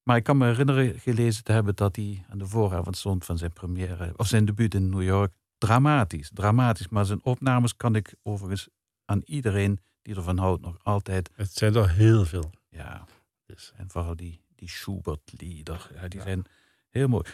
Maar 0.05 0.17
ik 0.17 0.23
kan 0.25 0.37
me 0.37 0.47
herinneren 0.47 1.01
gelezen 1.01 1.45
te 1.45 1.53
hebben 1.53 1.75
dat 1.77 1.97
hij 1.97 2.25
aan 2.31 2.39
de 2.39 2.47
vooravond 2.47 2.97
stond 2.97 3.25
van 3.25 3.39
zijn 3.39 3.53
première, 3.53 4.13
of 4.17 4.27
zijn 4.27 4.45
debuut 4.45 4.75
in 4.75 4.89
New 4.89 5.03
York. 5.03 5.33
Dramatisch, 5.59 6.31
dramatisch. 6.33 6.89
Maar 6.89 7.05
zijn 7.05 7.25
opnames 7.25 7.77
kan 7.77 7.95
ik 7.95 8.15
overigens 8.23 8.69
aan 9.05 9.23
iedereen 9.25 9.81
die 10.03 10.15
ervan 10.15 10.39
houdt 10.39 10.63
nog 10.63 10.77
altijd. 10.83 11.31
het 11.35 11.53
zijn 11.53 11.75
er 11.75 11.91
heel 11.91 12.25
veel. 12.25 12.51
Ja, 12.69 13.05
Dus, 13.47 13.73
en 13.77 13.91
vooral 13.91 14.17
die, 14.17 14.41
die 14.55 14.69
Schubert-lieder, 14.69 15.91
ja, 15.95 16.09
die 16.09 16.21
zijn 16.21 16.45
heel 16.91 17.09
mooi. 17.09 17.25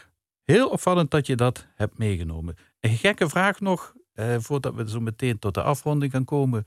Heel 0.45 0.69
opvallend 0.69 1.11
dat 1.11 1.27
je 1.27 1.37
dat 1.37 1.67
hebt 1.75 1.99
meegenomen. 1.99 2.57
Een 2.81 2.97
gekke 2.97 3.29
vraag 3.29 3.61
nog, 3.61 3.95
eh, 4.13 4.37
voordat 4.39 4.75
we 4.75 4.91
zo 4.91 5.01
meteen 5.01 5.39
tot 5.39 5.55
de 5.55 5.63
afronding 5.63 6.13
gaan 6.13 6.25
komen. 6.25 6.65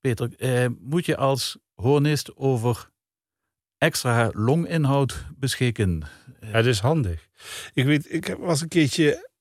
Peter, 0.00 0.34
eh, 0.38 0.66
moet 0.80 1.06
je 1.06 1.16
als 1.16 1.58
hornist 1.74 2.36
over 2.36 2.90
extra 3.78 4.30
longinhoud 4.32 5.24
beschikken? 5.38 6.02
ja, 6.40 6.52
dat 6.52 6.66
is 6.66 6.80
handig. 6.80 7.28
Ik 7.74 7.84
weet, 7.84 8.12
ik 8.12 8.36
was 8.38 8.60
een 8.60 8.68
keertje... 8.68 9.34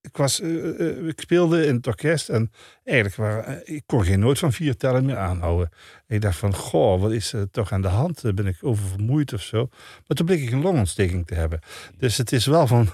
Ik, 0.00 0.16
was, 0.16 0.40
eh, 0.40 0.80
eh, 0.80 1.06
ik 1.06 1.20
speelde 1.20 1.66
in 1.66 1.74
het 1.74 1.86
orkest 1.86 2.28
en 2.28 2.50
eigenlijk 2.84 3.16
waren, 3.16 3.64
eh, 3.64 3.74
ik 3.74 3.82
kon 3.86 4.04
geen 4.04 4.20
noot 4.20 4.38
van 4.38 4.52
vier 4.52 4.76
tellen 4.76 5.04
meer 5.04 5.16
aanhouden. 5.16 5.68
Ik 6.06 6.20
dacht 6.20 6.38
van, 6.38 6.54
goh, 6.54 7.00
wat 7.00 7.12
is 7.12 7.32
er 7.32 7.50
toch 7.50 7.72
aan 7.72 7.82
de 7.82 7.88
hand? 7.88 8.34
Ben 8.34 8.46
ik 8.46 8.56
oververmoeid 8.60 9.32
of 9.32 9.42
zo? 9.42 9.68
Maar 10.06 10.16
toen 10.16 10.26
bleek 10.26 10.42
ik 10.42 10.50
een 10.50 10.62
longontsteking 10.62 11.26
te 11.26 11.34
hebben. 11.34 11.60
Dus 11.96 12.16
het 12.16 12.32
is 12.32 12.46
wel 12.46 12.66
van, 12.66 12.88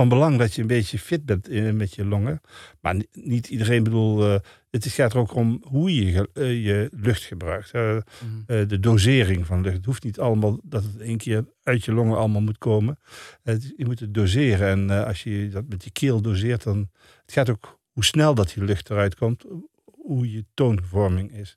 van 0.00 0.08
belang 0.08 0.38
dat 0.38 0.54
je 0.54 0.60
een 0.60 0.66
beetje 0.66 0.98
fit 0.98 1.24
bent 1.24 1.48
in, 1.48 1.76
met 1.76 1.94
je 1.94 2.04
longen. 2.04 2.40
Maar 2.80 2.94
ni- 2.94 3.06
niet 3.12 3.48
iedereen 3.48 3.82
bedoel, 3.82 4.24
eh, 4.34 4.40
het 4.70 4.84
is- 4.84 4.94
gaat 4.94 5.12
er 5.12 5.18
ook 5.18 5.34
om 5.34 5.62
hoe 5.66 5.94
je 5.94 6.28
eh, 6.34 6.64
je 6.64 6.88
lucht 6.92 7.22
gebruikt. 7.22 7.70
Eh, 7.70 7.96
eh, 7.96 8.02
de 8.46 8.80
dosering 8.80 9.46
van 9.46 9.60
lucht. 9.62 9.76
Het 9.76 9.84
hoeft 9.84 10.04
niet 10.04 10.18
allemaal 10.20 10.60
dat 10.62 10.82
het 10.84 10.96
één 11.00 11.16
keer 11.16 11.44
uit 11.62 11.84
je 11.84 11.92
longen 11.92 12.18
allemaal 12.18 12.40
moet 12.40 12.58
komen. 12.58 12.98
Het- 13.42 13.72
je 13.76 13.84
moet 13.84 14.00
het 14.00 14.14
doseren. 14.14 14.68
En 14.68 14.90
eh, 15.00 15.06
als 15.06 15.22
je 15.22 15.48
dat 15.48 15.64
met 15.68 15.84
je 15.84 15.90
keel 15.90 16.20
doseert, 16.20 16.62
dan 16.62 16.90
het 17.22 17.32
gaat 17.32 17.50
ook 17.50 17.78
hoe 17.92 18.04
snel 18.04 18.34
dat 18.34 18.52
die 18.54 18.64
lucht 18.64 18.90
eruit 18.90 19.14
komt, 19.14 19.44
hoe 19.84 20.32
je 20.32 20.44
toonvorming 20.54 21.32
is. 21.32 21.56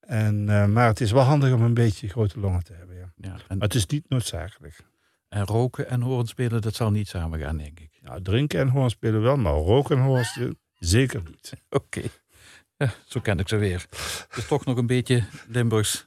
En, 0.00 0.48
eh, 0.48 0.66
maar 0.66 0.86
het 0.86 1.00
is 1.00 1.12
wel 1.12 1.22
handig 1.22 1.52
om 1.52 1.62
een 1.62 1.74
beetje 1.74 2.08
grote 2.08 2.40
longen 2.40 2.64
te 2.64 2.72
hebben. 2.72 2.96
Ja. 2.96 3.12
Ja, 3.16 3.32
en, 3.48 3.58
Maar 3.58 3.66
het 3.68 3.74
is 3.74 3.86
niet 3.86 4.08
noodzakelijk. 4.08 4.76
En 5.32 5.46
roken 5.46 5.88
en 5.88 6.00
hoornspelen, 6.00 6.62
dat 6.62 6.74
zal 6.74 6.90
niet 6.90 7.08
samen 7.08 7.40
gaan, 7.40 7.56
denk 7.56 7.80
ik. 7.80 7.98
Nou, 8.02 8.22
drinken 8.22 8.60
en 8.60 8.68
hoornspelen 8.68 9.22
wel, 9.22 9.36
maar 9.36 9.52
roken 9.52 9.96
en 9.96 10.02
hoornspelen 10.02 10.58
zeker 10.78 11.22
niet. 11.24 11.52
Oké. 11.70 12.02
Ja, 12.76 12.94
zo 13.06 13.20
ken 13.20 13.38
ik 13.38 13.48
ze 13.48 13.56
weer. 13.56 13.86
Is 14.36 14.46
toch 14.46 14.64
nog 14.64 14.76
een 14.76 14.86
beetje 14.86 15.24
Limburgs, 15.48 16.06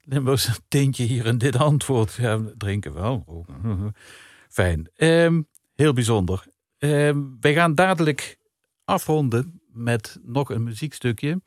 Limburgs 0.00 0.60
tintje 0.68 1.04
hier 1.04 1.26
in 1.26 1.38
dit 1.38 1.56
antwoord. 1.56 2.14
Ja, 2.14 2.40
drinken 2.56 2.94
wel. 2.94 3.22
roken. 3.26 3.94
Fijn. 4.48 4.90
Ehm, 4.94 5.42
heel 5.74 5.92
bijzonder. 5.92 6.44
Ehm, 6.78 7.20
wij 7.40 7.54
gaan 7.54 7.74
dadelijk 7.74 8.38
afronden 8.84 9.60
met 9.66 10.18
nog 10.22 10.50
een 10.50 10.62
muziekstukje. 10.62 11.42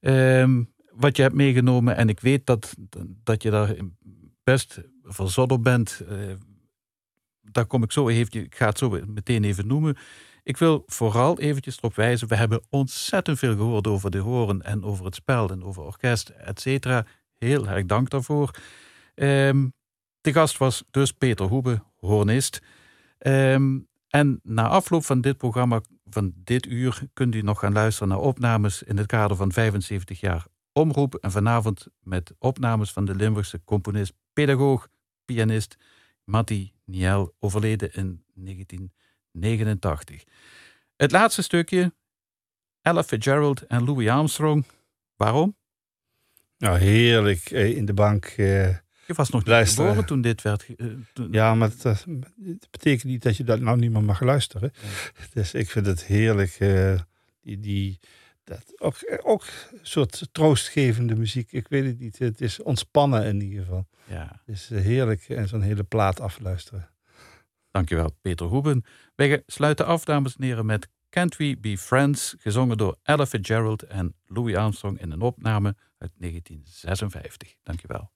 Ehm, 0.00 0.62
wat 0.90 1.16
je 1.16 1.22
hebt 1.22 1.34
meegenomen. 1.34 1.96
En 1.96 2.08
ik 2.08 2.20
weet 2.20 2.46
dat, 2.46 2.74
dat 3.24 3.42
je 3.42 3.50
daar 3.50 3.76
best 4.44 4.80
verzot 5.02 5.52
op 5.52 5.62
bent. 5.62 6.00
Eh, 6.08 6.18
daar 7.40 7.66
kom 7.66 7.82
ik 7.82 7.92
zo 7.92 8.08
even. 8.08 8.42
Ik 8.42 8.54
ga 8.54 8.66
het 8.66 8.78
zo 8.78 9.00
meteen 9.06 9.44
even 9.44 9.66
noemen. 9.66 9.96
Ik 10.44 10.56
wil 10.56 10.82
vooral 10.86 11.38
eventjes 11.38 11.76
erop 11.76 11.94
wijzen, 11.94 12.28
we 12.28 12.36
hebben 12.36 12.62
ontzettend 12.70 13.38
veel 13.38 13.56
gehoord 13.56 13.86
over 13.86 14.10
de 14.10 14.18
horen 14.18 14.62
en 14.62 14.84
over 14.84 15.04
het 15.04 15.14
spel 15.14 15.50
en 15.50 15.64
over 15.64 15.82
orkest, 15.82 16.28
et 16.28 16.60
cetera. 16.60 17.06
Heel 17.38 17.68
erg 17.68 17.86
dank 17.86 18.10
daarvoor. 18.10 18.50
Ehm, 19.14 19.68
de 20.20 20.32
gast 20.32 20.58
was 20.58 20.84
dus 20.90 21.12
Peter 21.12 21.46
Hoebe, 21.46 21.82
hornist. 21.96 22.62
Ehm, 23.18 23.78
en 24.08 24.40
na 24.42 24.68
afloop 24.68 25.04
van 25.04 25.20
dit 25.20 25.36
programma, 25.36 25.80
van 26.10 26.32
dit 26.36 26.66
uur, 26.66 27.02
kunt 27.12 27.34
u 27.34 27.42
nog 27.42 27.58
gaan 27.58 27.72
luisteren 27.72 28.08
naar 28.08 28.18
opnames 28.18 28.82
in 28.82 28.96
het 28.96 29.06
kader 29.06 29.36
van 29.36 29.52
75 29.52 30.20
jaar 30.20 30.46
omroep. 30.72 31.14
En 31.14 31.30
vanavond 31.30 31.86
met 32.00 32.34
opnames 32.38 32.92
van 32.92 33.04
de 33.04 33.14
Limburgse 33.14 33.60
componist, 33.64 34.12
pedagoog, 34.34 34.88
pianist 35.24 35.76
Matti 36.24 36.72
Niel, 36.84 37.34
overleden 37.38 37.92
in 37.92 38.22
1989. 38.34 40.24
Het 40.96 41.10
laatste 41.12 41.42
stukje, 41.42 41.92
Ella 42.82 43.02
Fitzgerald 43.04 43.66
en 43.66 43.84
Louis 43.84 44.08
Armstrong. 44.08 44.64
Waarom? 45.16 45.56
Nou, 46.58 46.78
heerlijk 46.78 47.50
eh, 47.50 47.76
in 47.76 47.84
de 47.84 47.94
bank. 47.94 48.24
eh, 48.24 48.68
Je 49.06 49.14
was 49.14 49.30
nog 49.30 49.44
niet 49.44 49.68
geboren 49.68 50.06
toen 50.06 50.20
dit 50.20 50.42
werd... 50.42 50.66
eh, 50.76 50.86
toen- 51.12 51.32
ja, 51.32 51.54
maar 51.54 51.70
het 51.80 52.06
betekent 52.70 53.04
niet 53.04 53.22
dat 53.22 53.36
je 53.36 53.44
dat 53.44 53.60
nou 53.60 53.78
niet 53.78 53.90
meer 53.90 54.04
mag 54.04 54.20
luisteren. 54.20 54.72
Dus 55.32 55.54
ik 55.54 55.70
vind 55.70 55.86
het 55.86 56.04
heerlijk. 56.04 56.56
eh, 56.58 57.00
die, 57.40 57.60
die, 57.60 57.98
dat, 58.44 58.80
ook, 58.80 58.96
ook 59.22 59.44
een 59.72 59.78
soort 59.82 60.28
troostgevende 60.32 61.14
muziek. 61.14 61.52
Ik 61.52 61.68
weet 61.68 61.84
het 61.84 61.98
niet. 61.98 62.18
Het 62.18 62.40
is 62.40 62.62
ontspannen 62.62 63.24
in 63.24 63.40
ieder 63.40 63.64
geval. 63.64 63.86
ja. 64.08 64.42
Het 64.44 64.54
is 64.54 64.70
eh, 64.70 64.80
heerlijk 64.80 65.28
en 65.28 65.48
zo'n 65.48 65.62
hele 65.62 65.84
plaat 65.84 66.20
afluisteren. 66.20 66.88
Dankjewel, 67.70 68.10
Peter 68.20 68.46
Hoeben. 68.46 68.84
Wij 69.14 69.42
sluiten 69.46 69.86
af, 69.86 70.04
dames 70.04 70.36
en 70.36 70.44
heren, 70.44 70.66
met 70.66 70.88
Can't 71.10 71.36
We 71.36 71.56
Be 71.60 71.78
Friends, 71.78 72.34
gezongen 72.38 72.76
door 72.76 72.96
Ella 73.02 73.26
Fitzgerald 73.26 73.82
en 73.82 74.14
Louis 74.26 74.56
Armstrong 74.56 75.00
in 75.00 75.10
een 75.10 75.20
opname 75.20 75.76
uit 75.98 76.10
1956. 76.16 77.54
Dankjewel. 77.62 78.10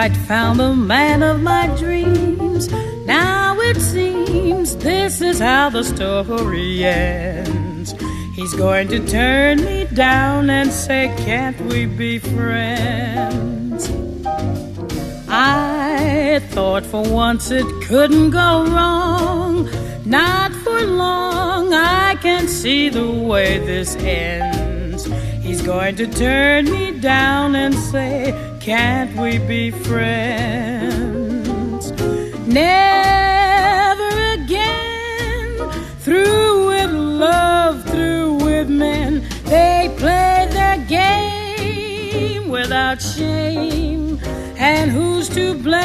I'd 0.00 0.16
found 0.16 0.58
the 0.58 0.74
man 0.74 1.22
of 1.22 1.42
my 1.42 1.66
dreams. 1.76 2.72
Now 3.04 3.60
it 3.60 3.78
seems 3.78 4.74
this 4.76 5.20
is 5.20 5.40
how 5.40 5.68
the 5.68 5.84
story 5.84 6.82
ends. 6.86 7.94
He's 8.34 8.54
going 8.54 8.88
to 8.88 9.06
turn 9.06 9.62
me 9.62 9.84
down 9.92 10.48
and 10.48 10.72
say, 10.72 11.14
Can't 11.18 11.60
we 11.60 11.84
be 11.84 12.18
friends? 12.18 13.90
I 15.28 16.40
thought 16.48 16.86
for 16.86 17.02
once 17.02 17.50
it 17.50 17.66
couldn't 17.82 18.30
go 18.30 18.64
wrong. 18.72 19.68
Not 20.06 20.54
for 20.64 20.80
long, 20.80 21.74
I 21.74 22.14
can 22.22 22.48
see 22.48 22.88
the 22.88 23.10
way 23.10 23.58
this 23.58 23.96
ends. 23.96 25.04
He's 25.44 25.60
going 25.60 25.96
to 25.96 26.06
turn 26.06 26.70
me 26.70 26.98
down 26.98 27.54
and 27.54 27.74
say, 27.74 28.49
Can't 28.60 29.16
we 29.16 29.38
be 29.38 29.70
friends? 29.70 31.10
Never 32.46 34.32
again. 34.34 35.70
Through 36.00 36.68
with 36.68 36.90
love, 36.90 37.82
through 37.86 38.34
with 38.34 38.68
men, 38.68 39.26
they 39.44 39.90
play 39.96 40.46
their 40.50 40.76
game 40.86 42.50
without 42.50 43.00
shame. 43.00 44.20
And 44.58 44.90
who's 44.90 45.30
to 45.30 45.54
blame? 45.54 45.80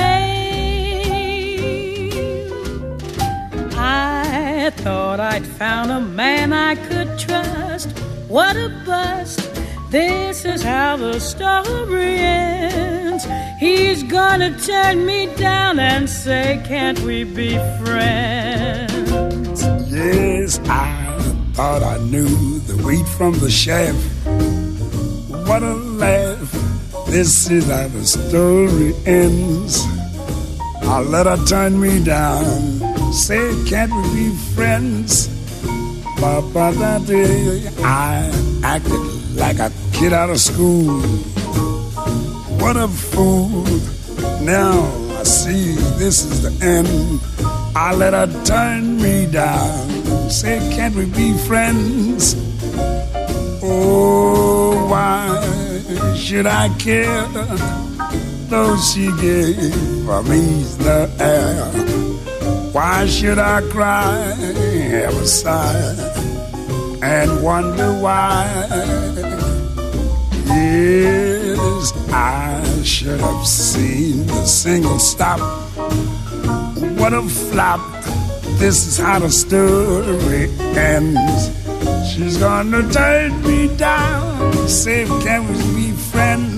I 3.77 4.69
thought 4.75 5.21
I'd 5.21 5.45
found 5.45 5.91
a 5.91 6.01
man 6.01 6.51
I 6.51 6.75
could 6.75 7.17
trust. 7.17 7.97
What 8.27 8.57
a 8.57 8.67
bust. 8.85 9.44
This 9.89 10.45
is 10.45 10.63
how 10.63 10.97
the 10.97 11.19
story 11.19 12.17
ends. 12.17 13.25
He's 13.59 14.03
gonna 14.03 14.57
turn 14.59 15.05
me 15.05 15.27
down 15.35 15.79
and 15.79 16.09
say, 16.09 16.61
Can't 16.65 16.99
we 17.01 17.23
be 17.23 17.57
friends? 17.83 19.61
Yes, 19.91 20.59
I 20.67 21.17
thought 21.53 21.83
I 21.83 21.97
knew 21.99 22.59
the 22.59 22.75
wheat 22.85 23.07
from 23.17 23.33
the 23.39 23.49
chaff. 23.49 23.95
What 25.47 25.63
a 25.63 25.75
laugh. 25.75 26.51
This 27.07 27.49
is 27.49 27.67
how 27.67 27.87
the 27.87 28.03
story 28.03 28.93
ends. 29.05 29.85
I 30.81 30.99
let 30.99 31.25
her 31.27 31.37
turn 31.45 31.79
me 31.79 32.03
down. 32.03 33.13
Say, 33.13 33.53
can't 33.65 33.93
we 33.93 34.03
be 34.13 34.35
friends? 34.55 35.29
That 36.25 37.05
day 37.05 37.67
I 37.83 38.31
acted 38.63 39.35
like 39.35 39.59
a 39.59 39.69
kid 39.95 40.11
out 40.11 40.29
of 40.29 40.39
school. 40.39 41.01
What 42.59 42.75
a 42.75 42.87
fool. 42.87 43.63
Now 44.41 44.83
I 45.19 45.23
see 45.23 45.75
this 45.97 46.25
is 46.25 46.41
the 46.43 46.51
end. 46.65 47.21
I 47.75 47.93
let 47.95 48.13
her 48.13 48.27
turn 48.43 49.01
me 49.01 49.25
down. 49.25 49.89
Say, 50.29 50.59
can't 50.75 50.95
we 50.95 51.05
be 51.05 51.33
friends? 51.47 52.35
Oh, 53.63 54.87
why 54.89 56.15
should 56.15 56.45
I 56.45 56.67
care? 56.77 57.27
Though 58.49 58.75
she 58.77 59.05
gave 59.21 59.57
me 60.31 60.43
the 60.85 61.09
air. 61.19 61.65
Why 62.73 63.05
should 63.07 63.39
I 63.39 63.61
cry, 63.69 64.33
have 64.91 65.15
a 65.15 65.25
sigh, 65.25 65.95
and 67.01 67.41
wonder 67.41 67.93
why? 68.01 69.34
Yes, 70.47 71.93
I 72.11 72.81
should 72.83 73.19
have 73.19 73.45
seen 73.45 74.27
the 74.27 74.45
single 74.45 74.99
stop. 74.99 75.39
What 76.99 77.13
a 77.13 77.21
flop. 77.23 77.81
This 78.59 78.87
is 78.87 78.97
how 78.97 79.19
the 79.19 79.29
story 79.29 80.49
ends. 80.77 81.51
She's 82.09 82.37
gonna 82.37 82.81
turn 82.91 83.41
me 83.43 83.67
down. 83.75 84.67
Say, 84.67 85.05
can 85.23 85.47
we 85.47 85.57
be 85.75 85.91
friends? 85.91 86.54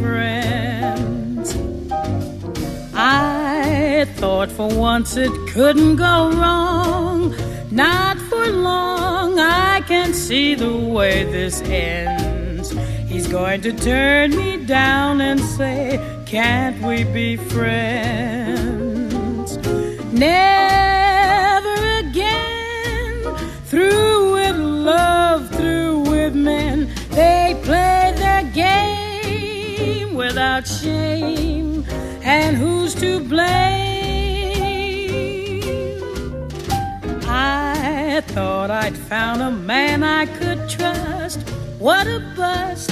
Friends? 0.00 1.56
I 2.94 4.06
thought 4.16 4.50
for 4.50 4.68
once 4.68 5.16
it 5.16 5.32
couldn't 5.48 5.96
go 5.96 6.30
wrong. 6.30 7.34
Not 7.70 8.18
for 8.18 8.46
long, 8.46 9.38
I 9.38 9.82
can 9.82 10.14
see 10.14 10.54
the 10.54 10.74
way 10.74 11.24
this 11.24 11.60
ends. 11.62 12.70
He's 13.10 13.26
going 13.28 13.60
to 13.62 13.72
turn 13.72 14.36
me 14.36 14.64
down 14.64 15.20
and 15.20 15.40
say, 15.40 15.98
Can't 16.26 16.80
we 16.82 17.04
be 17.04 17.36
friends? 17.36 18.36
Never 20.12 21.76
again. 21.98 23.36
Through 23.66 24.34
with 24.34 24.56
love, 24.56 25.25
without 30.36 30.66
shame. 30.68 31.82
And 32.20 32.58
who's 32.58 32.94
to 32.96 33.20
blame? 33.20 33.56
I 37.26 38.22
thought 38.26 38.70
I'd 38.70 38.98
found 38.98 39.40
a 39.40 39.50
man 39.50 40.02
I 40.02 40.26
could 40.26 40.68
trust. 40.68 41.40
What 41.78 42.06
a 42.06 42.20
bust! 42.36 42.90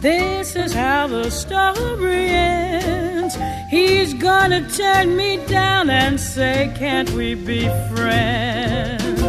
This 0.00 0.56
is 0.56 0.72
how 0.72 1.06
the 1.06 1.28
story 1.30 2.28
ends. 2.30 3.36
He's 3.68 4.14
gonna 4.14 4.66
turn 4.70 5.16
me 5.16 5.36
down 5.46 5.90
and 5.90 6.18
say, 6.18 6.72
Can't 6.78 7.10
we 7.10 7.34
be 7.34 7.68
friends? 7.94 9.20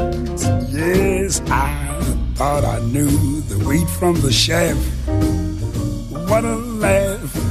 Yes, 0.72 1.42
I 1.48 2.00
thought 2.36 2.64
I 2.64 2.80
knew 2.94 3.42
the 3.42 3.60
wheat 3.68 3.90
from 4.00 4.16
the 4.22 4.32
chaff. 4.32 4.78
What 6.30 6.46
a 6.46 6.56
laugh. 6.56 7.47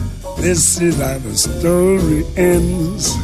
This 0.47 0.81
is 0.81 0.97
how 0.99 1.19
the 1.19 1.35
story 1.35 2.23
ends. 2.37 3.17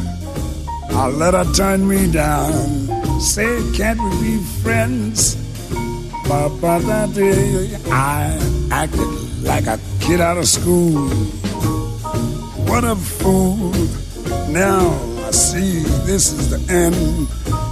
I 0.89 1.07
let 1.07 1.33
her 1.33 1.49
turn 1.53 1.87
me 1.87 2.11
down. 2.11 3.21
Say, 3.21 3.47
can't 3.71 3.97
we 4.03 4.09
be 4.21 4.43
friends? 4.61 5.35
But, 6.27 6.49
but 6.59 6.79
that 6.79 7.13
day 7.13 7.77
I 7.89 8.37
acted 8.71 9.07
like 9.41 9.67
a 9.67 9.79
kid 10.01 10.19
out 10.19 10.37
of 10.37 10.49
school. 10.49 11.07
What 12.67 12.83
a 12.83 12.97
fool. 12.97 13.71
Now 14.49 14.91
I 15.25 15.31
see 15.31 15.79
this 16.03 16.33
is 16.33 16.49
the 16.49 16.59
end. 16.73 17.29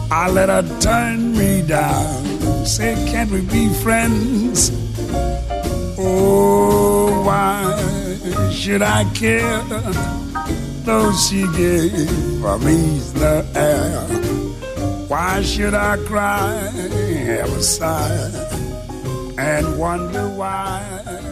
I 0.10 0.30
let 0.30 0.48
her 0.48 0.64
turn 0.80 1.34
me 1.38 1.62
down. 1.62 2.66
Say, 2.66 2.96
can't 3.12 3.30
we 3.30 3.42
be 3.42 3.68
friends? 3.84 4.72
Oh, 6.00 7.22
why 7.26 8.01
should 8.52 8.82
I 8.82 9.04
care? 9.14 9.64
Though 10.84 11.12
she 11.14 11.42
gave 11.56 11.94
me 12.66 13.00
the 13.14 13.46
air. 13.56 14.02
Why 15.08 15.42
should 15.42 15.74
I 15.74 15.98
cry, 16.06 16.70
have 17.26 17.52
a 17.52 17.62
sigh, 17.62 18.32
and 19.38 19.78
wonder 19.78 20.28
why? 20.30 21.31